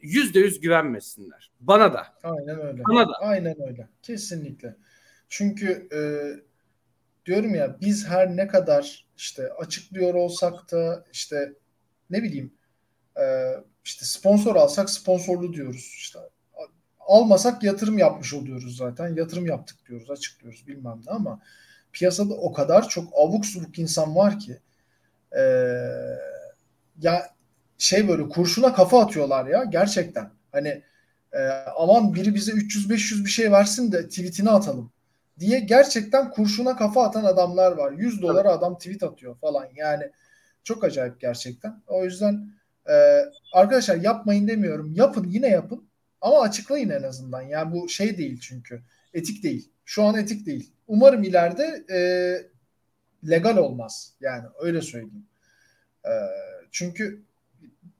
yüzde 0.00 0.38
yüz 0.38 0.60
güvenmesinler. 0.60 1.52
Bana 1.60 1.92
da. 1.92 2.06
Aynen 2.22 2.60
öyle. 2.60 2.82
Bana 2.88 3.08
da. 3.08 3.12
Aynen 3.20 3.62
öyle. 3.68 3.88
Kesinlikle. 4.02 4.76
Çünkü 5.28 5.88
e, 5.92 6.00
diyorum 7.26 7.54
ya 7.54 7.76
biz 7.80 8.08
her 8.08 8.36
ne 8.36 8.46
kadar 8.46 9.06
işte 9.16 9.52
açıklıyor 9.52 10.14
olsak 10.14 10.72
da 10.72 11.04
işte 11.12 11.52
ne 12.10 12.22
bileyim 12.22 12.54
e, 13.20 13.54
işte 13.84 14.04
sponsor 14.04 14.56
alsak 14.56 14.90
sponsorlu 14.90 15.52
diyoruz. 15.52 15.94
İşte 15.96 16.18
almasak 17.00 17.62
yatırım 17.62 17.98
yapmış 17.98 18.34
oluyoruz 18.34 18.76
zaten. 18.76 19.16
Yatırım 19.16 19.46
yaptık 19.46 19.86
diyoruz, 19.88 20.10
açıklıyoruz 20.10 20.66
bilmem 20.66 21.00
ne 21.06 21.12
ama 21.12 21.40
piyasada 21.96 22.34
o 22.34 22.52
kadar 22.52 22.88
çok 22.88 23.12
abuk 23.18 23.46
subuk 23.46 23.78
insan 23.78 24.16
var 24.16 24.38
ki 24.38 24.58
e, 25.36 25.42
ya 27.00 27.30
şey 27.78 28.08
böyle 28.08 28.28
kurşuna 28.28 28.74
kafa 28.74 29.00
atıyorlar 29.00 29.46
ya 29.46 29.64
gerçekten. 29.64 30.30
Hani 30.52 30.82
e, 31.32 31.38
aman 31.78 32.14
biri 32.14 32.34
bize 32.34 32.52
300-500 32.52 33.24
bir 33.24 33.30
şey 33.30 33.52
versin 33.52 33.92
de 33.92 34.08
tweetini 34.08 34.50
atalım 34.50 34.92
diye 35.38 35.60
gerçekten 35.60 36.30
kurşuna 36.30 36.76
kafa 36.76 37.02
atan 37.02 37.24
adamlar 37.24 37.72
var. 37.72 37.92
100 37.92 38.22
dolara 38.22 38.52
adam 38.52 38.78
tweet 38.78 39.02
atıyor 39.02 39.36
falan 39.38 39.66
yani 39.74 40.10
çok 40.64 40.84
acayip 40.84 41.20
gerçekten. 41.20 41.82
O 41.86 42.04
yüzden 42.04 42.50
e, 42.88 42.94
arkadaşlar 43.52 43.96
yapmayın 43.96 44.48
demiyorum. 44.48 44.92
Yapın 44.94 45.24
yine 45.28 45.48
yapın 45.48 45.88
ama 46.20 46.40
açıklayın 46.40 46.90
en 46.90 47.02
azından. 47.02 47.42
Yani 47.42 47.72
bu 47.72 47.88
şey 47.88 48.18
değil 48.18 48.40
çünkü 48.40 48.82
etik 49.14 49.42
değil. 49.42 49.70
Şu 49.86 50.02
an 50.02 50.16
etik 50.16 50.46
değil. 50.46 50.72
Umarım 50.86 51.22
ileride 51.22 51.84
e, 51.90 51.98
legal 53.30 53.56
olmaz. 53.56 54.12
Yani 54.20 54.44
öyle 54.60 54.82
söyleyeyim. 54.82 55.26
E, 56.04 56.12
çünkü 56.70 57.26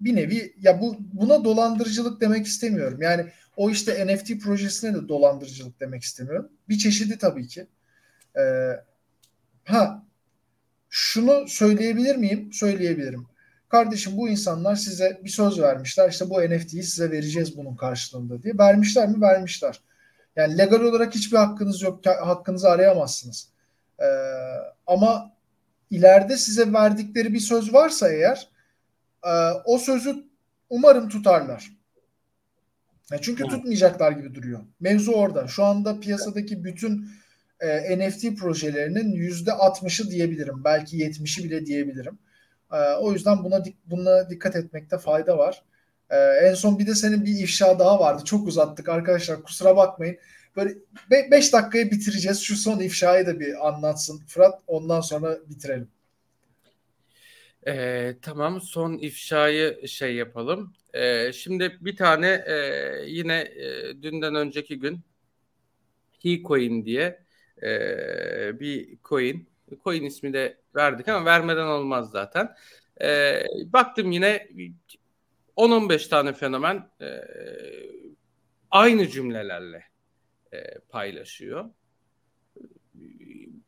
bir 0.01 0.16
nevi 0.16 0.55
ya 0.61 0.80
bu 0.80 0.97
buna 1.12 1.45
dolandırıcılık 1.45 2.20
demek 2.20 2.47
istemiyorum. 2.47 3.03
Yani 3.03 3.26
o 3.57 3.70
işte 3.70 4.07
NFT 4.07 4.41
projesine 4.41 4.95
de 4.95 5.09
dolandırıcılık 5.09 5.80
demek 5.80 6.03
istemiyorum. 6.03 6.49
Bir 6.68 6.78
çeşidi 6.78 7.18
tabii 7.18 7.47
ki. 7.47 7.66
Ee, 8.39 8.70
ha 9.64 10.07
şunu 10.91 11.49
söyleyebilir 11.49 12.16
miyim? 12.16 12.53
Söyleyebilirim. 12.53 13.26
Kardeşim 13.68 14.16
bu 14.16 14.28
insanlar 14.28 14.76
size 14.76 15.20
bir 15.24 15.28
söz 15.28 15.61
vermişler. 15.61 16.11
İşte 16.11 16.30
bu 16.30 16.41
NFT'yi 16.41 16.82
size 16.82 17.11
vereceğiz 17.11 17.57
bunun 17.57 17.76
karşılığında 17.76 18.43
diye. 18.43 18.59
Vermişler 18.59 19.09
mi? 19.09 19.20
Vermişler. 19.20 19.80
Yani 20.37 20.59
legal 20.59 20.80
olarak 20.80 21.14
hiçbir 21.14 21.37
hakkınız 21.37 21.82
yok. 21.82 22.07
Hakkınızı 22.07 22.68
arayamazsınız. 22.68 23.49
Ee, 24.01 24.05
ama 24.87 25.32
ileride 25.91 26.37
size 26.37 26.72
verdikleri 26.72 27.32
bir 27.32 27.41
söz 27.41 27.74
varsa 27.74 28.09
eğer 28.09 28.49
e, 29.24 29.30
o 29.64 29.78
sözü 29.78 30.24
umarım 30.70 31.09
tutarlar. 31.09 31.76
Yani 33.11 33.22
çünkü 33.22 33.43
evet. 33.43 33.53
tutmayacaklar 33.53 34.12
gibi 34.12 34.34
duruyor. 34.34 34.61
Mevzu 34.80 35.12
orada. 35.12 35.49
Şu 35.49 35.64
anda 35.64 36.01
piyasadaki 36.01 36.64
bütün 36.64 37.09
e, 37.61 37.99
NFT 37.99 38.39
projelerinin 38.39 39.12
yüzde 39.12 39.51
60'ı 39.51 40.11
diyebilirim. 40.11 40.64
Belki 40.64 40.99
70'i 40.99 41.45
bile 41.45 41.66
diyebilirim. 41.66 42.18
E, 42.72 42.76
o 42.76 43.12
yüzden 43.12 43.45
buna 43.45 43.62
buna 43.87 44.30
dikkat 44.30 44.57
etmekte 44.57 44.99
fayda 44.99 45.39
var. 45.39 45.62
E, 46.11 46.17
en 46.17 46.55
son 46.55 46.79
bir 46.79 46.87
de 46.87 46.95
senin 46.95 47.25
bir 47.25 47.39
ifşa 47.39 47.79
daha 47.79 48.01
vardı. 48.01 48.25
Çok 48.25 48.49
uzattık 48.49 48.89
arkadaşlar. 48.89 49.43
Kusura 49.43 49.77
bakmayın. 49.77 50.17
Böyle 50.57 50.75
5 51.11 51.53
be- 51.53 51.53
dakikaya 51.53 51.91
bitireceğiz. 51.91 52.41
Şu 52.41 52.57
son 52.57 52.81
ifşayı 52.81 53.27
da 53.27 53.41
bir 53.41 53.69
anlatsın 53.69 54.19
Fırat. 54.27 54.61
Ondan 54.67 55.01
sonra 55.01 55.39
bitirelim. 55.47 55.89
Ee, 57.67 58.17
tamam 58.23 58.61
son 58.61 58.99
ifşayı 58.99 59.89
şey 59.89 60.15
yapalım. 60.15 60.73
Ee, 60.95 61.33
şimdi 61.33 61.79
bir 61.81 61.97
tane 61.97 62.27
e, 62.47 62.57
yine 63.07 63.41
e, 63.41 64.03
dünden 64.03 64.35
önceki 64.35 64.79
gün 64.79 65.01
Hecoin 66.23 66.85
diye 66.85 67.21
e, 67.63 68.61
bir 68.61 68.99
coin. 69.05 69.49
Coin 69.85 70.05
ismi 70.05 70.33
de 70.33 70.57
verdik 70.75 71.09
ama 71.09 71.25
vermeden 71.25 71.67
olmaz 71.67 72.11
zaten. 72.11 72.55
E, 73.03 73.43
baktım 73.67 74.13
yine 74.13 74.49
10-15 75.57 76.09
tane 76.09 76.33
fenomen 76.33 76.91
e, 77.01 77.07
aynı 78.71 79.09
cümlelerle 79.09 79.85
e, 80.53 80.79
paylaşıyor 80.89 81.71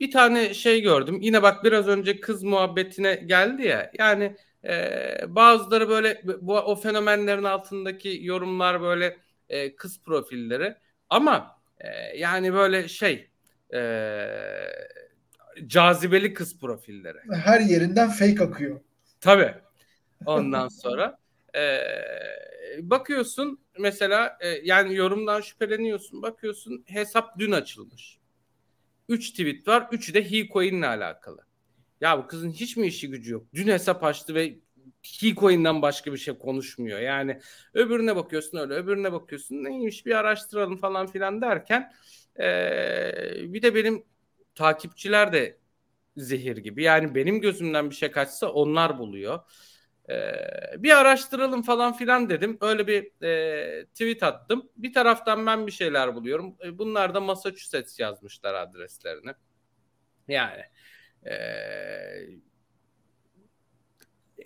bir 0.00 0.10
tane 0.10 0.54
şey 0.54 0.82
gördüm. 0.82 1.18
Yine 1.20 1.42
bak 1.42 1.64
biraz 1.64 1.88
önce 1.88 2.20
kız 2.20 2.42
muhabbetine 2.42 3.14
geldi 3.14 3.66
ya. 3.66 3.90
Yani 3.98 4.36
e, 4.64 4.90
bazıları 5.28 5.88
böyle 5.88 6.22
bu 6.40 6.58
o 6.58 6.76
fenomenlerin 6.76 7.44
altındaki 7.44 8.18
yorumlar 8.22 8.80
böyle 8.80 9.16
e, 9.48 9.76
kız 9.76 10.02
profilleri 10.02 10.76
ama 11.10 11.60
e, 11.78 12.18
yani 12.18 12.54
böyle 12.54 12.88
şey 12.88 13.30
e, 13.74 13.80
cazibeli 15.66 16.34
kız 16.34 16.60
profilleri. 16.60 17.18
Her 17.32 17.60
yerinden 17.60 18.10
fake 18.10 18.44
akıyor. 18.44 18.80
Tabii. 19.20 19.54
Ondan 20.26 20.68
sonra 20.68 21.18
e, 21.58 22.90
bakıyorsun 22.90 23.60
mesela 23.78 24.38
e, 24.40 24.48
yani 24.48 24.94
yorumdan 24.94 25.40
şüpheleniyorsun. 25.40 26.22
Bakıyorsun 26.22 26.84
hesap 26.86 27.38
dün 27.38 27.52
açılmış. 27.52 28.18
3 29.08 29.30
tweet 29.30 29.68
var. 29.68 29.88
Üçü 29.92 30.14
de 30.14 30.30
Hecoin'le 30.30 30.82
alakalı. 30.82 31.46
Ya 32.00 32.18
bu 32.18 32.26
kızın 32.26 32.50
hiç 32.50 32.76
mi 32.76 32.86
işi 32.86 33.10
gücü 33.10 33.32
yok? 33.32 33.46
Dün 33.54 33.68
hesap 33.68 34.04
açtı 34.04 34.34
ve 34.34 34.58
Hecoin'den 35.20 35.82
başka 35.82 36.12
bir 36.12 36.18
şey 36.18 36.38
konuşmuyor. 36.38 37.00
Yani 37.00 37.40
öbürüne 37.74 38.16
bakıyorsun 38.16 38.58
öyle, 38.58 38.74
öbürüne 38.74 39.12
bakıyorsun 39.12 39.64
neymiş 39.64 40.06
bir 40.06 40.14
araştıralım 40.14 40.76
falan 40.76 41.06
filan 41.06 41.40
derken 41.42 41.92
ee, 42.40 43.52
bir 43.52 43.62
de 43.62 43.74
benim 43.74 44.04
takipçiler 44.54 45.32
de 45.32 45.58
zehir 46.16 46.56
gibi. 46.56 46.82
Yani 46.82 47.14
benim 47.14 47.40
gözümden 47.40 47.90
bir 47.90 47.94
şey 47.94 48.10
kaçsa 48.10 48.48
onlar 48.48 48.98
buluyor. 48.98 49.40
Ee, 50.10 50.34
bir 50.78 50.98
araştıralım 51.00 51.62
falan 51.62 51.92
filan 51.92 52.28
dedim. 52.28 52.58
Öyle 52.60 52.86
bir 52.86 53.24
e, 53.24 53.86
tweet 53.86 54.22
attım. 54.22 54.70
Bir 54.76 54.92
taraftan 54.92 55.46
ben 55.46 55.66
bir 55.66 55.72
şeyler 55.72 56.14
buluyorum. 56.14 56.56
E, 56.64 56.78
bunlar 56.78 57.14
da 57.14 57.20
Massachusetts 57.20 58.00
yazmışlar 58.00 58.54
adreslerini. 58.54 59.32
Yani 60.28 60.62
e, 61.26 61.34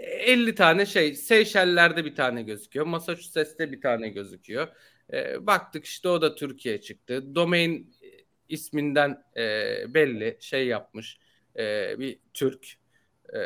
50 0.03 0.55
tane 0.55 0.87
şey 0.87 1.15
Seyşeller'de 1.15 2.05
bir 2.05 2.15
tane 2.15 2.43
gözüküyor. 2.43 2.87
Massachusetts'te 2.87 3.73
bir 3.73 3.81
tane 3.81 4.09
gözüküyor. 4.09 4.69
E, 5.13 5.47
baktık 5.47 5.85
işte 5.85 6.09
o 6.09 6.23
da 6.23 6.35
Türkiye 6.35 6.81
çıktı. 6.81 7.35
Domain 7.35 7.97
isminden 8.49 9.25
e, 9.37 9.45
belli 9.95 10.37
şey 10.41 10.67
yapmış. 10.67 11.19
E, 11.59 11.99
bir 11.99 12.19
Türk. 12.35 12.67
E, 13.35 13.39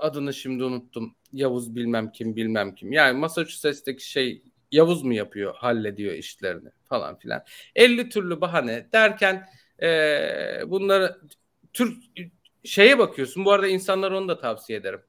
adını 0.00 0.34
şimdi 0.34 0.64
unuttum. 0.64 1.14
Yavuz 1.32 1.74
bilmem 1.74 2.12
kim 2.12 2.36
bilmem 2.36 2.74
kim. 2.74 2.92
Yani 2.92 3.18
Massachusetts'teki 3.18 4.10
şey 4.10 4.42
Yavuz 4.72 5.02
mu 5.02 5.14
yapıyor, 5.14 5.54
hallediyor 5.54 6.14
işlerini 6.14 6.68
falan 6.84 7.18
filan. 7.18 7.44
50 7.76 8.08
türlü 8.08 8.40
bahane 8.40 8.88
derken 8.92 9.48
e, 9.82 9.90
bunları 10.66 11.20
tür 11.72 11.98
şeye 12.64 12.98
bakıyorsun. 12.98 13.44
Bu 13.44 13.52
arada 13.52 13.66
insanlar 13.66 14.12
onu 14.12 14.28
da 14.28 14.38
tavsiye 14.38 14.78
ederim. 14.78 15.00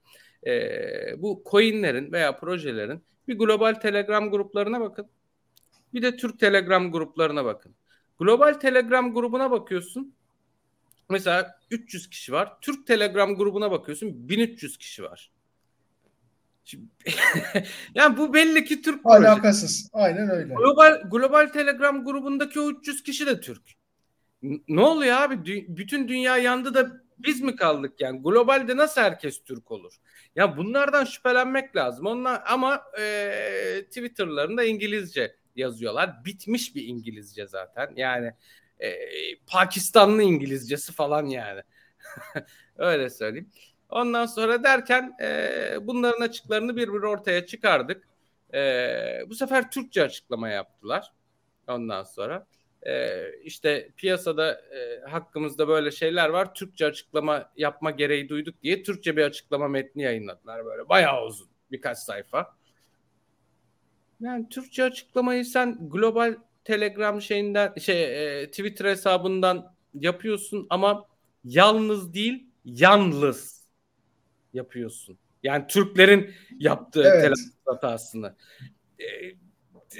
E, 0.46 1.22
bu 1.22 1.42
coinlerin 1.50 2.12
veya 2.12 2.36
projelerin 2.36 3.04
bir 3.28 3.38
global 3.38 3.74
telegram 3.74 4.30
gruplarına 4.30 4.80
bakın. 4.80 5.08
Bir 5.94 6.02
de 6.02 6.16
Türk 6.16 6.40
telegram 6.40 6.92
gruplarına 6.92 7.44
bakın. 7.44 7.74
Global 8.18 8.52
telegram 8.52 9.14
grubuna 9.14 9.50
bakıyorsun. 9.50 10.14
Mesela 11.10 11.60
300 11.70 12.10
kişi 12.10 12.32
var. 12.32 12.52
Türk 12.60 12.86
telegram 12.86 13.36
grubuna 13.36 13.70
bakıyorsun 13.70 14.28
1300 14.28 14.78
kişi 14.78 15.02
var. 15.02 15.32
Şimdi, 16.64 16.84
yani 17.94 18.16
bu 18.16 18.34
belli 18.34 18.64
ki 18.64 18.82
Türk 18.82 19.00
Alakasız. 19.04 19.60
Projesi. 19.60 19.88
Aynen 19.92 20.30
öyle. 20.30 20.54
Global, 20.54 21.02
global 21.10 21.46
Telegram 21.46 22.04
grubundaki 22.04 22.60
o 22.60 22.70
300 22.70 23.02
kişi 23.02 23.26
de 23.26 23.40
Türk. 23.40 23.62
Ne 24.68 24.80
oluyor 24.80 25.16
abi? 25.16 25.34
Dü- 25.34 25.76
bütün 25.76 26.08
dünya 26.08 26.36
yandı 26.36 26.74
da 26.74 27.02
biz 27.18 27.40
mi 27.40 27.56
kaldık 27.56 28.00
yani? 28.00 28.22
Globalde 28.22 28.76
nasıl 28.76 29.00
herkes 29.00 29.42
Türk 29.42 29.70
olur? 29.70 29.92
Ya 30.36 30.56
bunlardan 30.56 31.04
şüphelenmek 31.04 31.76
lazım. 31.76 32.06
Onlar 32.06 32.42
ama 32.46 32.82
e, 33.00 33.84
Twitter'larında 33.88 34.64
İngilizce 34.64 35.36
yazıyorlar. 35.56 36.24
Bitmiş 36.24 36.74
bir 36.74 36.84
İngilizce 36.84 37.46
zaten. 37.46 37.92
Yani 37.96 38.32
e, 38.82 38.98
Pakistanlı 39.46 40.22
İngilizcesi 40.22 40.92
falan 40.92 41.26
yani. 41.26 41.60
Öyle 42.78 43.10
söyleyeyim. 43.10 43.50
Ondan 43.88 44.26
sonra 44.26 44.64
derken 44.64 45.16
e, 45.22 45.76
bunların 45.82 46.20
açıklarını 46.20 46.76
bir 46.76 46.88
bir 46.88 47.02
ortaya 47.02 47.46
çıkardık. 47.46 48.08
E, 48.54 48.60
bu 49.28 49.34
sefer 49.34 49.70
Türkçe 49.70 50.02
açıklama 50.02 50.48
yaptılar. 50.48 51.12
Ondan 51.68 52.02
sonra 52.02 52.46
e, 52.86 53.22
işte 53.44 53.88
piyasada 53.96 54.52
e, 54.52 55.10
hakkımızda 55.10 55.68
böyle 55.68 55.90
şeyler 55.90 56.28
var. 56.28 56.54
Türkçe 56.54 56.86
açıklama 56.86 57.52
yapma 57.56 57.90
gereği 57.90 58.28
duyduk 58.28 58.62
diye 58.62 58.82
Türkçe 58.82 59.16
bir 59.16 59.22
açıklama 59.24 59.68
metni 59.68 60.02
yayınladılar 60.02 60.64
böyle 60.64 60.88
bayağı 60.88 61.24
uzun 61.24 61.48
birkaç 61.70 61.98
sayfa. 61.98 62.56
Yani 64.20 64.48
Türkçe 64.48 64.84
açıklamayı 64.84 65.44
sen 65.44 65.90
global 65.90 66.36
Telegram 66.64 67.22
şeyinden 67.22 67.74
şey 67.74 68.40
e, 68.42 68.46
Twitter 68.50 68.84
hesabından 68.84 69.74
yapıyorsun 69.94 70.66
ama 70.70 71.06
yalnız 71.44 72.14
değil 72.14 72.46
yalnız 72.64 73.62
yapıyorsun. 74.52 75.18
Yani 75.42 75.66
Türklerin 75.66 76.34
yaptığı 76.58 77.02
evet. 77.02 77.22
telaffuz 77.22 77.52
hatasını. 77.64 78.34
E, 79.00 79.06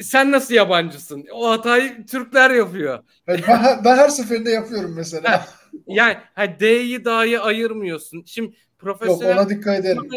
sen 0.03 0.33
nasıl 0.33 0.55
yabancısın? 0.55 1.27
O 1.33 1.51
hatayı 1.51 2.07
Türkler 2.07 2.51
yapıyor. 2.51 3.03
Ben, 3.27 3.41
ben 3.85 3.97
her 3.97 4.09
seferinde 4.09 4.51
yapıyorum 4.51 4.95
mesela. 4.97 5.47
yani 5.87 6.17
ha, 6.35 6.61
D'yi 6.61 7.05
dahi 7.05 7.41
ayırmıyorsun. 7.41 8.25
Şimdi 8.27 8.57
profesyonel 8.79 9.29
Yok 9.29 9.39
ona 9.39 9.49
dikkat 9.49 9.81
ederim. 9.81 10.09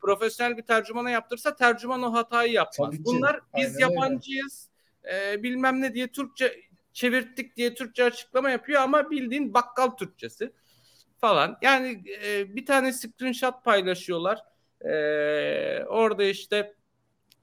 profesyonel 0.00 0.56
bir 0.56 0.62
tercümana 0.62 1.10
yaptırsa 1.10 1.56
tercüman 1.56 2.02
o 2.02 2.12
hatayı 2.12 2.52
yapmaz. 2.52 2.94
Bunlar 3.04 3.40
biz 3.56 3.76
Aynen 3.76 3.78
yabancıyız 3.78 4.68
e, 5.12 5.42
bilmem 5.42 5.80
ne 5.80 5.94
diye 5.94 6.08
Türkçe 6.08 6.60
çevirttik 6.92 7.56
diye 7.56 7.74
Türkçe 7.74 8.04
açıklama 8.04 8.50
yapıyor 8.50 8.82
ama 8.82 9.10
bildiğin 9.10 9.54
bakkal 9.54 9.90
Türkçesi 9.90 10.52
falan. 11.18 11.58
Yani 11.62 12.04
e, 12.24 12.56
bir 12.56 12.66
tane 12.66 12.92
screenshot 12.92 13.64
paylaşıyorlar. 13.64 14.38
E, 14.80 14.94
orada 15.84 16.24
işte 16.24 16.74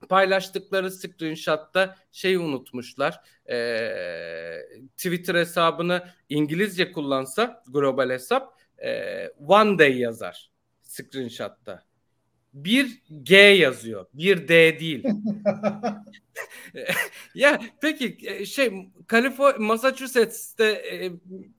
paylaştıkları 0.09 0.91
screenshotta 0.91 1.95
şeyi 2.12 2.39
unutmuşlar. 2.39 3.22
E, 3.49 3.57
Twitter 4.97 5.36
hesabını 5.36 6.03
İngilizce 6.30 6.91
kullansa 6.91 7.64
global 7.68 8.09
hesap 8.09 8.59
e, 8.84 9.28
one 9.47 9.80
day 9.80 9.97
yazar 9.97 10.51
screenshotta. 10.82 11.91
Bir 12.54 13.02
G 13.24 13.38
yazıyor. 13.38 14.06
Bir 14.14 14.47
D 14.47 14.80
değil. 14.80 15.04
ya 17.36 17.62
peki 17.82 18.18
e, 18.24 18.45
şey 18.45 18.91
Kaliforniya 19.08 19.60
Massachusetts'te 19.60 20.66
e, 20.66 21.12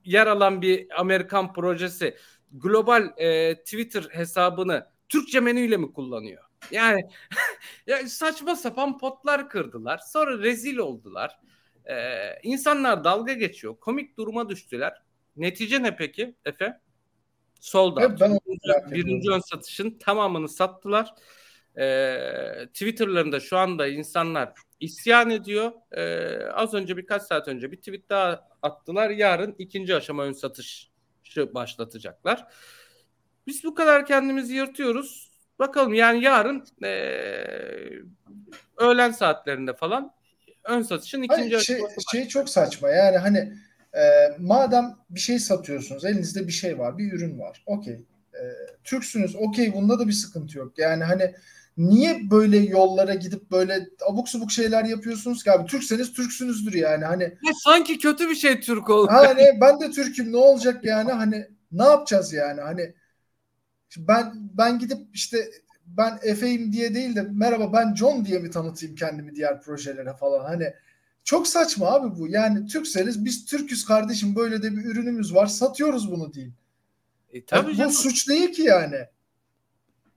yer 0.05 0.27
alan 0.27 0.61
bir 0.61 0.99
Amerikan 0.99 1.53
projesi 1.53 2.17
global 2.51 3.13
e, 3.17 3.55
Twitter 3.55 4.07
hesabını 4.11 4.87
Türkçe 5.09 5.39
menüyle 5.39 5.77
mi 5.77 5.93
kullanıyor? 5.93 6.43
Yani 6.71 7.01
ya 7.87 8.07
saçma 8.07 8.55
sapan 8.55 8.97
potlar 8.97 9.49
kırdılar. 9.49 9.97
Sonra 9.97 10.39
rezil 10.39 10.77
oldular. 10.77 11.39
Ee, 11.85 12.39
insanlar 12.43 13.03
dalga 13.03 13.33
geçiyor. 13.33 13.75
Komik 13.79 14.17
duruma 14.17 14.49
düştüler. 14.49 15.01
Netice 15.35 15.83
ne 15.83 15.95
peki 15.95 16.35
Efe? 16.45 16.79
Sold 17.63 17.97
out. 17.97 18.01
Evet, 18.01 18.19
ben 18.19 18.39
birinci, 18.47 18.93
birinci 18.93 19.31
ön 19.31 19.39
satışın 19.39 19.97
tamamını 19.99 20.49
sattılar. 20.49 21.13
Ee, 21.77 22.67
Twitter'larında 22.67 23.39
şu 23.39 23.57
anda 23.57 23.87
insanlar 23.87 24.53
isyan 24.79 25.29
ediyor. 25.29 25.71
Ee, 25.91 26.45
az 26.53 26.73
önce 26.73 26.97
birkaç 26.97 27.21
saat 27.21 27.47
önce 27.47 27.71
bir 27.71 27.77
tweet 27.77 28.09
daha 28.09 28.49
attılar. 28.61 29.09
Yarın 29.09 29.55
ikinci 29.57 29.95
aşama 29.95 30.23
ön 30.23 30.31
satışı 30.31 30.89
başlatacaklar. 31.53 32.47
Biz 33.47 33.63
bu 33.63 33.75
kadar 33.75 34.05
kendimizi 34.05 34.53
yırtıyoruz. 34.53 35.31
Bakalım 35.59 35.93
yani 35.93 36.23
yarın 36.23 36.65
e, 36.83 36.91
öğlen 38.77 39.11
saatlerinde 39.11 39.73
falan 39.75 40.13
ön 40.63 40.81
satışın 40.81 41.21
ikinci 41.21 41.41
Hayır, 41.41 41.59
şey, 41.59 41.81
şey 42.11 42.27
çok 42.27 42.49
saçma 42.49 42.89
yani 42.89 43.17
hani 43.17 43.53
e, 43.93 44.01
madem 44.39 44.95
bir 45.09 45.19
şey 45.19 45.39
satıyorsunuz 45.39 46.05
elinizde 46.05 46.47
bir 46.47 46.53
şey 46.53 46.79
var 46.79 46.97
bir 46.97 47.13
ürün 47.13 47.39
var 47.39 47.63
okey 47.65 48.05
e, 48.33 48.41
Türksünüz 48.83 49.35
okey 49.35 49.73
bunda 49.73 49.99
da 49.99 50.07
bir 50.07 50.13
sıkıntı 50.13 50.57
yok 50.57 50.77
yani 50.77 51.03
hani 51.03 51.33
niye 51.77 52.31
böyle 52.31 52.57
yollara 52.57 53.13
gidip 53.13 53.51
böyle 53.51 53.87
abuk 54.09 54.29
subuk 54.29 54.51
şeyler 54.51 54.85
yapıyorsunuz 54.85 55.43
ki 55.43 55.51
abi? 55.51 55.67
Türkseniz 55.67 56.13
Türksünüzdür 56.13 56.73
yani. 56.73 57.05
Hani 57.05 57.23
ya 57.23 57.51
sanki 57.63 57.97
kötü 57.97 58.29
bir 58.29 58.35
şey 58.35 58.61
Türk 58.61 58.89
oldu. 58.89 59.11
Hani 59.11 59.61
ben 59.61 59.79
de 59.79 59.91
Türk'üm 59.91 60.31
ne 60.31 60.37
olacak 60.37 60.85
yani? 60.85 61.11
Hani 61.11 61.47
ne 61.71 61.83
yapacağız 61.83 62.33
yani? 62.33 62.61
Hani 62.61 62.93
ben 63.97 64.33
ben 64.35 64.79
gidip 64.79 64.97
işte 65.13 65.49
ben 65.85 66.19
Efe'yim 66.23 66.71
diye 66.73 66.95
değil 66.95 67.15
de 67.15 67.21
merhaba 67.21 67.73
ben 67.73 67.95
John 67.95 68.25
diye 68.25 68.39
mi 68.39 68.51
tanıtayım 68.51 68.95
kendimi 68.95 69.35
diğer 69.35 69.61
projelere 69.61 70.13
falan. 70.13 70.45
Hani 70.45 70.73
çok 71.23 71.47
saçma 71.47 71.91
abi 71.91 72.19
bu. 72.19 72.27
Yani 72.27 72.67
Türkseniz 72.67 73.25
biz 73.25 73.45
Türküz 73.45 73.85
kardeşim 73.85 74.35
böyle 74.35 74.63
de 74.63 74.71
bir 74.71 74.85
ürünümüz 74.85 75.35
var 75.35 75.47
satıyoruz 75.47 76.11
bunu 76.11 76.33
değil. 76.33 76.51
E, 77.33 77.45
tabii 77.45 77.77
yani 77.77 77.89
bu 77.89 77.93
suç 77.93 78.29
değil 78.29 78.53
ki 78.53 78.61
yani. 78.61 79.07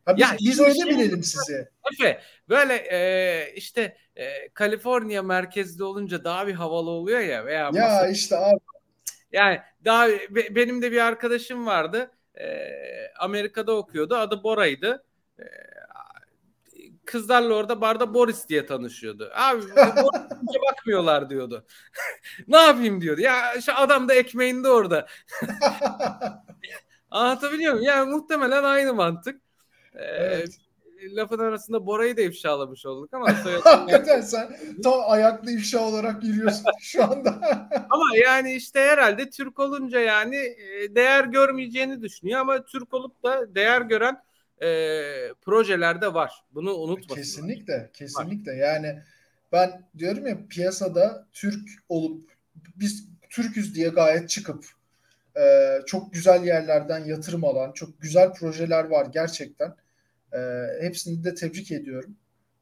Ha, 0.04 0.16
biz, 0.16 0.22
ya, 0.22 0.36
biz 0.40 0.60
öyle 0.60 0.74
şey, 0.74 0.86
bilelim 0.86 1.22
sizi. 1.22 1.68
Efe, 1.92 2.20
böyle 2.48 2.74
e, 2.74 3.52
işte 3.54 3.96
e, 4.16 4.48
Kaliforniya 4.48 5.22
merkezli 5.22 5.84
olunca 5.84 6.24
daha 6.24 6.46
bir 6.46 6.54
havalı 6.54 6.90
oluyor 6.90 7.20
ya 7.20 7.46
veya 7.46 7.58
Ya 7.58 7.70
Masa, 7.70 8.08
işte 8.08 8.36
abi. 8.36 8.60
Yani 9.32 9.58
daha 9.84 10.08
be, 10.08 10.54
benim 10.54 10.82
de 10.82 10.92
bir 10.92 11.00
arkadaşım 11.00 11.66
vardı. 11.66 12.10
E, 12.40 12.46
Amerika'da 13.18 13.76
okuyordu. 13.76 14.16
Adı 14.16 14.42
Bora'ydı. 14.42 15.04
E, 15.38 15.44
kızlarla 17.06 17.54
orada 17.54 17.80
barda 17.80 18.14
Boris 18.14 18.48
diye 18.48 18.66
tanışıyordu. 18.66 19.30
Abi 19.34 19.62
Boris'e 19.76 20.60
bakmıyorlar 20.70 21.30
diyordu. 21.30 21.66
ne 22.48 22.56
yapayım 22.56 23.00
diyordu. 23.00 23.20
Ya 23.20 23.60
şu 23.60 23.74
adam 23.74 24.08
da 24.08 24.14
ekmeğinde 24.14 24.68
orada. 24.68 25.06
Anlatabiliyor 27.10 27.72
muyum? 27.72 27.86
Yani 27.86 28.10
muhtemelen 28.10 28.62
aynı 28.64 28.94
mantık. 28.94 29.40
Evet. 29.94 30.58
lafın 31.16 31.38
arasında 31.38 31.86
Bora'yı 31.86 32.16
da 32.16 32.20
ifşalamış 32.20 32.86
olduk 32.86 33.14
ama 33.14 33.44
Hakikaten 33.64 34.20
sen 34.20 34.56
tam 34.82 35.00
ayaklı 35.06 35.50
ifşa 35.50 35.80
olarak 35.80 36.24
yürüyorsun 36.24 36.64
şu 36.80 37.04
anda. 37.04 37.30
ama 37.90 38.04
yani 38.24 38.54
işte 38.54 38.80
herhalde 38.80 39.30
Türk 39.30 39.58
olunca 39.58 40.00
yani 40.00 40.36
değer 40.90 41.24
görmeyeceğini 41.24 42.02
düşünüyor 42.02 42.40
ama 42.40 42.64
Türk 42.64 42.94
olup 42.94 43.22
da 43.22 43.54
değer 43.54 43.80
gören 43.80 44.22
e, 44.62 44.68
projelerde 45.42 46.14
var. 46.14 46.44
Bunu 46.54 46.74
unutmasın. 46.74 47.22
Kesinlikle, 47.22 47.90
kesinlikle. 47.92 48.52
Var. 48.52 48.56
Yani 48.56 48.98
ben 49.52 49.82
diyorum 49.98 50.26
ya 50.26 50.38
piyasada 50.50 51.26
Türk 51.32 51.68
olup 51.88 52.30
biz 52.76 53.08
Türküz 53.30 53.74
diye 53.74 53.88
gayet 53.88 54.28
çıkıp 54.28 54.64
e, 55.36 55.78
çok 55.86 56.12
güzel 56.12 56.44
yerlerden 56.44 57.04
yatırım 57.04 57.44
alan, 57.44 57.72
çok 57.72 58.00
güzel 58.00 58.32
projeler 58.32 58.84
var 58.84 59.06
gerçekten. 59.12 59.74
E, 60.32 60.38
hepsini 60.80 61.24
de 61.24 61.34
tebrik 61.34 61.72
ediyorum. 61.72 62.16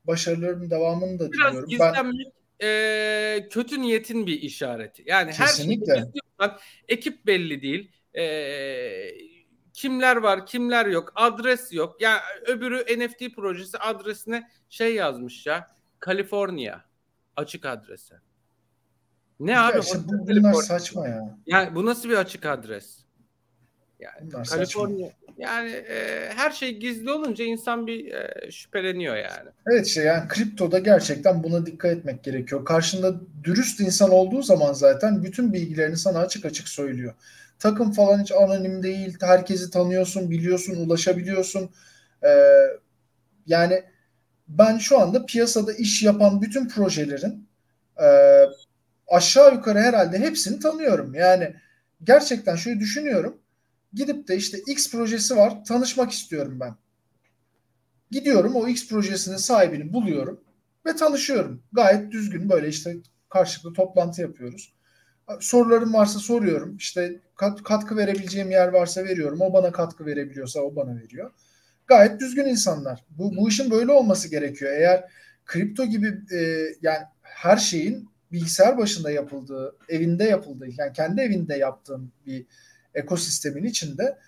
Başarılarının 0.04 0.70
devamını 0.70 1.18
da 1.18 1.32
Biraz 1.32 1.52
diliyorum. 1.52 1.70
Biraz 1.70 1.92
gizlenmek 1.92 2.26
ben... 2.60 2.66
e, 2.66 3.48
kötü 3.50 3.82
niyetin 3.82 4.26
bir 4.26 4.42
işareti. 4.42 5.02
Yani 5.06 5.32
Kesinlikle. 5.32 5.92
her 6.38 6.48
şeyi 6.48 6.58
ekip 6.88 7.26
belli 7.26 7.62
değil. 7.62 7.90
E, 8.14 8.24
kimler 9.74 10.16
var 10.16 10.46
kimler 10.46 10.86
yok 10.86 11.12
adres 11.14 11.72
yok. 11.72 11.96
Yani 12.00 12.20
öbürü 12.46 12.98
NFT 12.98 13.36
projesi 13.36 13.78
adresine 13.78 14.50
şey 14.68 14.94
yazmış 14.94 15.46
ya 15.46 15.66
Kaliforniya 16.00 16.84
açık 17.36 17.66
adrese. 17.66 18.14
Ne 19.40 19.52
ya 19.52 19.68
abi? 19.68 19.80
Işte 19.80 19.98
bu, 20.04 20.28
bunlar 20.28 20.52
saçma 20.52 21.08
ya. 21.08 21.38
Yani 21.46 21.74
bu 21.74 21.86
nasıl 21.86 22.08
bir 22.08 22.16
açık 22.16 22.46
adres? 22.46 22.98
Yani 23.98 24.32
bunlar 24.32 24.46
Kaliforniya 24.46 25.10
saçma. 25.10 25.34
yani 25.36 25.70
e, 25.70 26.28
her 26.34 26.50
şey 26.50 26.78
gizli 26.78 27.10
olunca 27.10 27.44
insan 27.44 27.86
bir 27.86 28.12
e, 28.12 28.50
şüpheleniyor 28.50 29.16
yani. 29.16 29.50
Evet 29.70 29.86
işte 29.86 30.02
yani 30.02 30.28
kriptoda 30.28 30.78
gerçekten 30.78 31.42
buna 31.42 31.66
dikkat 31.66 31.92
etmek 31.92 32.24
gerekiyor. 32.24 32.64
Karşında 32.64 33.14
dürüst 33.44 33.80
insan 33.80 34.10
olduğu 34.10 34.42
zaman 34.42 34.72
zaten 34.72 35.24
bütün 35.24 35.52
bilgilerini 35.52 35.96
sana 35.96 36.18
açık 36.18 36.44
açık 36.44 36.68
söylüyor. 36.68 37.14
Takım 37.58 37.92
falan 37.92 38.22
hiç 38.22 38.32
anonim 38.32 38.82
değil. 38.82 39.16
Herkesi 39.20 39.70
tanıyorsun, 39.70 40.30
biliyorsun, 40.30 40.76
ulaşabiliyorsun. 40.86 41.70
Ee, 42.24 42.28
yani 43.46 43.84
ben 44.48 44.78
şu 44.78 45.00
anda 45.00 45.26
piyasada 45.26 45.72
iş 45.72 46.02
yapan 46.02 46.42
bütün 46.42 46.68
projelerin 46.68 47.48
e, 48.02 48.06
aşağı 49.08 49.54
yukarı 49.54 49.78
herhalde 49.78 50.18
hepsini 50.18 50.60
tanıyorum. 50.60 51.14
Yani 51.14 51.54
gerçekten 52.04 52.56
şöyle 52.56 52.80
düşünüyorum. 52.80 53.38
Gidip 53.92 54.28
de 54.28 54.36
işte 54.36 54.58
X 54.66 54.90
projesi 54.90 55.36
var 55.36 55.64
tanışmak 55.64 56.12
istiyorum 56.12 56.60
ben. 56.60 56.74
Gidiyorum 58.10 58.56
o 58.56 58.68
X 58.68 58.88
projesinin 58.88 59.36
sahibini 59.36 59.92
buluyorum 59.92 60.40
ve 60.86 60.96
tanışıyorum. 60.96 61.62
Gayet 61.72 62.12
düzgün 62.12 62.50
böyle 62.50 62.68
işte 62.68 62.96
karşılıklı 63.28 63.72
toplantı 63.72 64.22
yapıyoruz. 64.22 64.74
Sorularım 65.40 65.94
varsa 65.94 66.18
soruyorum. 66.18 66.76
İşte 66.76 67.20
kat, 67.36 67.62
katkı 67.62 67.96
verebileceğim 67.96 68.50
yer 68.50 68.68
varsa 68.68 69.04
veriyorum. 69.04 69.40
O 69.40 69.52
bana 69.52 69.72
katkı 69.72 70.06
verebiliyorsa 70.06 70.60
o 70.60 70.76
bana 70.76 70.96
veriyor. 70.96 71.30
Gayet 71.86 72.20
düzgün 72.20 72.44
insanlar. 72.44 73.04
Bu, 73.10 73.36
bu 73.36 73.48
işin 73.48 73.70
böyle 73.70 73.92
olması 73.92 74.28
gerekiyor. 74.28 74.72
Eğer 74.72 75.04
kripto 75.46 75.84
gibi 75.84 76.06
e, 76.32 76.38
yani 76.82 77.02
her 77.22 77.56
şeyin 77.56 78.08
bilgisayar 78.32 78.78
başında 78.78 79.10
yapıldığı, 79.10 79.76
evinde 79.88 80.24
yapıldığı, 80.24 80.66
yani 80.78 80.92
kendi 80.92 81.20
evinde 81.20 81.56
yaptığın 81.56 82.12
bir 82.26 82.46
ekosistemin 82.94 83.64
içinde 83.64 84.18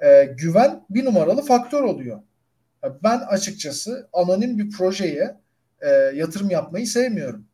e, 0.00 0.24
güven 0.24 0.84
bir 0.90 1.04
numaralı 1.04 1.42
faktör 1.42 1.82
oluyor. 1.82 2.22
Ben 3.02 3.18
açıkçası 3.18 4.08
anonim 4.12 4.58
bir 4.58 4.70
projeye 4.70 5.36
e, 5.80 5.88
yatırım 5.90 6.50
yapmayı 6.50 6.86
sevmiyorum. 6.86 7.46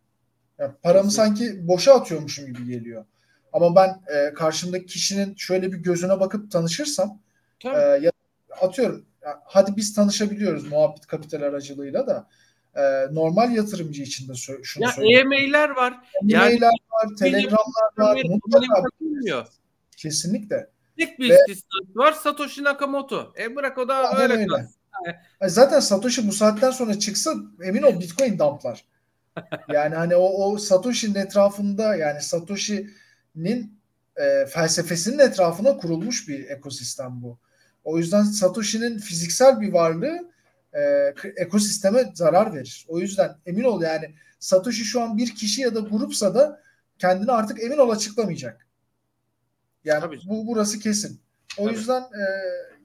Yani 0.58 0.72
paramı 0.82 1.10
sanki 1.10 1.68
boşa 1.68 1.94
atıyormuşum 1.94 2.46
gibi 2.46 2.66
geliyor. 2.66 3.04
Ama 3.52 3.76
ben 3.76 4.00
e, 4.14 4.34
karşımdaki 4.34 4.86
kişinin 4.86 5.34
şöyle 5.34 5.72
bir 5.72 5.78
gözüne 5.78 6.20
bakıp 6.20 6.50
tanışırsam 6.50 7.20
e, 7.64 7.78
ya, 7.78 8.12
atıyorum 8.60 9.06
hadi 9.44 9.76
biz 9.76 9.94
tanışabiliyoruz 9.94 10.68
muhabbet 10.68 11.06
kapital 11.06 11.42
aracılığıyla 11.42 12.06
da 12.06 12.28
e, 12.74 13.14
normal 13.14 13.52
yatırımcı 13.52 14.02
için 14.02 14.28
de 14.28 14.34
şunu 14.62 14.84
ya 14.84 14.90
söyleyeyim. 14.90 15.32
E-mailler 15.32 15.70
var. 15.70 15.94
E-mailler 16.22 16.50
yani, 16.50 16.60
var, 16.90 17.16
telegramlar 17.18 17.98
var. 17.98 18.22
Mutlaka. 18.24 18.84
Kesinlikle. 19.96 20.70
Tek 20.98 21.18
bir 21.18 21.30
Ve, 21.30 21.34
istisnası 21.34 21.94
var 21.94 22.12
Satoshi 22.12 22.64
Nakamoto. 22.64 23.32
E 23.38 23.56
bırak 23.56 23.78
o 23.78 23.88
da 23.88 24.22
öyle. 24.22 24.34
öyle. 24.34 24.68
Zaten 25.42 25.80
Satoshi 25.80 26.28
bu 26.28 26.32
saatten 26.32 26.70
sonra 26.70 26.98
çıksa 26.98 27.34
emin 27.64 27.82
ol 27.82 28.00
Bitcoin 28.00 28.38
dumplar. 28.38 28.84
Yani 29.68 29.94
hani 29.94 30.16
o, 30.16 30.22
o 30.22 30.58
Satoshi'nin 30.58 31.14
etrafında 31.14 31.96
yani 31.96 32.22
Satoshi'nin 32.22 33.80
e, 34.16 34.46
felsefesinin 34.46 35.18
etrafına 35.18 35.76
kurulmuş 35.76 36.28
bir 36.28 36.50
ekosistem 36.50 37.22
bu. 37.22 37.38
O 37.84 37.98
yüzden 37.98 38.22
Satoshi'nin 38.22 38.98
fiziksel 38.98 39.60
bir 39.60 39.72
varlığı 39.72 40.30
e, 40.72 41.14
ekosisteme 41.36 42.12
zarar 42.14 42.54
verir. 42.54 42.86
O 42.88 42.98
yüzden 42.98 43.36
emin 43.46 43.64
ol 43.64 43.82
yani 43.82 44.14
Satoshi 44.38 44.84
şu 44.84 45.02
an 45.02 45.18
bir 45.18 45.34
kişi 45.34 45.62
ya 45.62 45.74
da 45.74 45.80
grupsa 45.80 46.34
da 46.34 46.62
kendini 46.98 47.32
artık 47.32 47.62
emin 47.62 47.78
ol 47.78 47.90
açıklamayacak. 47.90 48.66
Yani 49.84 50.00
Tabii. 50.00 50.20
bu 50.28 50.46
burası 50.46 50.78
kesin. 50.78 51.20
O 51.58 51.64
Tabii. 51.64 51.74
yüzden 51.74 52.00
e, 52.00 52.22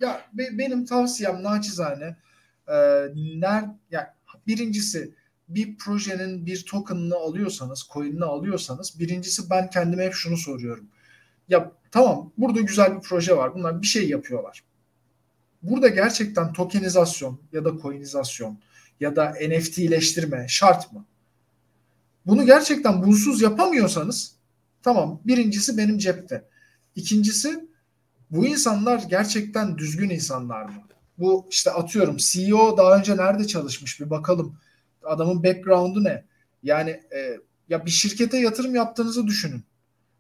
ya 0.02 0.22
be, 0.34 0.58
benim 0.58 0.86
tavsiyem 0.86 1.44
naçizane 1.44 2.16
e, 2.68 2.76
ner 3.16 3.66
ya 3.92 4.16
birincisi 4.48 5.16
bir 5.56 5.78
projenin 5.78 6.46
bir 6.46 6.66
token'ını 6.66 7.16
alıyorsanız, 7.16 7.88
coin'ini 7.94 8.26
alıyorsanız 8.26 9.00
birincisi 9.00 9.50
ben 9.50 9.70
kendime 9.70 10.06
hep 10.06 10.14
şunu 10.14 10.38
soruyorum. 10.38 10.86
Ya 11.50 11.72
tamam 11.92 12.32
burada 12.38 12.62
güzel 12.62 12.96
bir 12.96 13.02
proje 13.02 13.38
var. 13.38 13.56
Bunlar 13.56 13.82
bir 13.82 13.88
şey 13.88 14.10
yapıyorlar. 14.10 14.64
Burada 15.64 15.88
gerçekten 15.88 16.54
tokenizasyon 16.54 17.40
ya 17.54 17.66
da 17.66 17.82
coinizasyon 17.82 18.60
ya 19.00 19.16
da 19.16 19.34
NFT'leştirme 19.48 20.46
şart 20.50 20.94
mı? 20.94 21.06
Bunu 22.26 22.46
gerçekten 22.46 23.04
bunsuz 23.04 23.42
yapamıyorsanız 23.42 24.36
tamam 24.84 25.22
birincisi 25.26 25.78
benim 25.78 25.98
cepte. 25.98 26.46
İkincisi 26.96 27.66
bu 28.32 28.46
insanlar 28.46 29.04
gerçekten 29.10 29.78
düzgün 29.78 30.10
insanlar 30.10 30.64
mı? 30.64 30.84
Bu 31.18 31.48
işte 31.50 31.72
atıyorum 31.72 32.18
CEO 32.18 32.78
daha 32.78 32.98
önce 32.98 33.18
nerede 33.18 33.48
çalışmış 33.48 34.00
bir 34.00 34.10
bakalım. 34.10 34.58
Adamın 35.04 35.44
background'u 35.44 36.04
ne? 36.04 36.26
Yani 36.64 36.90
e, 36.90 37.38
ya 37.70 37.86
bir 37.86 37.92
şirkete 37.92 38.38
yatırım 38.38 38.76
yaptığınızı 38.76 39.28
düşünün. 39.28 39.64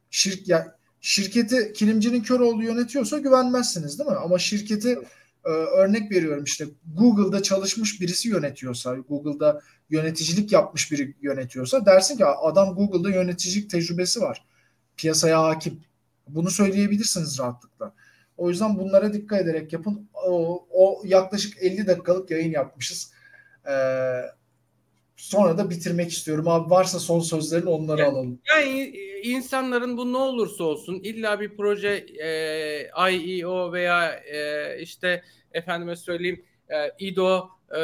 Şirk 0.10 0.48
ya 0.48 0.76
şirketi 1.02 1.74
kilimcinin 1.74 2.24
kör 2.24 2.40
olduğu 2.40 2.64
yönetiyorsa 2.64 3.18
güvenmezsiniz 3.18 4.00
değil 4.00 4.10
mi? 4.10 4.16
Ama 4.16 4.40
şirketi 4.40 5.00
e, 5.46 5.50
örnek 5.50 6.12
veriyorum 6.12 6.44
işte 6.44 6.66
Google'da 6.98 7.44
çalışmış 7.44 8.02
birisi 8.02 8.30
yönetiyorsa, 8.30 8.96
Google'da 8.96 9.62
yöneticilik 9.90 10.52
yapmış 10.52 10.92
biri 10.92 11.16
yönetiyorsa 11.22 11.86
dersin 11.86 12.18
ki 12.18 12.26
adam 12.26 12.76
Google'da 12.76 13.10
yöneticilik 13.10 13.70
tecrübesi 13.70 14.22
var. 14.22 14.46
Piyasaya 14.98 15.44
hakim. 15.44 15.82
Bunu 16.28 16.50
söyleyebilirsiniz 16.50 17.40
rahatlıkla. 17.40 17.94
O 18.38 18.50
yüzden 18.50 18.78
bunlara 18.78 19.14
dikkat 19.14 19.42
ederek 19.42 19.74
yapın. 19.74 20.10
O, 20.14 20.66
o 20.72 21.02
yaklaşık 21.06 21.58
50 21.64 21.88
dakikalık 21.88 22.32
yayın 22.32 22.52
yapmışız. 22.52 23.12
Ee, 23.68 23.72
sonra 25.22 25.58
da 25.58 25.70
bitirmek 25.70 26.12
istiyorum. 26.12 26.48
Abi 26.48 26.70
varsa 26.70 27.00
son 27.00 27.20
sözlerin 27.20 27.66
onları 27.66 28.02
yani, 28.02 28.12
alalım. 28.12 28.40
Yani 28.50 28.94
insanların 29.24 29.98
bu 29.98 30.14
ne 30.14 30.18
olursa 30.18 30.64
olsun 30.64 31.00
illa 31.04 31.40
bir 31.40 31.58
proje 31.58 32.06
e, 32.24 33.12
IEO 33.12 33.74
veya 33.74 34.12
e, 34.12 34.78
işte 34.82 35.24
efendime 35.52 35.96
söyleyeyim 35.96 36.46
e, 36.70 37.06
IDO 37.06 37.50
e, 37.78 37.82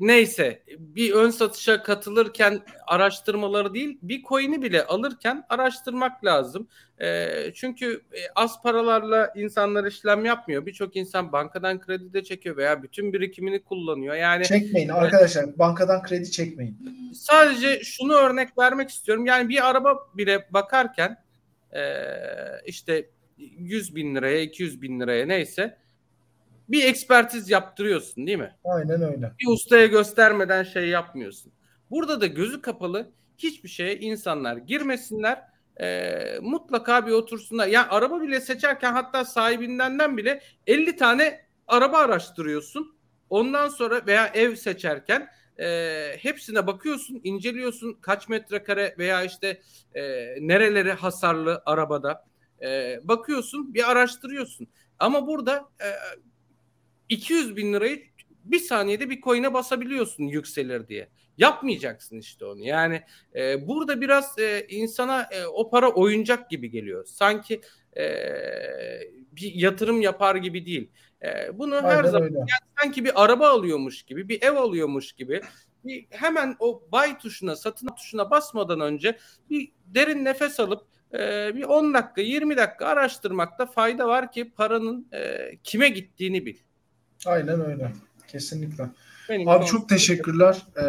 neyse 0.00 0.62
bir 0.78 1.12
ön 1.12 1.30
satışa 1.30 1.82
katılırken 1.82 2.60
araştırmaları 2.86 3.74
değil 3.74 3.98
bir 4.02 4.22
coin'i 4.22 4.62
bile 4.62 4.84
alırken 4.84 5.44
araştırmak 5.48 6.24
lazım. 6.24 6.68
E, 7.00 7.28
çünkü 7.54 8.02
e, 8.12 8.20
az 8.34 8.62
paralarla 8.62 9.32
insanlar 9.36 9.84
işlem 9.84 10.24
yapmıyor. 10.24 10.66
Birçok 10.66 10.96
insan 10.96 11.32
bankadan 11.32 11.80
kredi 11.80 12.12
de 12.12 12.24
çekiyor 12.24 12.56
veya 12.56 12.82
bütün 12.82 13.12
birikimini 13.12 13.62
kullanıyor. 13.62 14.14
Yani 14.14 14.44
çekmeyin 14.44 14.88
e, 14.88 14.92
arkadaşlar 14.92 15.58
bankadan 15.58 16.02
kredi 16.02 16.30
çekmeyin. 16.30 16.78
Sadece 17.14 17.80
şunu 17.84 18.12
örnek 18.12 18.58
vermek 18.58 18.90
istiyorum. 18.90 19.26
Yani 19.26 19.48
bir 19.48 19.70
araba 19.70 19.98
bile 20.14 20.46
bakarken 20.50 21.16
e, 21.74 21.82
işte 22.66 23.10
100 23.38 23.94
bin 23.96 24.14
liraya 24.14 24.40
200 24.40 24.82
bin 24.82 25.00
liraya 25.00 25.26
neyse 25.26 25.81
bir 26.68 26.84
ekspertiz 26.84 27.50
yaptırıyorsun 27.50 28.26
değil 28.26 28.38
mi? 28.38 28.56
Aynen 28.64 29.02
öyle. 29.02 29.32
Bir 29.40 29.46
ustaya 29.46 29.86
göstermeden 29.86 30.62
şey 30.62 30.88
yapmıyorsun. 30.88 31.52
Burada 31.90 32.20
da 32.20 32.26
gözü 32.26 32.62
kapalı 32.62 33.12
hiçbir 33.38 33.68
şeye 33.68 33.98
insanlar 33.98 34.56
girmesinler. 34.56 35.42
E, 35.80 36.38
mutlaka 36.42 37.06
bir 37.06 37.12
otursunlar. 37.12 37.66
Ya 37.66 37.72
yani 37.72 37.86
araba 37.88 38.20
bile 38.22 38.40
seçerken 38.40 38.92
hatta 38.92 39.24
sahibinden 39.24 40.16
bile 40.16 40.42
50 40.66 40.96
tane 40.96 41.40
araba 41.66 41.98
araştırıyorsun. 41.98 42.96
Ondan 43.30 43.68
sonra 43.68 44.06
veya 44.06 44.26
ev 44.26 44.54
seçerken 44.54 45.28
e, 45.60 46.16
hepsine 46.18 46.66
bakıyorsun, 46.66 47.20
inceliyorsun 47.24 47.98
kaç 48.00 48.28
metrekare 48.28 48.94
veya 48.98 49.22
işte 49.22 49.60
e, 49.94 50.02
nereleri 50.40 50.92
hasarlı 50.92 51.62
arabada. 51.66 52.24
E, 52.62 53.00
bakıyorsun, 53.04 53.74
bir 53.74 53.90
araştırıyorsun. 53.90 54.68
Ama 54.98 55.26
burada 55.26 55.68
e, 55.80 55.88
200 57.12 57.56
bin 57.56 57.72
lirayı 57.72 58.02
bir 58.44 58.58
saniyede 58.58 59.10
bir 59.10 59.20
coin'e 59.20 59.54
basabiliyorsun 59.54 60.24
yükselir 60.24 60.88
diye. 60.88 61.08
Yapmayacaksın 61.38 62.18
işte 62.18 62.44
onu. 62.44 62.64
Yani 62.64 63.02
e, 63.34 63.68
burada 63.68 64.00
biraz 64.00 64.38
e, 64.38 64.66
insana 64.68 65.22
e, 65.22 65.46
o 65.46 65.70
para 65.70 65.90
oyuncak 65.90 66.50
gibi 66.50 66.70
geliyor. 66.70 67.04
Sanki 67.04 67.60
e, 67.96 68.04
bir 69.32 69.54
yatırım 69.54 70.00
yapar 70.00 70.36
gibi 70.36 70.66
değil. 70.66 70.90
E, 71.22 71.58
bunu 71.58 71.74
Aynen 71.74 71.88
her 71.88 72.04
zaman 72.04 72.24
yani 72.24 72.48
sanki 72.82 73.04
bir 73.04 73.24
araba 73.24 73.48
alıyormuş 73.48 74.02
gibi, 74.02 74.28
bir 74.28 74.42
ev 74.42 74.56
alıyormuş 74.56 75.12
gibi 75.12 75.42
bir 75.84 76.06
hemen 76.10 76.56
o 76.58 76.82
buy 76.92 77.18
tuşuna, 77.18 77.56
satın 77.56 77.86
tuşuna 77.86 78.30
basmadan 78.30 78.80
önce 78.80 79.18
bir 79.50 79.72
derin 79.86 80.24
nefes 80.24 80.60
alıp 80.60 80.86
e, 81.14 81.52
bir 81.54 81.62
10 81.62 81.94
dakika 81.94 82.20
20 82.20 82.56
dakika 82.56 82.86
araştırmakta 82.86 83.66
fayda 83.66 84.08
var 84.08 84.32
ki 84.32 84.50
paranın 84.50 85.08
e, 85.12 85.50
kime 85.64 85.88
gittiğini 85.88 86.46
bil. 86.46 86.56
Aynen 87.26 87.66
öyle. 87.66 87.92
Kesinlikle. 88.28 88.90
Benim 89.28 89.48
Abi 89.48 89.64
çok 89.64 89.88
teşekkürler. 89.88 90.62
Ee, 90.82 90.84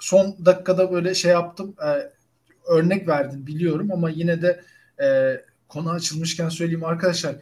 son 0.00 0.36
dakikada 0.44 0.92
böyle 0.92 1.14
şey 1.14 1.32
yaptım. 1.32 1.74
Ee, 1.86 2.10
örnek 2.68 3.08
verdim 3.08 3.46
biliyorum 3.46 3.92
ama 3.92 4.10
yine 4.10 4.42
de 4.42 4.60
e, 5.02 5.36
konu 5.68 5.90
açılmışken 5.90 6.48
söyleyeyim 6.48 6.84
arkadaşlar. 6.84 7.36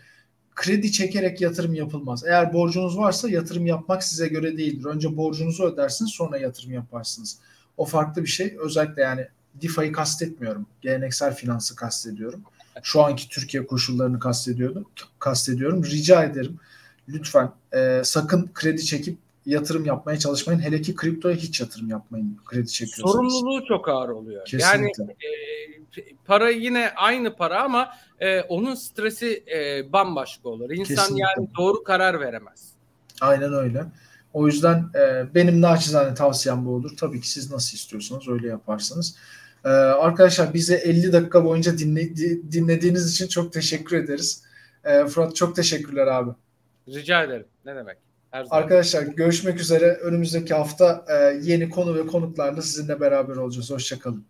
Kredi 0.54 0.92
çekerek 0.92 1.40
yatırım 1.40 1.74
yapılmaz. 1.74 2.24
Eğer 2.24 2.52
borcunuz 2.52 2.98
varsa 2.98 3.30
yatırım 3.30 3.66
yapmak 3.66 4.04
size 4.04 4.28
göre 4.28 4.58
değildir. 4.58 4.84
Önce 4.84 5.16
borcunuzu 5.16 5.64
ödersiniz 5.64 6.10
sonra 6.10 6.38
yatırım 6.38 6.72
yaparsınız. 6.72 7.38
O 7.76 7.84
farklı 7.84 8.22
bir 8.22 8.28
şey. 8.28 8.56
Özellikle 8.60 9.02
yani 9.02 9.26
DeFi'yi 9.62 9.92
kastetmiyorum. 9.92 10.66
Geleneksel 10.80 11.34
finansı 11.34 11.76
kastediyorum. 11.76 12.42
Şu 12.82 13.02
anki 13.02 13.28
Türkiye 13.28 13.66
koşullarını 13.66 14.18
kastediyorum. 14.18 14.84
Kastediyorum. 15.18 15.84
Rica 15.84 16.24
ederim. 16.24 16.58
Lütfen 17.08 17.50
e, 17.72 18.00
sakın 18.04 18.50
kredi 18.54 18.84
çekip 18.84 19.18
yatırım 19.46 19.84
yapmaya 19.84 20.18
çalışmayın. 20.18 20.60
Hele 20.60 20.82
ki 20.82 20.94
kriptoya 20.94 21.36
hiç 21.36 21.60
yatırım 21.60 21.90
yapmayın 21.90 22.38
kredi 22.46 22.68
çekiyorsanız. 22.72 23.12
sorumluluğu 23.12 23.64
çok 23.68 23.88
ağır 23.88 24.08
oluyor. 24.08 24.44
Kesinlikle. 24.44 25.02
Yani 25.02 25.12
e, 25.12 26.14
para 26.26 26.50
yine 26.50 26.92
aynı 26.96 27.36
para 27.36 27.62
ama 27.62 27.88
e, 28.20 28.40
onun 28.40 28.74
stresi 28.74 29.44
e, 29.54 29.92
bambaşka 29.92 30.48
olur. 30.48 30.70
İnsan 30.70 30.94
Kesinlikle. 30.96 31.24
yani 31.36 31.48
doğru 31.58 31.82
karar 31.84 32.20
veremez. 32.20 32.68
Aynen 33.20 33.52
öyle. 33.54 33.84
O 34.32 34.46
yüzden 34.46 34.84
e, 34.94 35.34
benim 35.34 35.60
naçizane 35.60 36.14
tavsiyem 36.14 36.66
bu 36.66 36.70
olur. 36.74 36.90
Tabii 36.96 37.20
ki 37.20 37.28
siz 37.30 37.50
nasıl 37.50 37.76
istiyorsanız 37.76 38.28
öyle 38.28 38.48
yaparsınız. 38.48 39.16
E, 39.64 39.68
arkadaşlar 39.68 40.54
bize 40.54 40.74
50 40.74 41.12
dakika 41.12 41.44
boyunca 41.44 41.78
dinle, 41.78 42.16
di- 42.16 42.52
dinlediğiniz 42.52 43.12
için 43.12 43.28
çok 43.28 43.52
teşekkür 43.52 43.96
ederiz. 43.96 44.42
E, 44.84 45.04
Fırat 45.06 45.36
çok 45.36 45.56
teşekkürler 45.56 46.06
abi. 46.06 46.30
Rica 46.88 47.22
ederim. 47.22 47.46
Ne 47.64 47.76
demek? 47.76 47.96
Her 48.30 48.44
zaman. 48.44 48.62
Arkadaşlar 48.62 49.02
görüşmek 49.02 49.60
üzere. 49.60 49.86
Önümüzdeki 49.86 50.54
hafta 50.54 51.04
e, 51.08 51.14
yeni 51.42 51.70
konu 51.70 51.94
ve 51.94 52.06
konuklarla 52.06 52.62
sizinle 52.62 53.00
beraber 53.00 53.36
olacağız. 53.36 53.70
Hoşçakalın. 53.70 54.24